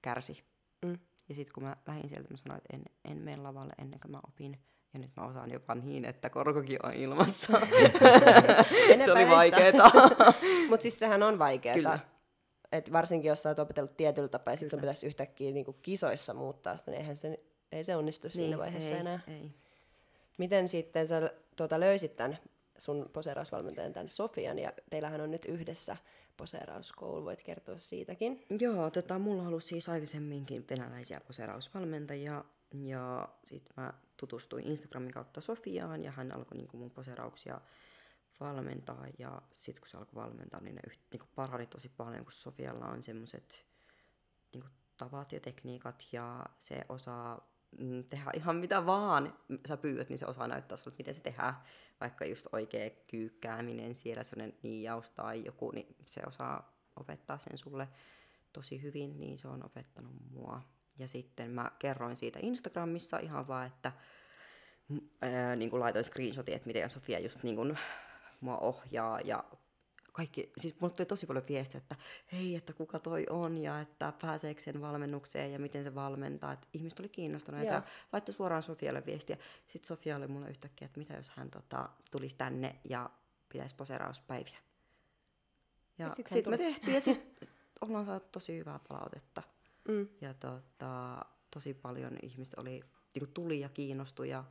kärsi. 0.02 0.44
Mm. 0.84 0.98
Ja 1.28 1.34
sitten 1.34 1.54
kun 1.54 1.62
mä 1.62 1.76
lähdin 1.86 2.08
sieltä, 2.08 2.30
mä 2.30 2.36
sanoin, 2.36 2.60
että 2.70 2.76
en, 2.76 3.12
en 3.12 3.18
mene 3.24 3.36
lavalle 3.36 3.72
ennen 3.78 4.00
kuin 4.00 4.12
mä 4.12 4.20
opin. 4.28 4.58
Ja 4.94 5.00
nyt 5.00 5.10
mä 5.16 5.26
osaan 5.26 5.52
jopa 5.52 5.74
niin, 5.74 6.04
että 6.04 6.30
korkokin 6.30 6.86
on 6.86 6.92
ilmassa. 6.92 7.60
se 9.04 9.12
oli 9.12 9.30
vaikeeta. 9.30 9.90
Mutta 10.70 10.82
siis 10.82 10.98
sehän 10.98 11.22
on 11.22 11.38
vaikeaa. 11.38 11.74
Kyllä. 11.74 11.98
Et 12.72 12.92
varsinkin 12.92 13.28
jos 13.28 13.42
sä 13.42 13.48
oot 13.48 13.58
opetellut 13.58 13.96
tietyllä 13.96 14.28
tapaa 14.28 14.52
ja 14.52 14.56
sit 14.56 14.70
sun 14.70 14.80
pitäisi 14.80 15.06
yhtäkkiä 15.06 15.52
niinku 15.52 15.72
kisoissa 15.72 16.34
muuttaa 16.34 16.76
sitä, 16.76 16.90
niin 16.90 17.00
eihän 17.00 17.16
se, 17.16 17.38
ei 17.72 17.84
se 17.84 17.96
onnistu 17.96 18.26
niin, 18.26 18.36
siinä 18.36 18.58
vaiheessa 18.58 18.94
ei, 18.94 19.00
enää. 19.00 19.20
Ei. 19.28 19.50
Miten 20.38 20.68
sitten 20.68 21.08
sä 21.08 21.30
tuota, 21.56 21.80
löysit 21.80 22.16
tämän 22.16 22.38
sun 22.78 23.10
poseerausvalmentajan, 23.12 23.92
tämän 23.92 24.08
Sofian, 24.08 24.58
ja 24.58 24.72
teillähän 24.90 25.20
on 25.20 25.30
nyt 25.30 25.44
yhdessä 25.44 25.96
poseerauskoulu, 26.36 27.24
voit 27.24 27.42
kertoa 27.42 27.78
siitäkin. 27.78 28.44
Joo, 28.60 28.90
tota, 28.90 29.18
mulla 29.18 29.42
on 29.42 29.48
ollut 29.48 29.64
siis 29.64 29.88
aikaisemminkin 29.88 30.64
venäläisiä 30.70 31.20
poserausvalmentajia. 31.20 32.44
Ja 32.74 33.28
sitten 33.44 33.74
mä 33.76 33.92
tutustuin 34.16 34.66
Instagramin 34.66 35.12
kautta 35.12 35.40
Sofiaan 35.40 36.04
ja 36.04 36.10
hän 36.10 36.34
alkoi 36.34 36.56
niinku 36.56 36.76
mun 36.76 36.90
poserauksia 36.90 37.60
valmentaa. 38.40 39.06
Ja 39.18 39.42
sitten 39.56 39.80
kun 39.80 39.88
se 39.88 39.96
alkoi 39.96 40.14
valmentaa, 40.14 40.60
niin 40.60 40.74
ne 40.74 40.80
yht, 40.86 41.00
niinku 41.12 41.26
parani 41.34 41.66
tosi 41.66 41.88
paljon, 41.88 42.24
kun 42.24 42.32
Sofialla 42.32 42.86
on 42.86 43.02
semmoiset 43.02 43.66
niinku 44.54 44.68
tavat 44.96 45.32
ja 45.32 45.40
tekniikat 45.40 46.06
ja 46.12 46.44
se 46.58 46.84
osaa 46.88 47.54
mm, 47.78 48.04
tehdä 48.04 48.30
ihan 48.34 48.56
mitä 48.56 48.86
vaan 48.86 49.38
sä 49.68 49.76
pyydät, 49.76 50.08
niin 50.08 50.18
se 50.18 50.26
osaa 50.26 50.48
näyttää 50.48 50.76
sulle, 50.76 50.96
miten 50.98 51.14
se 51.14 51.22
tehdään. 51.22 51.54
Vaikka 52.00 52.24
just 52.24 52.46
oikea 52.52 52.90
kyykkääminen 52.90 53.94
siellä, 53.94 54.22
sellainen 54.22 54.58
niijaus 54.62 55.10
tai 55.10 55.44
joku, 55.44 55.70
niin 55.70 55.96
se 56.06 56.22
osaa 56.26 56.74
opettaa 56.96 57.38
sen 57.38 57.58
sulle 57.58 57.88
tosi 58.52 58.82
hyvin, 58.82 59.20
niin 59.20 59.38
se 59.38 59.48
on 59.48 59.64
opettanut 59.64 60.14
mua. 60.30 60.62
Ja 60.98 61.08
sitten 61.08 61.50
mä 61.50 61.70
kerroin 61.78 62.16
siitä 62.16 62.38
Instagramissa 62.42 63.18
ihan 63.18 63.48
vaan, 63.48 63.66
että 63.66 63.92
mm, 64.88 65.00
ää, 65.22 65.56
niin 65.56 65.70
kuin 65.70 65.80
laitoin 65.80 66.04
screenshotin, 66.04 66.54
että 66.54 66.66
miten 66.66 66.90
Sofia 66.90 67.18
just 67.18 67.42
niin 67.42 67.56
kuin 67.56 67.78
mua 68.40 68.58
ohjaa 68.58 69.20
ja 69.20 69.44
kaikki, 70.12 70.52
siis 70.58 70.80
mulle 70.80 70.94
tuli 70.94 71.06
tosi 71.06 71.26
paljon 71.26 71.44
viestiä, 71.48 71.78
että 71.78 71.96
hei, 72.32 72.54
että 72.54 72.72
kuka 72.72 72.98
toi 72.98 73.26
on 73.30 73.56
ja 73.56 73.80
että 73.80 74.12
pääseekö 74.20 74.60
sen 74.60 74.80
valmennukseen 74.80 75.52
ja 75.52 75.58
miten 75.58 75.84
se 75.84 75.94
valmentaa. 75.94 76.52
Että 76.52 76.68
ihmiset 76.72 77.00
oli 77.00 77.08
kiinnostuneita 77.08 77.72
ja 77.72 77.82
laittoi 78.12 78.34
suoraan 78.34 78.62
Sofialle 78.62 79.06
viestiä. 79.06 79.36
Sitten 79.66 79.86
Sofia 79.86 80.16
oli 80.16 80.26
mulle 80.26 80.50
yhtäkkiä, 80.50 80.86
että 80.86 80.98
mitä 81.00 81.14
jos 81.14 81.30
hän 81.30 81.50
tota, 81.50 81.88
tulisi 82.10 82.36
tänne 82.36 82.76
ja 82.88 83.10
pitäisi 83.48 83.76
poserauspäiviä. 83.76 84.58
Ja 85.98 86.06
Ja 86.06 86.14
sit 86.14 86.30
hän 86.30 86.36
sitten 86.36 86.52
me 86.52 86.58
tehtiin 86.58 86.94
ja 86.94 87.00
sitten 87.00 87.48
ollaan 87.80 88.06
saatu 88.06 88.28
tosi 88.32 88.58
hyvää 88.58 88.80
palautetta. 88.88 89.42
Mm. 89.88 90.08
Ja 90.20 90.34
tota, 90.34 91.24
tosi 91.50 91.74
paljon 91.74 92.16
ihmiset 92.22 92.54
oli, 92.58 92.80
niin 93.14 93.28
tuli 93.34 93.60
ja 93.60 93.68
kiinnostui 93.68 94.28
ja 94.28 94.44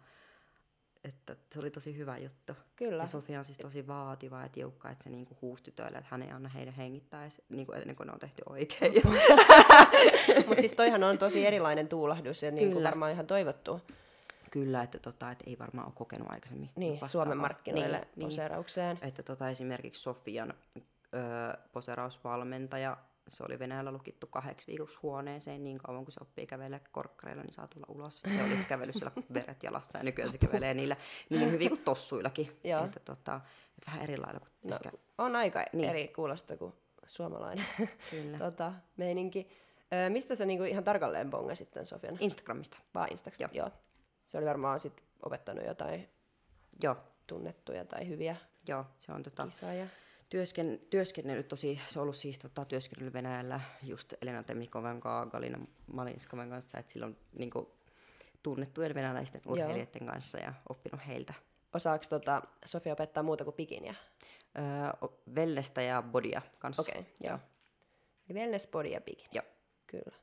että 1.04 1.36
se 1.54 1.60
oli 1.60 1.72
tosi 1.72 1.98
hyvä 1.98 2.18
juttu. 2.18 2.54
Kyllä. 2.76 3.04
Ja 3.04 3.08
Sofia 3.08 3.40
on 3.40 3.46
siis 3.46 3.58
tosi 3.58 3.88
vaativa 3.88 4.42
ja 4.42 4.50
tiukka, 4.50 4.90
että 4.90 5.04
se 5.04 5.10
niinku 5.10 5.38
huusi 5.42 5.64
tytöille, 5.64 5.98
että 5.98 6.08
hän 6.12 6.22
ei 6.22 6.32
anna 6.32 6.50
heidän 6.50 6.74
hengittää 6.74 7.22
edes, 7.22 7.42
niinku 7.50 7.72
ennen 7.72 7.96
kuin 7.96 8.08
ne 8.08 8.14
on 8.14 8.20
tehty 8.20 8.42
oikein. 8.50 8.94
Mutta 10.48 10.62
siis 10.62 10.74
toihan 10.74 11.04
on 11.04 11.18
tosi 11.18 11.46
erilainen 11.46 11.88
tuulahdus 11.88 12.44
ja 12.44 12.52
niin 12.52 12.72
Kyllä. 12.72 12.90
varmaan 12.90 13.12
ihan 13.12 13.28
toivottu 13.28 13.82
Kyllä, 14.52 14.84
että, 14.84 15.00
tota, 15.00 15.32
että 15.32 15.44
ei 15.48 15.60
varmaan 15.60 15.88
ole 15.88 15.94
kokenut 15.98 16.32
aikaisemmin. 16.32 16.70
niin, 16.76 16.92
vastaavaa. 17.02 17.10
Suomen 17.26 17.38
markkinoille 17.38 17.98
Niin, 17.98 18.08
niin. 18.16 18.28
poseeraukseen. 18.28 19.00
Että 19.02 19.24
tota, 19.24 19.50
esimerkiksi 19.50 20.02
Sofian 20.02 20.54
ö, 20.78 21.58
poserausvalmentaja, 21.72 22.98
se 23.30 23.44
oli 23.50 23.60
Venäjällä 23.60 23.92
lukittu 23.92 24.28
kahdeksi 24.28 24.68
viikoksi 24.68 25.00
huoneeseen 25.04 25.64
niin 25.64 25.78
kauan, 25.78 26.06
kun 26.06 26.12
se 26.12 26.20
oppii 26.22 26.48
kävellä 26.48 26.80
korkkareilla, 26.92 27.44
niin 27.44 27.54
saa 27.54 27.68
tulla 27.68 27.86
ulos. 27.90 28.22
Se 28.22 28.40
oli 28.42 28.50
sitten 28.50 28.66
kävellyt 28.66 28.96
siellä 28.96 29.12
veret 29.34 29.64
jalassa 29.64 29.98
ja 29.98 30.04
nykyään 30.04 30.32
se 30.32 30.38
kävelee 30.38 30.74
niillä 30.74 30.96
niin 31.30 31.52
hyvin 31.52 31.70
kuin 31.70 31.82
tossuillakin. 31.84 32.60
Joo. 32.64 32.86
Että, 32.86 33.00
tota, 33.00 33.36
että 33.78 33.86
vähän 33.88 34.02
eri 34.02 34.18
lailla 34.18 34.40
kuin 34.40 34.52
No, 34.64 34.80
on 35.18 35.36
aika 35.36 35.66
Niin. 35.74 35.90
eri 35.90 36.08
kuulosta 36.08 36.58
kuin 36.58 36.74
suomalainen 37.08 37.66
Kyllä. 38.12 38.38
tota, 38.38 38.74
meininki. 38.98 39.48
Ö, 39.94 40.10
mistä 40.10 40.36
sä 40.36 40.46
niinku 40.46 40.64
ihan 40.64 40.84
tarkalleen 40.84 41.30
bongasit 41.30 41.72
tämän 41.72 41.86
Sofian? 41.86 42.18
Instagramista. 42.20 42.80
Vaan 42.96 43.08
Instasta? 43.12 43.44
Joo. 43.44 43.50
Joo. 43.54 43.72
Se 44.26 44.38
oli 44.38 44.46
varmaan 44.46 44.80
sit 44.80 45.04
opettanut 45.26 45.66
jotain 45.66 46.10
Joo, 46.84 46.96
tunnettuja 47.28 47.86
tai 47.86 48.08
hyviä 48.08 48.36
joo, 48.68 48.86
se 48.98 49.12
on 49.12 49.24
tota, 49.24 49.46
kisaajia. 49.46 49.88
Työsken, 50.34 50.80
työskennellyt 50.90 51.48
tosi, 51.48 51.82
se 51.88 52.00
on 52.00 52.04
ollut 52.04 52.16
siis 52.16 52.40
tota, 52.40 52.66
työskennellyt 52.66 53.14
Venäjällä 53.14 53.60
just 53.84 54.14
Elena 54.22 54.44
Temnikovan 54.44 55.00
kanssa, 55.00 55.32
Galina 55.32 55.60
Malinskovan 55.94 56.50
kanssa, 56.50 56.80
että 56.80 56.92
sillä 56.92 57.06
on 57.06 57.18
niinku, 57.38 57.72
tunnettujen 58.44 58.96
venäläisten 58.96 59.42
urheilijoiden 59.46 60.06
kanssa 60.06 60.38
ja 60.38 60.54
oppinut 60.70 61.02
heiltä. 61.08 61.34
Osaako 61.74 62.04
tota, 62.10 62.42
Sofia 62.66 62.94
opettaa 62.94 63.24
muuta 63.24 63.44
kuin 63.44 63.56
bikiniä? 63.56 63.96
Öö, 64.58 65.10
Vellestä 65.36 65.82
ja 65.82 66.02
Bodia 66.02 66.42
kanssa. 66.60 66.82
Okei, 66.82 67.02
okay, 67.02 67.14
joo. 67.22 67.40
Eli 68.30 68.40
wellness, 68.40 68.68
body 68.68 68.90
ja 68.90 69.02
bikini. 69.02 69.30
Joo. 69.34 69.46
Kyllä. 69.88 70.18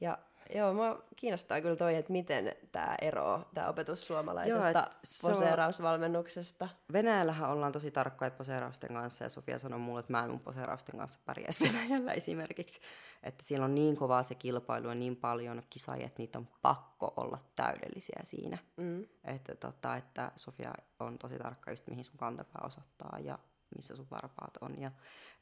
Ja 0.00 0.18
joo, 0.54 0.72
mua 0.72 1.02
kiinnostaa 1.16 1.60
kyllä 1.60 1.76
toi, 1.76 1.94
että 1.94 2.12
miten 2.12 2.56
tämä 2.72 2.94
eroaa, 3.02 3.50
tämä 3.54 3.68
opetus 3.68 4.06
suomalaisesta 4.06 4.78
Joo, 4.78 4.86
poseerausvalmennuksesta. 5.22 6.68
Venäjällähän 6.92 7.50
ollaan 7.50 7.72
tosi 7.72 7.90
tarkkoja 7.90 8.30
poseerausten 8.30 8.92
kanssa 8.94 9.24
ja 9.24 9.30
Sofia 9.30 9.58
sanoi 9.58 9.78
mulle, 9.78 10.00
että 10.00 10.12
mä 10.12 10.24
en 10.24 10.30
mun 10.30 10.40
poseerausten 10.40 10.98
kanssa 10.98 11.20
pärjäisi 11.26 11.64
Venäjällä 11.72 12.12
esimerkiksi. 12.12 12.80
Että 13.22 13.44
siellä 13.44 13.64
on 13.64 13.74
niin 13.74 13.96
kovaa 13.96 14.22
se 14.22 14.34
kilpailu 14.34 14.88
ja 14.88 14.94
niin 14.94 15.16
paljon 15.16 15.62
kisaajia, 15.70 16.06
että 16.06 16.22
niitä 16.22 16.38
on 16.38 16.48
pakko 16.62 17.14
olla 17.16 17.38
täydellisiä 17.56 18.20
siinä. 18.22 18.58
Mm. 18.76 19.06
Että, 19.24 19.54
tota, 19.54 19.96
että 19.96 20.32
Sofia 20.36 20.72
on 21.00 21.18
tosi 21.18 21.38
tarkka 21.38 21.70
just 21.70 21.86
mihin 21.86 22.04
sun 22.04 22.16
kantapää 22.16 22.62
osoittaa 22.64 23.18
ja 23.24 23.38
missä 23.76 23.96
sun 23.96 24.06
varpaat 24.10 24.56
on 24.60 24.80
ja 24.80 24.90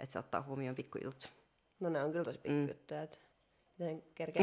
että 0.01 0.13
se 0.13 0.19
ottaa 0.19 0.43
huomioon 0.43 0.75
pikkujutut. 0.75 1.29
No 1.81 1.89
ne 1.89 2.05
on 2.05 2.13
kyllä 2.13 2.25
tosi 2.25 2.39
Mm. 2.39 2.43
pikkujuttuja, 2.43 3.03
että 3.03 3.17
miten 3.79 4.03
kerkeä 4.15 4.43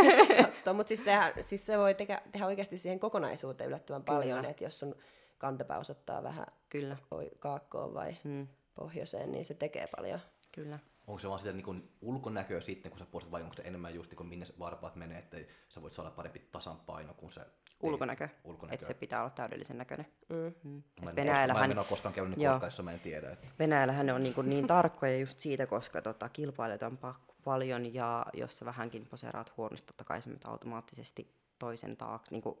katsoa. 0.42 0.74
Mutta 0.74 0.88
siis, 0.88 1.04
sehän, 1.04 1.32
siis 1.40 1.66
se 1.66 1.78
voi 1.78 1.94
tehdä, 1.94 2.20
tehdä 2.32 2.46
oikeasti 2.46 2.78
siihen 2.78 3.00
kokonaisuuteen 3.00 3.68
yllättävän 3.68 4.02
Kyllä. 4.02 4.18
paljon, 4.18 4.44
että 4.44 4.64
jos 4.64 4.78
sun 4.78 4.96
kantapää 5.38 5.78
osoittaa 5.78 6.22
vähän 6.22 6.46
Kyllä, 6.68 6.96
oi- 7.10 7.30
kaakkoon 7.38 7.94
vai 7.94 8.16
mm, 8.24 8.48
pohjoiseen, 8.74 9.32
niin 9.32 9.44
se 9.44 9.54
tekee 9.54 9.88
paljon. 9.96 10.20
kyllä. 10.52 10.78
Onko 11.06 11.18
se 11.18 11.28
vaan 11.28 11.38
sitä 11.38 11.52
niin 11.52 11.90
ulkonäköä 12.00 12.60
sitten, 12.60 12.90
kun 12.90 12.98
sä 12.98 13.06
postat, 13.06 13.30
vai 13.32 13.42
onko 13.42 13.54
se 13.54 13.62
enemmän 13.62 13.94
just 13.94 14.10
niin 14.10 14.16
kuin 14.16 14.28
minne 14.28 14.46
varpaat 14.58 14.96
menee, 14.96 15.18
että 15.18 15.36
sä 15.68 15.82
voit 15.82 15.92
saada 15.92 16.10
parempi 16.10 16.38
tasanpaino 16.52 17.14
kuin 17.14 17.32
se 17.32 17.40
Ulkonäkö. 17.82 18.28
ulkonäkö. 18.44 18.74
Että 18.74 18.86
se 18.86 18.94
pitää 18.94 19.20
olla 19.20 19.30
täydellisen 19.30 19.78
näköinen. 19.78 20.06
Mm. 20.28 20.54
Mm. 20.64 20.82
Mä 21.02 21.10
en, 21.10 21.16
Venäjällähän... 21.16 21.68
Mä 21.68 21.72
en 21.72 21.78
ole 21.78 21.86
koskaan 21.86 22.14
käynyt 22.14 22.36
niin 22.36 22.44
Joo. 22.44 22.52
korkkaissa, 22.52 22.82
mä 22.82 22.92
en 22.92 23.00
tiedä. 23.00 23.30
Että... 23.30 23.46
Venäjällähän 23.58 24.06
ne 24.06 24.12
on 24.12 24.22
niin, 24.22 24.34
niin 24.42 24.66
tarkkoja 24.66 25.18
just 25.18 25.38
siitä, 25.40 25.66
koska 25.66 26.02
tota, 26.02 26.28
kilpailijat 26.28 26.82
on 26.82 26.96
pakko 26.98 27.31
paljon 27.44 27.94
ja 27.94 28.26
jos 28.34 28.58
sä 28.58 28.64
vähänkin 28.64 29.06
poseeraat 29.06 29.56
huonosti, 29.56 29.86
totta 29.86 30.04
kai 30.04 30.22
sä 30.22 30.30
automaattisesti 30.44 31.34
toisen 31.58 31.96
taakse, 31.96 32.30
niin 32.30 32.42
kuin 32.42 32.58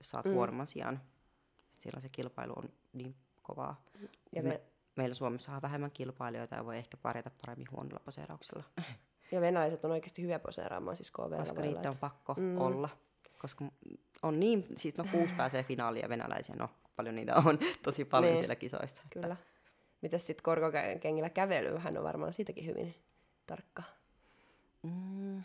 saat 0.00 0.24
mm. 0.24 0.32
huonomman 0.32 0.66
sijaan. 0.66 1.00
Et 1.72 1.80
silloin 1.80 2.02
se 2.02 2.08
kilpailu 2.08 2.52
on 2.56 2.68
niin 2.92 3.14
kovaa. 3.42 3.82
Ja 4.02 4.08
Ja 4.32 4.42
me- 4.42 4.48
me, 4.48 4.60
meillä 4.96 5.14
Suomessa 5.14 5.52
on 5.56 5.62
vähemmän 5.62 5.90
kilpailijoita 5.90 6.56
ja 6.56 6.64
voi 6.64 6.76
ehkä 6.76 6.96
pärjätä 6.96 7.30
paremmin 7.40 7.66
huonolla 7.70 8.00
poseerauksella, 8.04 8.64
Ja 9.32 9.40
venäläiset 9.40 9.84
on 9.84 9.90
oikeasti 9.90 10.22
hyviä 10.22 10.38
poseeraamaan 10.38 10.96
siis 10.96 11.10
KV 11.10 11.38
koska 11.38 11.62
niitä 11.62 11.90
on 11.90 11.96
pakko 11.98 12.34
mm. 12.38 12.58
olla. 12.60 12.88
Koska 13.38 13.64
on 14.22 14.40
niin, 14.40 14.66
siis 14.76 14.96
no 14.96 15.04
kuusi 15.10 15.34
pääsee 15.36 15.62
finaaliin 15.62 16.02
ja 16.02 16.08
venäläisiä, 16.08 16.56
no 16.58 16.70
paljon 16.96 17.14
niitä 17.14 17.34
on 17.36 17.58
tosi 17.84 18.04
paljon 18.04 18.30
Niin. 18.32 18.38
siellä 18.38 18.56
kisoissa. 18.56 19.02
että- 19.04 19.20
Kyllä. 19.20 19.36
Mitäs 20.02 20.26
sitten 20.26 20.42
korkokengillä 20.42 21.30
kävely? 21.30 21.78
Hän 21.78 21.96
on 21.98 22.04
varmaan 22.04 22.32
siitäkin 22.32 22.66
hyvin 22.66 22.94
tarkka. 23.46 23.82
Mm. 24.86 25.42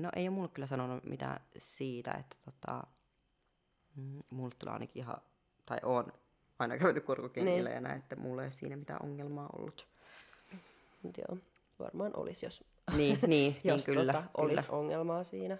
No 0.00 0.10
ei 0.16 0.28
ole 0.28 0.34
mulle 0.34 0.48
kyllä 0.48 0.66
sanonut 0.66 1.04
mitään 1.04 1.40
siitä, 1.58 2.12
että 2.12 2.36
tota, 2.44 2.82
mm, 3.96 4.18
mulle 4.30 4.54
tulee 4.58 4.72
ainakin 4.72 5.02
ihan, 5.02 5.16
tai 5.66 5.78
on 5.82 6.12
aina 6.58 6.78
käynyt 6.78 7.04
korkokengillä 7.04 7.68
Niin. 7.68 7.74
ja 7.74 7.80
näin, 7.80 7.98
että 7.98 8.16
mulla 8.16 8.42
ei 8.42 8.46
ole 8.46 8.52
siinä 8.52 8.76
mitään 8.76 9.02
ongelmaa 9.02 9.50
ollut. 9.58 9.86
Mut 11.02 11.18
joo, 11.18 11.38
varmaan 11.78 12.12
olisi, 12.16 12.46
jos, 12.46 12.64
Niin, 12.96 13.18
niin, 13.26 13.56
jos 13.64 13.86
niin 13.86 13.96
kyllä, 13.98 14.12
tota, 14.12 14.24
olisi 14.36 14.68
ongelmaa 14.70 15.24
siinä. 15.24 15.58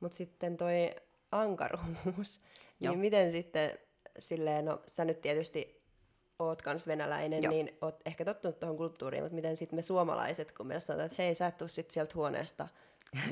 Mutta 0.00 0.16
sitten 0.16 0.56
toi 0.56 0.90
ankaruus, 1.32 2.40
niin 2.80 2.98
miten 2.98 3.32
sitten 3.32 3.78
silleen, 4.18 4.64
no 4.64 4.82
sä 4.86 5.04
nyt 5.04 5.20
tietysti 5.20 5.77
oot 6.38 6.62
kans 6.62 6.86
venäläinen, 6.86 7.42
Joo. 7.42 7.50
niin 7.50 7.78
oot 7.80 8.00
ehkä 8.06 8.24
tottunut 8.24 8.60
tuohon 8.60 8.76
kulttuuriin, 8.76 9.22
mutta 9.22 9.34
miten 9.34 9.56
sitten 9.56 9.76
me 9.76 9.82
suomalaiset, 9.82 10.52
kun 10.52 10.66
me 10.66 10.80
sanotaan, 10.80 11.06
että 11.06 11.22
hei 11.22 11.34
sä 11.34 11.46
et 11.46 11.56
tuu 11.56 11.68
sit 11.68 11.90
sieltä 11.90 12.12
huoneesta 12.14 12.68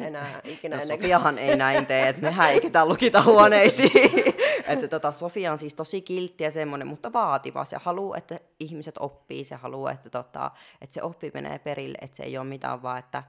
enää 0.01 0.41
ikinä 0.45 0.77
No 0.77 0.83
ennen. 0.83 0.99
Sofiahan 0.99 1.39
ei 1.39 1.57
näin 1.57 1.87
tee, 1.87 2.09
että 2.09 2.23
mehän 2.23 2.51
ei 2.51 2.61
ketään 2.61 2.89
lukita 2.89 3.23
huoneisiin. 3.33 4.25
että 4.69 4.89
tota, 4.89 5.13
Sofia 5.13 5.53
on 5.53 5.59
siis 5.59 5.75
tosi 5.75 6.03
kiltti 6.03 6.45
ja 6.45 6.51
semmoinen, 6.51 6.89
mutta 6.89 7.13
vaativa. 7.13 7.65
Se 7.65 7.77
haluaa, 7.77 8.17
että 8.19 8.41
ihmiset 8.61 8.99
oppii, 8.99 9.45
se 9.45 9.55
haluaa, 9.55 9.93
että, 9.93 10.11
tota, 10.11 10.51
että 10.81 10.95
se 10.95 11.03
oppi 11.03 11.31
menee 11.35 11.59
perille, 11.59 11.99
että 12.01 12.17
se 12.17 12.23
ei 12.23 12.39
ole 12.39 12.47
mitään 12.47 12.83
vaan, 12.83 12.99
että 12.99 13.23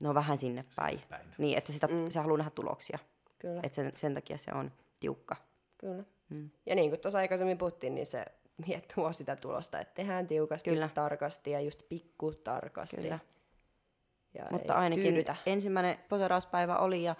no 0.00 0.14
vähän 0.14 0.38
sinne 0.38 0.64
päin. 0.76 1.00
päin. 1.08 1.26
Niin, 1.38 1.58
että 1.58 1.72
sitä, 1.72 1.86
mm. 1.86 2.10
se 2.10 2.20
haluaa 2.20 2.38
nähdä 2.38 2.50
tuloksia. 2.50 2.98
Kyllä. 3.38 3.60
Että 3.62 3.76
sen, 3.76 3.92
sen 3.94 4.14
takia 4.14 4.38
se 4.38 4.50
on 4.54 4.72
tiukka. 5.00 5.36
Kyllä. 5.78 6.04
Mm. 6.28 6.50
Ja 6.66 6.74
niin 6.74 6.90
kuin 6.90 7.00
tuossa 7.00 7.18
aikaisemmin 7.18 7.58
puhuttiin, 7.58 7.94
niin 7.94 8.06
se 8.06 8.24
miet 8.66 8.92
tuo 8.94 9.12
sitä 9.12 9.36
tulosta, 9.36 9.80
että 9.80 9.94
tehdään 9.94 10.26
tiukasti, 10.26 10.70
Kyllä. 10.70 10.88
tarkasti 10.94 11.50
ja 11.50 11.60
just 11.60 11.82
pikku 11.88 12.32
tarkasti. 12.34 12.96
Kyllä. 12.96 13.18
Ja 14.34 14.44
Mutta 14.50 14.74
ainakin 14.74 15.04
tyydytä. 15.04 15.36
ensimmäinen 15.46 15.98
poserauspäivä 16.08 16.76
oli 16.78 17.02
ja 17.02 17.16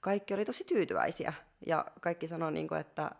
kaikki 0.00 0.34
oli 0.34 0.44
tosi 0.44 0.64
tyytyväisiä. 0.64 1.32
Ja 1.66 1.84
kaikki 2.00 2.28
sanoi, 2.28 2.52
niin 2.52 2.68
kuin, 2.68 2.80
että 2.80 3.10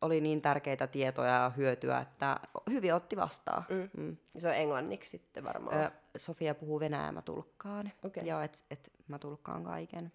oli 0.00 0.20
niin 0.20 0.42
tärkeitä 0.42 0.86
tietoja 0.86 1.32
ja 1.32 1.52
hyötyä, 1.56 1.98
että 2.00 2.40
hyvin 2.70 2.94
otti 2.94 3.16
vastaan. 3.16 3.64
Mm. 3.68 3.90
Mm. 4.02 4.16
Se 4.38 4.48
on 4.48 4.54
englanniksi 4.54 5.10
sitten 5.10 5.44
varmaan. 5.44 5.80
Ö, 5.80 5.90
Sofia 6.16 6.54
puhuu 6.54 6.80
venäjää, 6.80 7.12
mä 7.12 7.22
tulkkaan. 7.22 7.92
Okei. 8.04 8.26
Ja 8.26 8.44
et, 8.44 8.64
et 8.70 8.90
mä 9.08 9.18
tulkkaan 9.18 9.64
kaiken. 9.64 10.12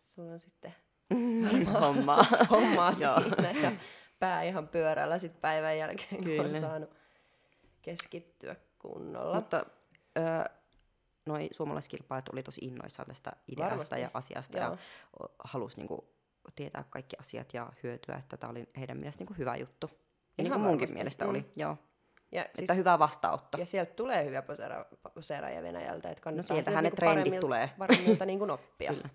Sulla 0.00 0.32
on 0.32 0.40
sitten 0.40 0.74
Hommaa. 1.80 2.24
hommaa 2.50 2.92
Joo. 3.00 3.20
siinä 3.20 3.50
ja 3.62 3.72
pää 4.22 4.42
ihan 4.42 4.68
pyörällä 4.68 5.18
sit 5.18 5.40
päivän 5.40 5.78
jälkeen, 5.78 6.08
kun 6.10 6.18
on 6.40 6.46
Kyllä. 6.46 6.60
saanut 6.60 6.90
keskittyä 7.82 8.56
kunnolla. 8.78 9.34
Mutta 9.34 9.66
ö, 10.18 10.50
noi 11.26 11.48
suomalaiskilpailijat 11.52 12.28
oli 12.28 12.42
tosi 12.42 12.60
innoissaan 12.64 13.08
tästä 13.08 13.32
ideasta 13.48 13.70
Varmasti. 13.70 14.00
ja 14.00 14.10
asiasta 14.14 14.58
Joo. 14.58 14.70
ja 14.70 14.76
halusi 15.44 15.76
niinku 15.76 16.04
tietää 16.56 16.84
kaikki 16.90 17.16
asiat 17.20 17.54
ja 17.54 17.72
hyötyä, 17.82 18.14
että 18.16 18.36
tämä 18.36 18.50
oli 18.50 18.68
heidän 18.78 18.96
mielestä 18.96 19.20
niinku 19.20 19.34
hyvä 19.38 19.56
juttu. 19.56 19.86
Ja 19.92 19.96
niin 20.38 20.46
Ihan 20.46 20.60
kuin 20.60 20.68
munkin 20.68 20.88
mielestä 20.94 21.24
Mm. 21.24 21.30
oli, 21.30 21.52
joo. 21.56 21.76
ja, 22.32 22.42
Siis, 22.42 22.58
että 22.60 22.74
hyvä 22.74 22.98
vastaanotto. 22.98 23.58
ja 23.58 23.66
sieltä 23.66 23.92
tulee 23.94 24.24
hyviä 24.24 24.42
poseeraajia 25.14 25.62
Venäjältä, 25.62 26.10
että 26.10 26.22
kannattaa 26.22 26.56
sieltähän 26.56 26.64
sieltä 26.64 26.80
ne 26.80 26.82
niinku 26.82 26.96
trendit 26.96 27.24
paremmilta- 27.24 27.40
tulee. 27.40 27.70
paremmilta 27.78 28.26
niin 28.26 28.38
kuin 28.38 28.50
oppia. 28.50 28.92
Kyllä. 28.94 29.08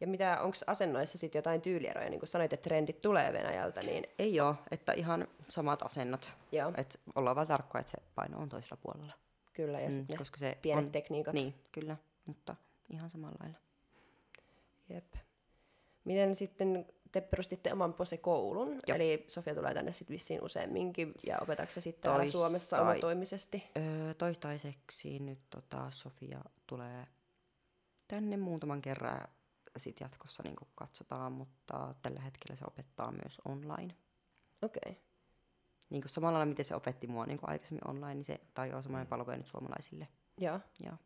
Ja 0.00 0.06
mitä, 0.06 0.40
onko 0.42 0.56
asennoissa 0.66 1.18
sitten 1.18 1.38
jotain 1.38 1.60
tyylieroja, 1.60 2.10
niin 2.10 2.20
kuin 2.20 2.28
sanoit, 2.28 2.52
että 2.52 2.64
trendit 2.68 3.00
tulee 3.00 3.32
Venäjältä, 3.32 3.82
niin 3.82 4.06
Ei 4.18 4.40
ole, 4.40 4.54
että 4.70 4.92
ihan 4.92 5.28
samat 5.48 5.82
asennot. 5.82 6.32
joo, 6.52 6.72
Että 6.76 6.98
ollaan 7.14 7.36
vaan 7.36 7.46
tarkkoja, 7.46 7.80
että 7.80 7.90
se 7.90 7.98
paino 8.14 8.38
on 8.38 8.48
toisella 8.48 8.76
puolella. 8.82 9.12
kyllä, 9.52 9.80
ja 9.80 9.88
Mm, 9.88 10.06
ne 10.08 10.16
koska 10.16 10.38
se 10.38 10.58
pienet 10.62 10.84
on, 10.84 10.92
tekniikat. 10.92 11.34
Niin, 11.34 11.54
kyllä, 11.72 11.96
mutta 12.26 12.56
ihan 12.88 13.10
samalla 13.10 13.36
lailla. 13.40 13.58
Jep. 14.88 15.14
Miten 16.04 16.36
sitten 16.36 16.86
te 17.12 17.20
perustitte 17.20 17.72
oman 17.72 17.94
Pose-koulun, 17.94 18.68
Joo. 18.86 18.96
eli 18.96 19.24
Sofia 19.28 19.54
tulee 19.54 19.74
tänne 19.74 19.92
sitten 19.92 20.14
vissiin 20.14 20.42
useamminkin, 20.44 21.14
ja 21.26 21.38
opetatko 21.40 21.70
sä 21.72 21.80
sitten 21.80 22.02
täällä 22.02 22.18
Toistai- 22.18 22.32
Suomessa 22.32 22.80
omatoimisesti? 22.82 23.70
Öö, 23.76 24.14
toistaiseksi 24.14 25.18
nyt 25.18 25.38
tota, 25.50 25.90
Sofia 25.90 26.40
tulee 26.66 27.06
tänne 28.08 28.36
muutaman 28.36 28.82
kerran 28.82 29.28
sitten 29.78 30.04
jatkossa 30.04 30.42
niin 30.42 30.56
katsotaan, 30.74 31.32
mutta 31.32 31.94
tällä 32.02 32.20
hetkellä 32.20 32.56
se 32.56 32.64
opettaa 32.66 33.12
myös 33.12 33.38
online. 33.44 33.96
Okei, 34.62 34.92
okay. 34.92 35.02
Niin 35.90 36.02
kuin 36.02 36.10
samalla 36.10 36.38
lailla, 36.38 36.50
miten 36.50 36.64
se 36.64 36.74
opetti 36.74 37.06
mua 37.06 37.26
niin 37.26 37.38
kuin 37.38 37.50
aikaisemmin 37.50 37.88
online, 37.88 38.14
niin 38.14 38.24
se 38.24 38.40
tarjoaa 38.54 38.82
samoja 38.82 39.04
palveluja 39.04 39.36
nyt 39.36 39.46
suomalaisille. 39.46 40.08
joo. 40.38 40.60
Ja, 40.82 40.96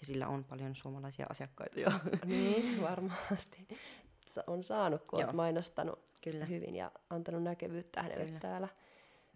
ja 0.00 0.06
sillä 0.06 0.28
on 0.28 0.44
paljon 0.44 0.74
suomalaisia 0.74 1.26
asiakkaita. 1.30 1.80
Ja. 1.80 1.92
niin, 2.24 2.82
varmasti. 2.82 3.68
On 4.46 4.62
saanut, 4.62 5.02
kun 5.04 5.18
olet 5.18 5.26
Joo. 5.26 5.36
mainostanut 5.36 5.98
Kyllä. 6.24 6.44
hyvin 6.44 6.76
ja 6.76 6.92
antanut 7.10 7.42
näkyvyyttä 7.42 8.02
hänelle 8.02 8.24
Kyllä. 8.24 8.40
täällä. 8.40 8.68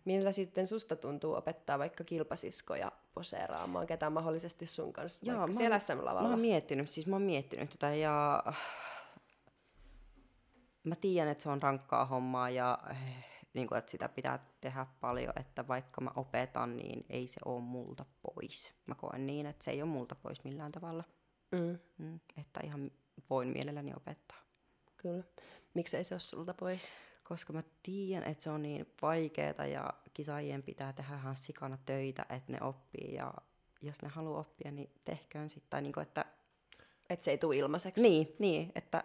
Miltä 0.07 0.33
sitten 0.33 0.69
susta 0.69 0.97
tuntuu 0.97 1.35
opettaa 1.35 1.79
vaikka 1.79 2.05
kilpasiskoja 2.05 2.93
poseeraamaan, 3.15 3.87
ketä 3.87 4.11
mahdollisesti 4.11 4.67
sun 4.67 4.93
kanssa, 4.93 5.21
Joo, 5.25 5.37
vaikka 5.39 5.53
mä 5.53 5.59
siellä 5.59 5.79
SM-lavalla? 5.79 6.23
Mä 6.23 6.29
oon 6.29 6.41
miettinyt, 6.41 6.91
siis 6.91 7.07
mä 7.07 7.17
oon 7.17 7.23
miettinyt 7.23 7.71
tätä 7.71 7.95
ja 7.95 8.43
mä 10.85 10.95
tiedän, 10.97 11.29
että 11.33 11.43
se 11.43 11.49
on 11.51 11.63
rankkaa 11.63 12.05
hommaa 12.07 12.51
ja 12.51 12.79
eh, 12.91 13.25
niin 13.55 13.67
kuin, 13.69 13.79
että 13.79 13.91
sitä 13.91 14.09
pitää 14.09 14.47
tehdä 14.61 14.87
paljon, 15.01 15.33
että 15.41 15.69
vaikka 15.69 16.01
mä 16.01 16.11
opetan, 16.17 16.77
niin 16.77 17.05
ei 17.11 17.27
se 17.27 17.41
ole 17.45 17.61
multa 17.61 18.05
pois. 18.23 18.73
Mä 18.87 18.95
koen 18.95 19.27
niin, 19.27 19.47
että 19.47 19.65
se 19.65 19.71
ei 19.71 19.83
ole 19.83 19.91
multa 19.91 20.15
pois 20.15 20.45
millään 20.45 20.73
tavalla. 20.73 21.05
Mm, 21.53 21.79
Mm, 21.99 22.21
että 22.37 22.61
ihan 22.65 22.91
voin 23.31 23.49
mielelläni 23.49 23.93
opettaa. 23.97 24.39
kyllä. 24.97 25.25
Miksei 25.75 26.05
se 26.05 26.15
ole 26.15 26.21
sulta 26.21 26.55
pois? 26.55 26.93
Koska 27.29 27.53
mä 27.53 27.63
tiedän, 27.83 28.29
että 28.31 28.45
se 28.45 28.51
on 28.51 28.63
niin 28.63 28.87
vaikeeta 29.03 29.67
ja 29.67 29.91
kisaajien 30.15 30.63
pitää 30.63 30.93
tehdä 30.93 31.15
ihan 31.17 31.37
sikana 31.37 31.79
töitä, 31.87 32.27
että 32.31 32.53
ne 32.53 32.59
oppii 32.61 33.15
ja 33.15 33.35
jos 33.83 34.03
ne 34.03 34.09
haluaa 34.09 34.41
oppia, 34.41 34.71
niin 34.71 34.91
tehköön 35.05 35.51
sitten. 35.51 35.71
Tai 35.71 35.83
niin 35.83 35.93
kuin, 35.93 36.03
että 36.03 36.25
Että 37.11 37.25
se 37.25 37.31
ei 37.31 37.39
tule 37.39 37.57
ilmaiseksi. 37.57 38.03
niin, 38.03 38.37
niin, 38.39 38.73
että 38.75 39.05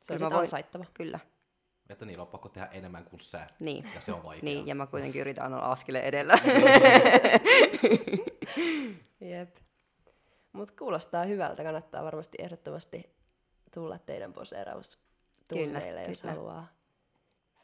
Se 0.00 0.12
on 0.14 0.20
voin- 0.20 0.34
ansaittava. 0.34 0.84
Kyllä, 0.94 1.18
Että 1.88 2.04
niillä 2.04 2.22
on 2.22 2.28
pakko 2.28 2.48
tehdä 2.48 2.66
enemmän 2.66 3.04
kuin 3.04 3.20
sä. 3.20 3.46
niin. 3.60 3.84
Ja 3.94 4.00
se 4.00 4.12
on 4.12 4.24
vaikeaa. 4.24 4.44
Niin, 4.44 4.66
ja 4.66 4.74
mä 4.74 4.86
kuitenkin 4.86 5.20
yritän 5.24 5.54
olla 5.54 5.72
askeleen 5.72 6.04
edellä. 6.04 6.34
Jep. 9.20 9.56
Mutta 10.52 10.74
kuulostaa 10.78 11.24
hyvältä. 11.24 11.62
Kannattaa 11.62 12.04
varmasti 12.04 12.38
ehdottomasti 12.40 13.16
tulla 13.74 13.98
teidän 13.98 14.32
poseeraustunneille, 14.32 16.02
jos 16.04 16.20
kyllä. 16.22 16.34
haluaa 16.34 16.66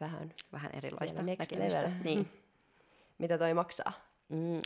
vähän. 0.01 0.33
Vähän 0.53 0.71
erilaista 0.75 1.23
näkemystä. 1.23 1.93
Niin. 2.05 2.29
Mitä 3.19 3.39
toi 3.39 3.55
maksaa? 3.55 3.93
Mm, 4.29 4.61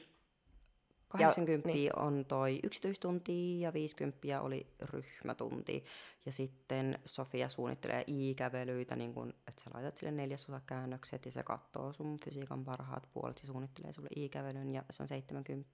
80 1.08 1.70
on 1.96 2.24
toi 2.28 2.60
yksityistunti 2.62 3.60
ja 3.60 3.72
50 3.72 4.40
oli 4.40 4.66
ryhmätunti. 4.80 5.84
Ja 6.26 6.32
sitten 6.32 6.98
Sofia 7.04 7.48
suunnittelee 7.48 8.04
i-kävelyitä, 8.06 8.96
niin 8.96 9.14
kun, 9.14 9.34
että 9.48 9.64
sä 9.64 9.70
laitat 9.74 9.96
sille 9.96 10.12
neljäsosakäännökset 10.12 11.26
ja 11.26 11.32
se 11.32 11.42
katsoo 11.42 11.92
sun 11.92 12.18
fysiikan 12.24 12.64
parhaat 12.64 13.08
puolet 13.12 13.40
ja 13.42 13.46
suunnittelee 13.46 13.92
sulle 13.92 14.08
i-kävelyn 14.16 14.70
ja 14.70 14.84
se 14.90 15.02
on 15.02 15.08
70. 15.08 15.68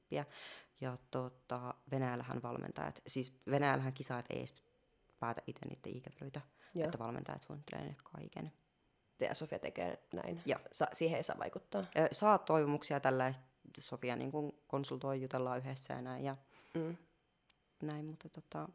Ja 0.81 0.99
tota, 1.11 1.75
Venäjällähän 1.91 2.43
valmentajat, 2.43 3.03
siis 3.07 3.33
Venäjällähän 3.51 3.93
kisaajat 3.93 4.27
ei 4.31 4.39
edes 4.39 4.55
päätä 5.21 5.43
itse 5.47 5.67
niiden 5.69 5.97
i-kävelyitä, 5.97 6.41
Joo. 6.75 6.85
että 6.85 6.99
valmentajat 6.99 7.43
suunnittelee 7.43 7.85
ne 7.85 7.97
kaiken. 8.05 8.53
Ja 9.21 9.35
Sofia 9.35 9.59
tekee 9.59 9.99
näin. 10.13 10.41
Joo. 10.47 10.61
Sa- 10.73 10.89
siihen 10.93 11.17
ei 11.17 11.23
saa 11.23 11.39
vaikuttaa. 11.39 11.81
Ö, 11.99 12.09
saa 12.13 12.39
toivomuksia 12.39 13.01
tällä 13.01 13.33
Sofia 13.79 14.17
niin 14.17 14.31
kuin 14.33 14.53
konsultoi, 14.69 15.23
jutellaan 15.23 15.59
yhdessä 15.59 15.95
ja 15.95 16.03
näin, 16.03 16.25
ja 16.25 16.37
Mm. 16.75 16.97
näin 17.83 18.05
mutta 18.05 18.29
tota, 18.29 18.69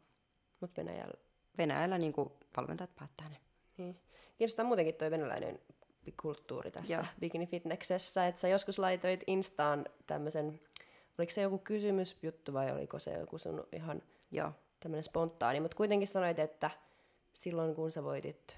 Mutta 0.60 0.80
Venäjällä. 0.80 1.14
Venäjällä 1.58 1.98
niin 1.98 2.12
kuin 2.12 2.30
valmentajat 2.56 2.94
päättää 2.96 3.28
ne. 3.28 3.36
Niin. 3.76 4.00
Kiinnostaa 4.38 4.64
muutenkin 4.66 4.94
toi 4.94 5.10
venäläinen 5.10 5.58
kulttuuri 6.22 6.70
tässä 6.70 6.94
Joo. 6.94 7.04
bikini 7.20 7.46
fitnessessä, 7.46 8.26
että 8.26 8.40
sä 8.40 8.48
joskus 8.48 8.78
laitoit 8.78 9.20
Instaan 9.26 9.86
tämmöisen, 10.06 10.60
oliko 11.18 11.30
se 11.32 11.42
joku 11.42 11.58
kysymysjuttu 11.58 12.52
vai 12.52 12.72
oliko 12.72 12.98
se 12.98 13.12
joku 13.18 13.38
sun 13.38 13.66
ihan 13.72 14.02
Joo, 14.30 14.52
tämmöinen 14.80 15.04
spontaani, 15.04 15.60
mutta 15.60 15.76
kuitenkin 15.76 16.08
sanoit, 16.08 16.38
että 16.38 16.70
silloin 17.32 17.74
kun 17.74 17.90
sä 17.90 18.02
voitit 18.04 18.56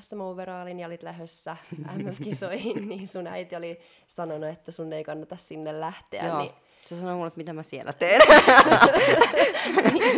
SM-overallin 0.00 0.80
ja 0.80 0.86
olit 0.86 1.02
lähdössä 1.02 1.56
MM-kisoihin, 1.96 2.88
niin 2.88 3.08
sun 3.08 3.26
äiti 3.26 3.56
oli 3.56 3.80
sanonut, 4.06 4.48
että 4.48 4.72
sun 4.72 4.92
ei 4.92 5.04
kannata 5.04 5.36
sinne 5.36 5.80
lähteä. 5.80 6.26
Joo. 6.26 6.38
Niin, 6.38 6.52
Se 6.86 6.96
sanoi 6.96 7.14
mulle, 7.14 7.26
että 7.26 7.38
mitä 7.38 7.52
mä 7.52 7.62
siellä 7.62 7.92
teen. 7.92 8.22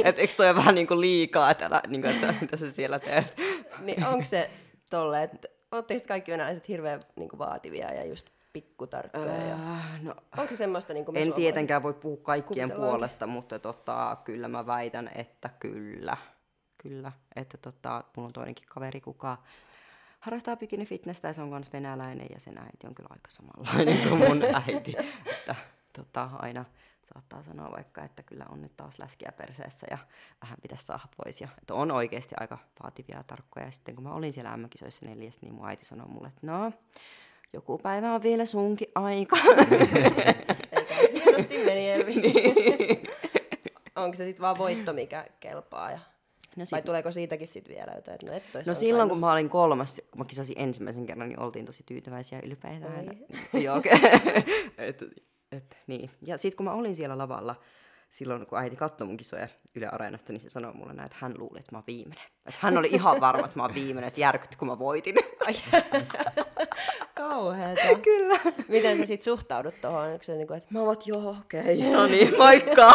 että 0.05 0.21
eikö 0.21 0.35
toi 0.37 0.47
ole 0.47 0.57
vähän 0.57 0.75
niin 0.75 0.87
kuin 0.87 1.01
liikaa, 1.01 1.51
että, 1.51 1.67
älä, 1.67 1.83
niin 1.89 2.03
kuin, 2.03 2.15
että 2.15 2.35
mitä 2.41 2.57
sä 2.57 2.71
siellä 2.71 2.99
teet. 2.99 3.37
niin 3.87 4.07
onko 4.07 4.25
se 4.25 4.51
tolle, 4.91 5.23
että 5.23 5.49
ootteko 5.73 6.01
te 6.01 6.09
kaikki 6.09 6.33
venäläiset 6.33 6.69
hirveän 6.69 7.01
niin 7.17 7.29
kuin, 7.29 7.39
vaativia 7.39 7.95
ja 7.95 8.07
just 8.07 8.27
pikkutarkkoja? 8.53 9.37
Ja... 9.37 9.55
Äh, 9.55 10.03
no, 10.03 10.15
Onko 10.39 10.51
se 10.51 10.57
semmoista 10.57 10.95
niin 10.95 11.05
kuin 11.05 11.17
en 11.17 11.33
tietenkään 11.33 11.83
voi 11.83 11.95
puhua 11.95 12.19
kaikkien 12.23 12.71
puolesta, 12.71 13.27
mutta 13.27 13.59
tota, 13.59 14.17
kyllä 14.25 14.49
mä 14.49 14.67
väitän, 14.67 15.11
että 15.15 15.51
kyllä. 15.61 16.17
Kyllä, 16.83 17.13
että 17.37 17.59
tota, 17.59 18.05
mulla 18.17 18.27
on 18.27 18.33
toinenkin 18.33 18.67
kaveri, 18.69 19.01
kuka 19.01 19.39
harrastaa 20.21 20.57
bikini 20.57 20.87
fitnessä 20.87 21.29
ja 21.29 21.35
se 21.35 21.43
on 21.43 21.49
myös 21.49 21.73
venäläinen 21.73 22.27
ja 22.31 22.41
sen 22.41 22.59
äiti 22.59 22.87
on 22.87 22.95
kyllä 22.95 23.09
aika 23.13 23.31
samanlainen 23.31 24.09
kuin 24.09 24.19
mun 24.19 24.43
äiti. 24.67 24.95
Että 25.27 25.55
tota, 25.93 26.31
aina 26.39 26.65
saattaa 27.15 27.43
sanoa 27.43 27.73
vaikka, 27.73 28.05
että 28.05 28.23
kyllä 28.23 28.45
on 28.49 28.63
nyt 28.63 28.77
taas 28.77 28.99
läskiä 28.99 29.33
perseessä 29.37 29.87
ja 29.91 29.99
vähän 30.43 30.59
pitäisi 30.63 30.85
saada 30.85 31.09
pois. 31.17 31.41
Ja, 31.41 31.49
että 31.59 31.75
on 31.75 31.91
oikeasti 31.91 32.35
aika 32.41 32.59
vaativia 32.83 33.17
ja 33.17 33.23
tarkkoja. 33.23 33.67
Ja 33.67 33.73
sitten 33.73 33.95
kun 33.95 34.05
mä 34.05 34.15
olin 34.15 34.33
siellä 34.33 34.57
MM-kisoissa 34.57 35.07
neljäs, 35.07 35.41
niin 35.41 35.55
mun 35.55 35.69
äiti 35.69 35.85
sanoi 35.85 36.09
mulle, 36.09 36.29
että 36.29 36.47
no, 36.47 36.73
joku 37.53 37.79
päivä 37.79 38.15
on 38.15 38.23
vielä 38.23 38.45
sunkin 38.45 38.89
aika. 38.95 39.37
Eikä 40.73 40.95
hienosti 41.15 41.59
meni 41.59 41.91
Elvi. 41.91 42.15
Niin. 42.15 43.09
Onko 43.97 44.17
se 44.17 44.25
sitten 44.25 44.43
vaan 44.43 44.59
voitto, 44.59 44.93
mikä 44.93 45.27
kelpaa? 45.41 45.91
Ja... 45.91 45.99
No 46.57 46.65
Vai 46.73 46.83
tuleeko 46.83 47.13
siitäkin 47.13 47.49
sitten 47.49 47.77
vielä 47.77 47.93
jotain, 47.97 48.15
että 48.15 48.27
no 48.27 48.33
et 48.33 48.67
No 48.67 48.75
silloin, 48.75 49.09
kun 49.09 49.19
mä 49.19 49.33
olin 49.33 49.49
kolmas, 49.49 50.01
kun 50.11 50.19
mä 50.19 50.25
kisasin 50.25 50.57
ensimmäisen 50.59 51.07
kerran, 51.07 51.29
niin 51.29 51.41
oltiin 51.41 51.67
tosi 51.67 51.83
tyytyväisiä 51.87 52.39
ja 52.39 52.47
ylpeitä. 52.47 52.87
Joo, 53.65 53.77
okei. 53.77 53.93
et, 54.79 55.03
et, 55.53 55.77
niin. 55.87 56.11
Ja 56.27 56.39
sitten 56.39 56.57
kun 56.57 56.65
mä 56.65 56.73
olin 56.73 56.97
siellä 56.97 57.19
lavalla, 57.19 57.55
silloin 58.11 58.47
kun 58.47 58.59
äiti 58.59 58.77
katsoi 58.77 59.07
mun 59.07 59.17
kisoja 59.17 59.49
Yle 59.75 59.89
Areenasta, 59.89 60.33
niin 60.33 60.41
se 60.41 60.51
sanoi 60.51 60.75
mulle 60.75 60.93
näin, 60.93 61.07
että 61.07 61.19
hän 61.21 61.35
luuli, 61.39 61.59
että 61.59 61.73
mä 61.73 61.79
oon 61.79 61.85
viimeinen. 61.87 62.25
Että 62.47 62.59
hän 62.61 62.79
oli 62.79 62.89
ihan 62.93 63.21
varma, 63.21 63.45
että 63.45 63.59
mä 63.59 63.63
oon 63.63 63.75
viimeinen. 63.75 64.11
Se 64.11 64.21
järkytti, 64.21 64.57
kun 64.57 64.69
mä 64.69 64.79
voitin. 64.79 65.15
Kauheeta. 67.15 67.99
Kyllä. 68.03 68.39
Miten 68.69 68.99
sä 68.99 69.07
sitten 69.07 69.25
suhtaudut 69.25 69.75
tuohon? 69.81 70.09
Onko 70.09 70.23
se 70.23 70.37
niinku, 70.37 70.55
että... 70.55 70.69
Mä 70.71 70.81
oot, 70.81 71.07
joo, 71.07 71.37
okei. 71.41 71.79
Okay. 71.79 71.93
No 71.93 72.07
niin, 72.07 72.39
moikka. 72.39 72.95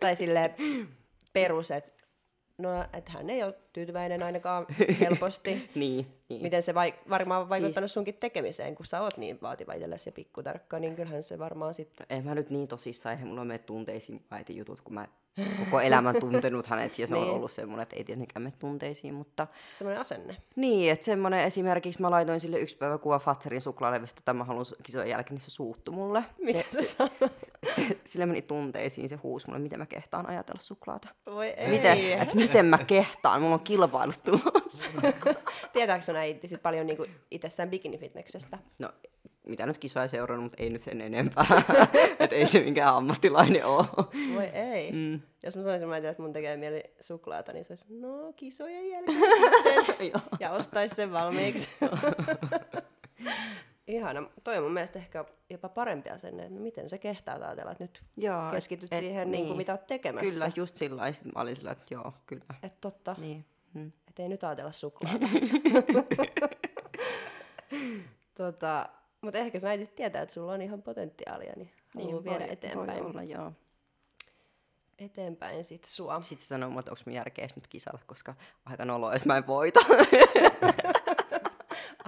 Tai 0.00 0.16
sille 0.16 0.54
perus, 1.32 1.70
että 1.70 1.92
no, 2.58 2.84
et 2.92 3.08
hän 3.08 3.30
ei 3.30 3.42
ole 3.42 3.54
tyytyväinen 3.72 4.22
ainakaan 4.22 4.66
helposti. 5.00 5.70
niin, 5.74 6.06
niin. 6.28 6.42
Miten 6.42 6.62
se 6.62 6.72
vaik- 6.72 7.08
varmaan 7.10 7.42
on 7.42 7.48
vaikuttanut 7.48 7.90
sunkin 7.90 8.14
tekemiseen, 8.14 8.74
kun 8.74 8.86
sä 8.86 9.00
oot 9.02 9.16
niin 9.16 9.38
vaativa 9.42 9.72
itsellesi 9.72 10.08
ja 10.08 10.12
pikkutarkka, 10.12 10.78
niin 10.78 10.96
kyllähän 10.96 11.22
se 11.22 11.38
varmaan 11.38 11.74
sitten... 11.74 12.06
En 12.10 12.24
mä 12.24 12.34
nyt 12.34 12.50
niin 12.50 12.68
tosissaan, 12.68 13.12
eihän 13.12 13.28
mulla 13.28 13.44
mene 13.44 13.58
tunteisiin 13.58 14.16
mun 14.16 14.26
äitin 14.30 14.56
jutut, 14.56 14.80
kun 14.80 14.94
mä 14.94 15.08
koko 15.58 15.80
elämän 15.80 16.20
tuntenut 16.20 16.66
hänet 16.66 16.98
ja 16.98 17.06
se 17.06 17.14
on 17.14 17.20
Niin. 17.22 17.32
ollut 17.32 17.50
semmoinen, 17.52 17.82
että 17.82 17.96
ei 17.96 18.04
tietenkään 18.04 18.42
mene 18.42 18.54
tunteisiin, 18.58 19.14
mutta 19.14 19.46
Semmoinen 19.74 20.00
asenne. 20.00 20.36
niin, 20.56 20.92
että 20.92 21.04
semmoinen 21.04 21.44
esimerkiksi 21.44 22.00
mä 22.02 22.10
laitoin 22.10 22.40
sille 22.40 22.58
yksi 22.58 22.76
päivä 22.76 22.98
kuva 22.98 23.18
Fatserin 23.18 23.60
suklaalevystä, 23.60 24.20
että 24.20 24.32
mä 24.32 24.44
haluan 24.44 24.66
kisojen 24.82 25.08
jälkeen, 25.08 25.34
niin 25.34 25.40
se 25.44 25.50
suuttu 25.50 25.92
mulle. 25.92 26.24
Mitä 26.44 26.62
se, 26.72 26.82
se, 27.36 27.52
se, 27.74 27.98
sille 28.04 28.26
meni 28.26 28.42
tunteisiin, 28.42 29.08
se 29.08 29.16
huusi 29.16 29.46
mulle, 29.46 29.58
miten 29.58 29.78
mä 29.78 29.86
kehtaan 29.86 30.28
ajatella 30.28 30.60
suklaata. 30.60 31.08
Voi 31.34 31.46
ei. 31.46 31.68
Miten, 31.68 31.98
että 32.22 32.34
miten 32.36 32.66
mä 32.66 32.78
kehtaan, 32.78 33.42
mulla 33.42 33.54
on 33.54 33.60
kilpailut 33.60 34.22
tulossa. 34.24 34.90
Tietääkö 35.72 36.04
sun 36.04 36.16
äiti 36.16 36.48
sit 36.48 36.62
paljon 36.62 36.86
niinku 36.86 37.06
itsessään 37.30 37.70
bikinifitneksestä? 37.70 38.58
No, 38.78 38.90
mitä 39.48 39.66
nyt 39.66 39.78
kisoja 39.78 40.08
seurannut, 40.08 40.44
mutta 40.44 40.62
ei 40.62 40.70
nyt 40.70 40.82
sen 40.82 41.00
enempää. 41.00 41.46
että 42.20 42.36
ei 42.36 42.46
se 42.46 42.60
mikään 42.60 42.94
ammattilainen 42.94 43.66
ole. 43.66 43.84
Voi 44.34 44.44
ei. 44.44 44.92
Mm. 44.92 45.20
Jos 45.42 45.56
mä 45.56 45.62
sanoisin, 45.62 45.88
mä 45.88 45.96
että 45.96 46.22
mun 46.22 46.32
tekee 46.32 46.56
mieli 46.56 46.82
suklaata, 47.00 47.52
niin 47.52 47.64
se 47.64 47.72
olisi, 47.72 47.86
no 47.90 48.32
kisojen 48.36 48.90
jälkeen 48.90 49.18
sitten. 49.86 50.12
Ja 50.40 50.50
ostaisi 50.50 50.94
sen 50.94 51.12
valmiiksi. 51.12 51.68
Ihana. 53.86 54.30
Toi 54.44 54.56
on 54.56 54.62
mun 54.62 54.72
mielestä 54.72 54.98
ehkä 54.98 55.24
jopa 55.50 55.68
parempi 55.68 56.10
asenne, 56.10 56.42
että 56.42 56.54
no 56.54 56.60
miten 56.60 56.88
sä 56.88 56.98
kehtaa 56.98 57.34
ajatella, 57.34 57.72
että 57.72 57.84
nyt 57.84 58.02
Joo, 58.16 58.50
keskityt 58.50 58.92
et- 58.92 58.98
siihen, 58.98 59.30
niin. 59.30 59.46
kuin, 59.46 59.56
mitä 59.56 59.72
oot 59.72 59.86
tekemässä. 59.86 60.34
Kyllä, 60.34 60.52
just 60.56 60.76
sillä. 60.76 61.12
Sitten 61.12 61.32
mä 61.36 61.42
olin 61.42 61.56
sillä, 61.56 61.70
että 61.70 61.94
joo, 61.94 62.12
kyllä. 62.26 62.44
Et 62.62 62.80
totta. 62.80 63.14
Niin. 63.18 63.44
Mm. 63.74 63.92
Että 64.08 64.22
ei 64.22 64.28
nyt 64.28 64.44
ajatella 64.44 64.72
suklaata. 64.72 65.26
tota, 68.34 68.88
mutta 69.28 69.38
ehkä 69.38 69.58
sä 69.58 69.68
tietää, 69.96 70.22
että 70.22 70.34
sulla 70.34 70.52
on 70.52 70.62
ihan 70.62 70.82
potentiaalia, 70.82 71.52
niin, 71.56 71.70
niin 71.96 72.06
Niin, 72.06 72.24
viedä 72.24 72.44
voi, 72.44 72.52
eteenpäin, 72.52 73.04
Voi 73.04 73.10
olla, 73.10 73.22
joo. 73.22 73.52
eteenpäin 74.98 75.64
sit 75.64 75.84
sua. 75.84 76.22
Sitten 76.22 76.44
se 76.44 76.48
sanoo 76.48 76.78
että 76.78 76.90
onko 76.90 77.02
mun 77.06 77.14
järkeä 77.14 77.48
nyt 77.56 77.66
kisata, 77.68 77.98
koska 78.06 78.34
aika 78.64 78.84
noloa, 78.84 79.12
jos 79.12 79.24
mä 79.24 79.36
en 79.36 79.46
voita. 79.46 79.80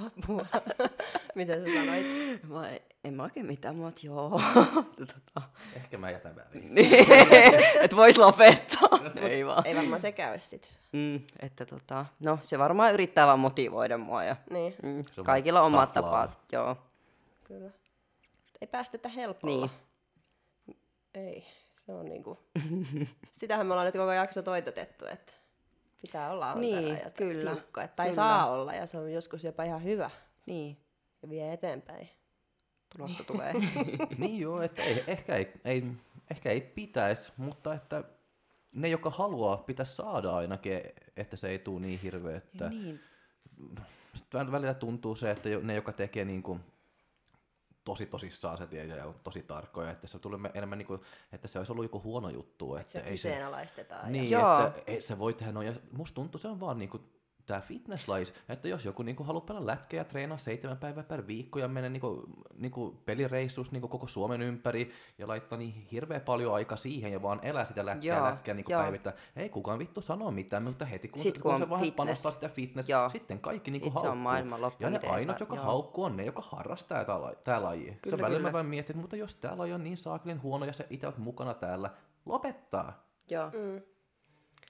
Apua. 0.06 0.46
Mitä 1.34 1.54
sä 1.54 1.64
sanoit? 1.74 2.06
mä 2.48 2.68
en, 2.68 2.80
en 3.04 3.14
mä 3.14 3.22
oikein 3.22 3.46
mitään, 3.46 3.76
mä 3.76 3.88
että 3.88 4.06
joo. 4.06 4.30
tota, 4.98 5.48
Ehkä 5.76 5.98
mä 5.98 6.10
jätän 6.10 6.36
väliin. 6.36 6.74
niin, 6.74 7.06
että 7.80 7.96
vois 7.96 8.18
lopettaa. 8.18 8.98
ei 9.20 9.46
vaan. 9.46 9.66
Ei 9.66 9.76
varmaan 9.76 10.00
se 10.00 10.12
käy 10.12 10.38
sit. 10.38 10.68
Mm, 10.92 11.20
että 11.40 11.66
tota, 11.66 12.06
no 12.20 12.38
se 12.40 12.58
varmaan 12.58 12.94
yrittää 12.94 13.26
vaan 13.26 13.40
motivoida 13.40 13.98
mua 13.98 14.24
ja 14.24 14.36
Niin, 14.50 14.74
mm, 14.82 15.04
kaikilla 15.24 15.60
on 15.60 15.66
omat 15.66 15.92
tapat. 15.92 16.38
Joo. 16.52 16.89
Kyllä. 17.51 17.70
Ei 18.61 18.66
päästetä 18.66 19.09
helpolla. 19.09 19.68
Niin. 20.66 20.76
Ei, 21.14 21.46
se 21.70 21.92
on 21.92 22.05
niinku... 22.05 22.38
Sitähän 23.40 23.66
me 23.66 23.72
ollaan 23.72 23.86
nyt 23.86 23.94
koko 23.94 24.12
jakso 24.12 24.42
toitotettu, 24.42 25.07
että 25.07 25.32
pitää 26.03 26.32
olla 26.32 26.55
Niin, 26.55 26.88
ja 26.88 27.11
kyllä, 27.11 27.53
tiukka. 27.53 27.88
Tai 27.88 28.07
kyllä. 28.07 28.14
saa 28.14 28.51
olla 28.51 28.74
ja 28.74 28.86
se 28.86 28.98
on 28.98 29.12
joskus 29.12 29.44
jopa 29.44 29.64
ihan 29.64 29.84
hyvä 29.84 30.11
Niin, 30.46 30.76
ja 31.22 31.28
vie 31.28 31.53
eteenpäin. 31.53 32.09
tulosta 32.96 33.24
tulee. 33.24 33.53
niin 34.18 34.40
joo, 34.40 34.62
että 34.62 34.82
ei, 34.82 35.05
ehkä, 35.07 35.36
ei, 35.36 35.53
ei, 35.64 35.84
ehkä 36.30 36.51
ei 36.51 36.61
pitäisi, 36.61 37.32
mutta 37.36 37.74
että 37.74 38.05
ne, 38.72 38.88
jotka 38.88 39.11
haluaa, 39.11 39.57
pitäisi 39.57 39.94
saada 39.94 40.36
ainakin, 40.36 40.80
että 41.16 41.36
se 41.36 41.48
ei 41.48 41.59
tule 41.59 41.80
niin 41.80 42.01
hirveä, 42.01 42.36
että 42.36 42.68
niin. 42.68 43.01
Sitten 44.14 44.53
välillä 44.53 44.74
tuntuu 44.74 45.16
se, 45.16 45.30
että 45.30 45.48
ne, 45.62 45.74
joka 45.74 45.92
tekee 45.92 46.24
niin 46.24 46.42
kuin 46.42 46.61
tosi 47.91 48.07
tosissaan 48.07 48.59
se 48.59 48.66
tie 48.66 48.84
ja 48.84 49.07
on 49.07 49.14
tosi 49.24 49.43
tarkkoja, 49.43 49.91
että 49.91 50.07
se 50.07 50.18
tulee 50.18 50.41
enemmän 50.55 50.78
niin 50.78 50.86
kuin, 50.86 51.01
että 51.32 51.49
se 51.49 51.59
olisi 51.59 51.72
ollut 51.72 51.84
joku 51.84 52.03
huono 52.03 52.28
juttu. 52.28 52.76
Että 52.76 52.93
Se 52.93 52.99
ei 52.99 53.16
se, 53.16 53.28
kyseenalaistetaan. 53.28 54.12
niin, 54.12 54.30
ja... 54.30 54.38
Joo. 54.41 54.66
että 54.66 54.82
ei, 54.86 55.01
se 55.01 55.18
voi 55.18 55.34
tehdä 55.34 55.53
noin. 55.53 55.66
Ja 55.66 55.74
musta 55.93 56.14
tuntuu, 56.14 56.38
se 56.38 56.49
on 56.49 56.61
vaan 56.61 56.78
niin 56.78 56.88
kuin, 56.88 57.03
tämä 57.51 57.61
fitnesslajis, 57.61 58.34
että 58.48 58.68
jos 58.68 58.84
joku 58.84 59.03
niinku 59.03 59.24
haluaa 59.24 59.44
pelaa 59.44 59.66
lätkää 59.66 59.98
ja 59.98 60.05
treenaa 60.05 60.38
seitsemän 60.38 60.76
päivää 60.76 61.03
per 61.03 61.26
viikko 61.26 61.59
ja 61.59 61.68
mennä 61.68 61.88
niinku, 61.88 62.22
niinku 62.57 63.03
pelireissus 63.05 63.72
niinku 63.72 63.88
koko 63.88 64.07
Suomen 64.07 64.42
ympäri 64.42 64.90
ja 65.18 65.28
laittaa 65.28 65.59
niin 65.59 65.72
hirveän 65.92 66.20
paljon 66.20 66.55
aikaa 66.55 66.76
siihen 66.76 67.12
ja 67.12 67.22
vaan 67.22 67.40
elää 67.42 67.64
sitä 67.64 67.86
lätkää, 67.86 68.16
Joo, 68.16 68.26
lätkää 68.26 68.55
niinku 68.55 68.72
päivittäin. 68.72 69.16
Ei 69.36 69.48
kukaan 69.48 69.78
vittu 69.78 70.01
sano 70.01 70.30
mitään, 70.30 70.62
mutta 70.62 70.84
heti 70.84 71.09
kun, 71.09 71.22
Sit 71.22 71.34
se, 71.34 71.40
kun 71.40 71.51
kun 71.53 71.61
se 71.61 71.70
vähän 71.70 71.80
fitness. 71.84 71.96
panostaa 71.96 72.32
sitä 72.32 72.48
fitness, 72.48 72.88
Joo. 72.88 73.09
sitten 73.09 73.38
kaikki 73.38 73.70
niinku 73.70 73.90
Sit 73.90 74.01
se 74.01 74.09
on 74.09 74.18
haukkuu. 74.22 74.76
Ja 74.80 74.90
ne 74.90 75.01
ainut, 75.09 75.40
joka 75.40 75.57
joo. 75.57 75.64
haukkuu, 75.64 76.05
on 76.05 76.16
ne, 76.16 76.24
joka 76.24 76.42
harrastaa 76.42 77.05
tää 77.44 77.62
laji. 77.62 77.98
Kyllä, 78.03 78.16
se 78.16 78.22
välillä 78.22 78.38
kyllä. 78.38 78.48
mä 78.48 78.53
vaan 78.53 78.66
mietin, 78.66 78.90
että 78.90 79.01
mutta 79.01 79.16
jos 79.16 79.34
tää 79.34 79.59
laji 79.59 79.72
on 79.72 79.84
niin 79.84 79.96
saakelin 79.96 80.42
huono 80.42 80.64
ja 80.64 80.72
se 80.72 80.86
itse 80.90 81.07
oot 81.07 81.18
mukana 81.18 81.55
täällä, 81.55 81.90
lopettaa. 82.26 83.05
Joo. 83.30 83.51
Mm. 83.51 83.82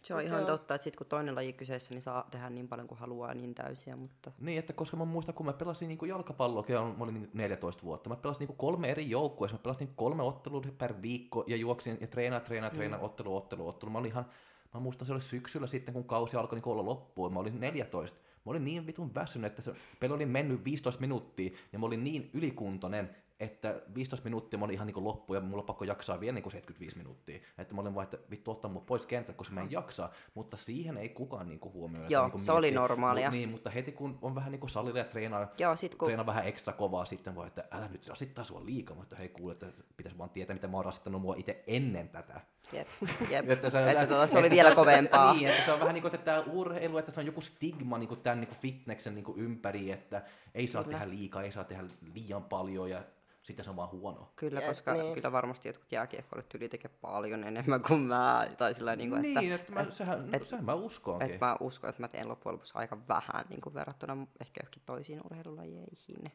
Se 0.03 0.14
on 0.14 0.20
Mut 0.20 0.26
ihan 0.26 0.40
joo. 0.40 0.46
totta, 0.46 0.74
että 0.74 0.84
sit 0.84 0.96
kun 0.96 1.07
toinen 1.07 1.34
laji 1.34 1.53
kyseessä, 1.53 1.94
niin 1.94 2.03
saa 2.03 2.28
tehdä 2.30 2.51
niin 2.51 2.68
paljon 2.68 2.88
kuin 2.88 2.98
haluaa 2.98 3.34
niin 3.34 3.55
täysiä, 3.55 3.96
mutta 3.96 4.32
Niin, 4.40 4.59
että 4.59 4.72
koska 4.72 4.96
mä 4.96 5.05
muistan, 5.05 5.34
kun 5.34 5.46
mä 5.46 5.53
pelasin 5.53 5.88
niin 5.88 6.09
jalkapalloa, 6.09 6.62
kun 6.62 6.74
mä 6.74 7.05
olin 7.05 7.14
niin 7.14 7.30
14 7.34 7.82
vuotta, 7.82 8.11
mä 8.11 8.16
pelasin 8.16 8.48
niin 8.48 8.57
kolme 8.57 8.90
eri 8.90 9.11
joukkueessa, 9.11 9.57
mä 9.57 9.62
pelasin 9.62 9.86
niin 9.86 9.96
kolme 9.96 10.22
ottelua 10.22 10.62
per 10.78 10.94
viikko 11.03 11.44
ja 11.46 11.57
juoksin 11.57 11.98
ja 12.01 12.07
treenaa, 12.07 12.40
treenaa, 12.40 12.70
treenaa, 12.70 12.98
mm. 12.98 13.05
ottelu, 13.05 13.36
ottelu, 13.36 13.68
ottelu. 13.68 13.90
Mä 13.90 13.98
olin 13.98 14.11
ihan, 14.11 14.26
mä 14.74 14.80
muistan 14.80 15.07
se 15.07 15.12
oli 15.12 15.20
syksyllä 15.20 15.66
sitten, 15.66 15.94
kun 15.94 16.05
kausi 16.05 16.36
alkoi 16.36 16.59
niin 16.59 16.68
olla 16.68 16.84
loppuun, 16.84 17.32
mä 17.32 17.40
olin 17.40 17.61
14. 17.61 18.18
Mä 18.46 18.51
olin 18.51 18.64
niin 18.64 18.86
vitun 18.86 19.14
väsynyt, 19.14 19.51
että 19.51 19.62
se 19.62 19.74
peli 20.01 20.12
oli 20.12 20.26
mennyt 20.26 20.64
15 20.64 21.01
minuuttia 21.01 21.51
ja 21.72 21.78
mä 21.78 21.86
olin 21.86 22.05
niin 22.05 22.30
ylikuntoinen, 22.34 23.16
että 23.41 23.80
15 23.95 24.24
minuuttia 24.24 24.59
mä 24.59 24.64
olin 24.64 24.74
ihan 24.74 24.86
niin 24.86 25.05
loppu 25.05 25.34
ja 25.34 25.41
mulla 25.41 25.62
on 25.62 25.66
pakko 25.66 25.84
jaksaa 25.84 26.20
vielä 26.20 26.34
niin 26.34 26.51
75 26.51 26.97
minuuttia. 26.97 27.38
Että 27.59 27.74
mä 27.74 27.80
olin 27.80 27.95
vaan, 27.95 28.05
että 28.05 28.18
vittu 28.30 28.51
ottaa 28.51 28.70
mut 28.70 28.86
pois 28.86 29.07
kentältä, 29.07 29.38
koska 29.38 29.55
mä 29.55 29.61
en 29.61 29.70
jaksaa. 29.70 30.12
Mutta 30.34 30.57
siihen 30.57 30.97
ei 30.97 31.09
kukaan 31.09 31.49
niin 31.49 31.61
huomioi. 31.64 32.03
että 32.03 32.12
Joo, 32.14 32.24
niinku 32.24 32.38
se 32.38 32.53
oli 32.53 32.66
miettii. 32.66 32.80
normaalia. 32.80 33.30
Mut, 33.30 33.38
niin, 33.38 33.49
mutta 33.49 33.70
heti 33.70 33.93
kun 33.93 34.18
on 34.22 34.34
vähän 34.34 34.53
niin 34.53 34.61
kuin 34.61 34.70
salilla 34.70 34.99
ja 34.99 35.05
treenaa, 35.05 35.49
joo, 35.59 35.76
sit 35.76 35.95
kun 35.95 36.07
treenaa 36.07 36.26
vähän 36.26 36.47
ekstra 36.47 36.72
kovaa 36.72 37.05
sitten 37.05 37.34
voi, 37.34 37.47
että 37.47 37.64
älä 37.70 37.88
nyt 37.88 38.09
rasittaa 38.09 38.45
sua 38.45 38.64
liikaa, 38.66 38.97
mutta 38.97 39.16
hei 39.16 39.28
kuule, 39.28 39.53
että 39.53 39.66
pitäisi 39.97 40.18
vaan 40.18 40.30
tietää, 40.30 40.55
mitä 40.55 40.68
mä 40.68 40.76
oon 40.76 40.84
rasittanut 40.84 41.22
mua 41.22 41.34
itse 41.38 41.64
ennen 41.66 42.09
tätä. 42.09 42.41
Jep, 42.72 42.88
jep. 43.30 43.51
Että 43.51 43.70
se, 43.70 43.91
että 43.91 44.07
tuota, 44.07 44.26
se 44.26 44.38
oli 44.38 44.47
että 44.47 44.55
vielä 44.55 44.68
se- 44.68 44.74
kovempaa. 44.74 45.32
Niin, 45.34 45.49
että 45.49 45.64
se 45.64 45.72
on 45.72 45.80
vähän 45.80 45.95
niin 45.95 46.03
kuin, 46.03 46.14
että 46.14 46.24
tämä 46.24 46.41
urheilu, 46.53 46.99
että 46.99 47.12
se 47.12 47.20
on 47.20 47.26
joku 47.26 47.41
stigma 47.41 47.99
niin 47.99 48.09
kuin 48.09 48.20
tämän 48.20 48.41
niin 48.41 48.49
kuin 48.49 48.59
fitneksen 48.59 49.14
niin 49.14 49.24
kuin 49.24 49.38
ympäri, 49.38 49.91
että 49.93 50.22
ei 50.55 50.66
saa 50.66 50.84
Kyllä. 50.84 50.99
tehdä 50.99 51.11
liikaa, 51.11 51.43
ei 51.43 51.53
saa 51.53 51.64
tehdä 51.64 51.84
liian 52.14 52.45
paljon 52.45 52.91
ja 52.91 53.03
sitten 53.51 53.64
se 53.64 53.70
on 53.70 53.76
vaan 53.76 53.90
huono. 53.90 54.32
Kyllä, 54.36 54.61
Ja- 54.61 54.68
koska 54.68 54.92
niin. 54.94 55.14
kyllä 55.14 55.32
varmasti 55.32 55.68
jotkut 55.68 55.92
jääkiekkoilijat 55.92 56.48
tyli 56.48 56.68
tekee 56.68 56.90
paljon 57.01 57.44
enemmän 57.44 57.82
kuin 57.82 58.01
mä. 58.01 58.46
Tai 58.59 58.74
sillä 58.74 58.96
niin 58.96 59.11
kuin, 59.11 59.24
että, 59.24 59.40
niin, 59.40 59.53
että 59.53 59.72
mä, 59.72 59.86
sehän, 59.90 60.28
et, 60.34 60.46
sehän 60.46 60.64
mä 60.64 60.74
uskoinkin. 60.74 61.30
että 61.30 61.46
mä 61.46 61.57
uskon, 61.61 61.90
että 61.90 62.03
mä 62.03 62.09
teen 62.09 62.28
loppujen 62.28 62.53
lopuksi 62.53 62.72
aika 62.76 62.98
vähän 63.09 63.44
niin 63.48 63.61
kuin 63.61 63.74
verrattuna 63.74 64.26
ehkä 64.40 64.61
johonkin 64.62 64.82
toisiin 64.86 65.20
urheilulajeihin. 65.24 66.32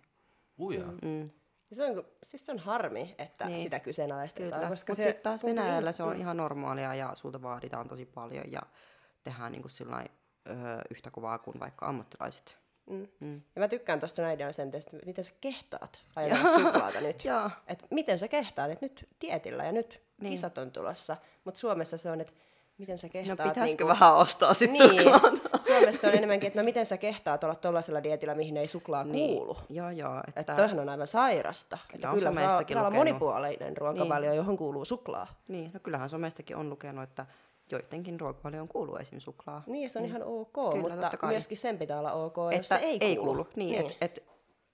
Uja. 0.59 0.85
Mm. 1.01 1.29
Ja 1.69 1.75
se 1.75 1.85
on, 1.85 2.03
siis 2.23 2.45
se 2.45 2.51
on 2.51 2.59
harmi, 2.59 3.15
että 3.17 3.45
Niin. 3.45 3.53
niin. 3.55 3.63
sitä 3.63 3.79
kyseenalaistetaan. 3.79 4.53
Kyllä, 4.53 4.69
koska 4.69 4.91
mutta 4.91 5.03
se 5.03 5.07
sitten 5.07 5.23
taas 5.23 5.43
Venäjällä 5.43 5.91
se 5.91 6.03
on 6.03 6.13
Mm. 6.13 6.19
ihan 6.19 6.37
normaalia 6.37 6.95
ja 6.95 7.11
sulta 7.15 7.41
vaaditaan 7.41 7.87
tosi 7.87 8.05
paljon 8.05 8.51
ja 8.51 8.61
tehdään 9.23 9.51
niin 9.51 9.61
kuin 9.61 9.71
sillai, 9.71 10.05
öö, 10.49 10.55
yhtä 10.91 11.11
kovaa 11.11 11.37
kuin 11.39 11.59
vaikka 11.59 11.85
ammattilaiset. 11.85 12.57
Mm. 12.89 13.07
Mm. 13.19 13.41
Ja 13.55 13.59
mä 13.59 13.67
tykkään 13.67 13.99
tuosta 13.99 14.21
sen, 14.51 14.67
että 14.75 14.97
miten 15.05 15.23
sä 15.23 15.33
kehtaat 15.41 16.01
ajatella 16.15 16.49
suklaata 16.55 17.01
nyt. 17.01 17.25
Joo. 17.31 17.49
Et 17.67 17.85
miten 17.91 18.19
sä 18.19 18.27
kehtaat, 18.27 18.71
että 18.71 18.85
nyt 18.85 19.09
dietillä 19.21 19.63
ja 19.63 19.71
nyt 19.71 19.89
Niin. 19.89 20.01
niin. 20.19 20.31
kisat 20.31 20.57
on 20.57 20.71
tulossa. 20.71 21.17
Mutta 21.43 21.59
Suomessa 21.59 21.97
se 21.97 22.11
on, 22.11 22.21
että 22.21 22.33
miten 22.77 22.97
sä 22.97 23.07
No 23.07 23.11
kehtaat... 23.11 23.49
pitäisikö 23.49 23.83
niinku- 23.83 23.87
vähän 23.99 24.15
ostaa 24.15 24.53
sitten 24.53 24.89
Niin, 24.89 25.01
Suomessa 25.67 26.07
on 26.07 26.13
enemmänkin, 26.13 26.47
että 26.47 26.59
no 26.61 26.65
miten 26.65 26.85
sä 26.85 26.97
kehtaat 26.97 27.43
olla 27.43 27.55
tuollaisella 27.55 28.03
dietillä, 28.03 28.35
mihin 28.35 28.57
ei 28.57 28.67
suklaa 28.67 29.03
Niin. 29.03 29.37
kuulu. 29.37 29.57
Joo, 29.69 29.89
joo. 29.89 30.21
Että, 30.27 30.39
Että 30.41 30.55
toihan 30.55 30.79
on 30.79 30.89
aivan 30.89 31.07
sairasta. 31.07 31.77
Että 31.93 32.09
on 32.09 32.15
kyllä 32.17 32.33
saa, 32.33 32.33
somestakin 32.35 32.67
pitää 32.67 32.81
olla 32.81 32.89
lukenut. 32.89 33.07
monipuolinen 33.19 33.77
ruokavalio, 33.77 34.29
niin. 34.29 34.37
johon 34.37 34.57
kuuluu 34.57 34.85
suklaa. 34.85 35.27
Niin, 35.47 35.71
no 35.73 35.79
kyllähän 35.83 36.09
somestakin 36.09 36.55
on 36.57 36.69
lukenut, 36.69 37.03
että 37.03 37.25
joidenkin 37.71 38.19
ruokavalioon 38.19 38.67
kuuluu 38.67 38.95
esim. 38.97 39.19
suklaa. 39.19 39.63
Niin, 39.67 39.89
se 39.89 39.99
on 39.99 40.03
Niin. 40.03 40.09
ihan 40.09 40.23
ok, 40.23 40.73
Kyllä, 40.73 40.95
mutta 40.95 41.27
myöskin 41.27 41.57
sen 41.57 41.77
pitää 41.77 41.99
olla 41.99 42.11
ok, 42.13 42.35
jos 42.37 42.53
että 42.55 42.67
se 42.79 42.85
ei 42.85 42.99
kuulu. 42.99 43.09
ei 43.09 43.15
kuulu. 43.17 43.47
Niin, 43.55 43.71
niin. 43.83 43.91
Et, 43.91 43.97
et, 44.01 44.23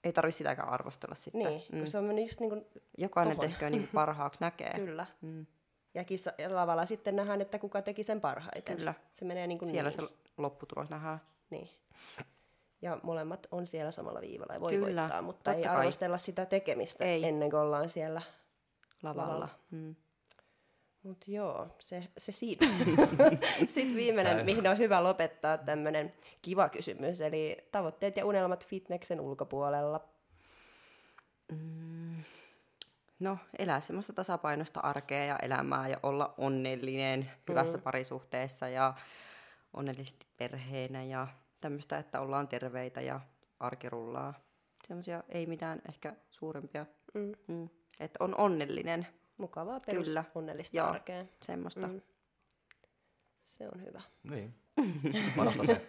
ei 0.04 0.12
tarvitse 0.12 0.38
sitäkään 0.38 0.68
arvostella 0.68 1.14
sitten. 1.14 1.40
niin 1.42 1.62
kun 1.70 1.86
se 1.86 1.98
on 1.98 2.04
mennyt 2.04 2.24
just 2.28 2.40
niin 2.40 2.50
kuin, 2.50 2.66
Jokainen 2.98 3.36
tohon. 3.36 3.50
tehköön 3.50 3.72
niin 3.72 3.88
parhaaksi 3.94 4.40
näkee. 4.44 4.72
kyllä. 4.76 5.06
Mm, 5.20 5.46
Ja 5.94 6.04
kissa, 6.04 6.32
lavalla 6.48 6.86
sitten 6.86 7.16
nähdään, 7.16 7.40
että 7.40 7.58
kuka 7.58 7.82
teki 7.82 8.02
sen 8.02 8.20
parhaiten. 8.20 8.76
kyllä. 8.76 8.94
Se 9.12 9.24
menee 9.24 9.46
niin 9.46 9.58
kuin 9.58 9.68
Siellä 9.70 9.90
niin. 9.90 10.08
se 10.08 10.14
lopputulos 10.38 10.90
nähdään. 10.90 11.20
Niin. 11.50 11.68
Ja 12.82 12.98
molemmat 13.02 13.46
on 13.50 13.66
siellä 13.66 13.90
samalla 13.90 14.20
viivalla 14.20 14.54
ja 14.54 14.60
voi 14.60 14.72
Kyllä, 14.72 15.00
voittaa, 15.02 15.22
mutta 15.22 15.50
ei 15.52 15.56
totta 15.56 15.68
kai. 15.68 15.78
arvostella 15.80 16.18
sitä 16.18 16.46
tekemistä 16.46 17.04
Ei. 17.04 17.24
ennen 17.24 17.50
kuin 17.50 17.60
ollaan 17.60 17.88
siellä. 17.88 18.22
Lavalla. 19.02 19.28
Lavalla. 19.28 19.48
Mm. 19.70 19.94
Mutta 21.02 21.30
joo, 21.30 21.68
se, 21.78 22.08
se 22.18 22.32
siitä. 22.32 22.66
Sitten 23.66 23.96
viimeinen, 23.96 24.44
mihin 24.44 24.68
on 24.68 24.78
hyvä 24.78 25.04
lopettaa 25.04 25.58
tämmöinen 25.58 26.12
kiva 26.42 26.68
kysymys, 26.68 27.20
eli 27.20 27.56
tavoitteet 27.72 28.16
ja 28.16 28.26
unelmat 28.26 28.66
fitneksen 28.66 29.20
ulkopuolella. 29.20 30.08
Mm. 31.52 32.24
No, 33.22 33.38
elää 33.58 33.80
semmoista 33.80 34.12
tasapainoista 34.12 34.80
arkea 34.80 35.24
ja 35.24 35.38
elämää 35.42 35.88
ja 35.88 35.96
olla 36.02 36.34
onnellinen 36.38 37.30
hyvässä 37.48 37.78
parisuhteessa 37.78 38.68
ja 38.68 38.94
onnellisesti 39.74 40.26
perheenä 40.36 41.04
ja 41.04 41.28
tämmöistä, 41.60 41.98
että 41.98 42.20
ollaan 42.20 42.48
terveitä 42.48 43.00
ja 43.00 43.20
arki 43.60 43.90
rullaa. 43.90 44.34
Semmoisia 44.88 45.22
ei 45.28 45.46
mitään 45.46 45.82
ehkä 45.88 46.16
suurempia. 46.30 46.86
Mm. 47.14 47.32
Mm. 47.46 47.68
Että 48.00 48.24
on 48.24 48.34
onnellinen, 48.38 49.06
Mukavaa 49.42 49.80
perus 49.80 50.06
Kyllä. 50.08 50.24
onnellista 50.34 50.76
Joo. 50.76 50.86
arkea. 50.86 51.24
semmoista. 51.42 51.86
Mm. 51.88 52.00
Se 53.42 53.68
on 53.74 53.82
hyvä. 53.84 54.00
Niin. 54.22 54.54
Parasta 55.36 55.66
se. 55.66 55.86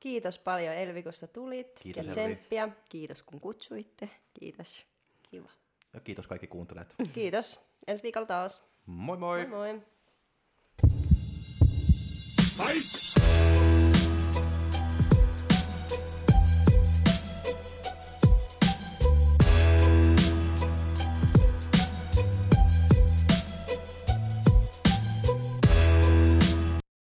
Kiitos 0.00 0.38
paljon 0.38 0.74
Elvi, 0.74 1.02
kun 1.02 1.12
sä 1.12 1.26
tulit. 1.26 1.80
Kiitos, 1.82 2.06
ja 2.06 2.22
Elvi. 2.22 2.34
tsemppiä. 2.34 2.68
Kiitos 2.88 3.22
kun 3.22 3.40
kutsuitte. 3.40 4.10
Kiitos. 4.40 4.86
Kiva. 5.30 5.50
Ja 5.94 6.00
kiitos 6.00 6.26
kaikki 6.26 6.46
kuuntelijat. 6.46 6.94
Kiitos. 7.12 7.60
Ensi 7.86 8.02
viikolla 8.02 8.26
taas. 8.26 8.62
Moi 8.86 9.16
moi! 9.16 9.46
Moi 9.46 9.72
moi. 9.72 9.82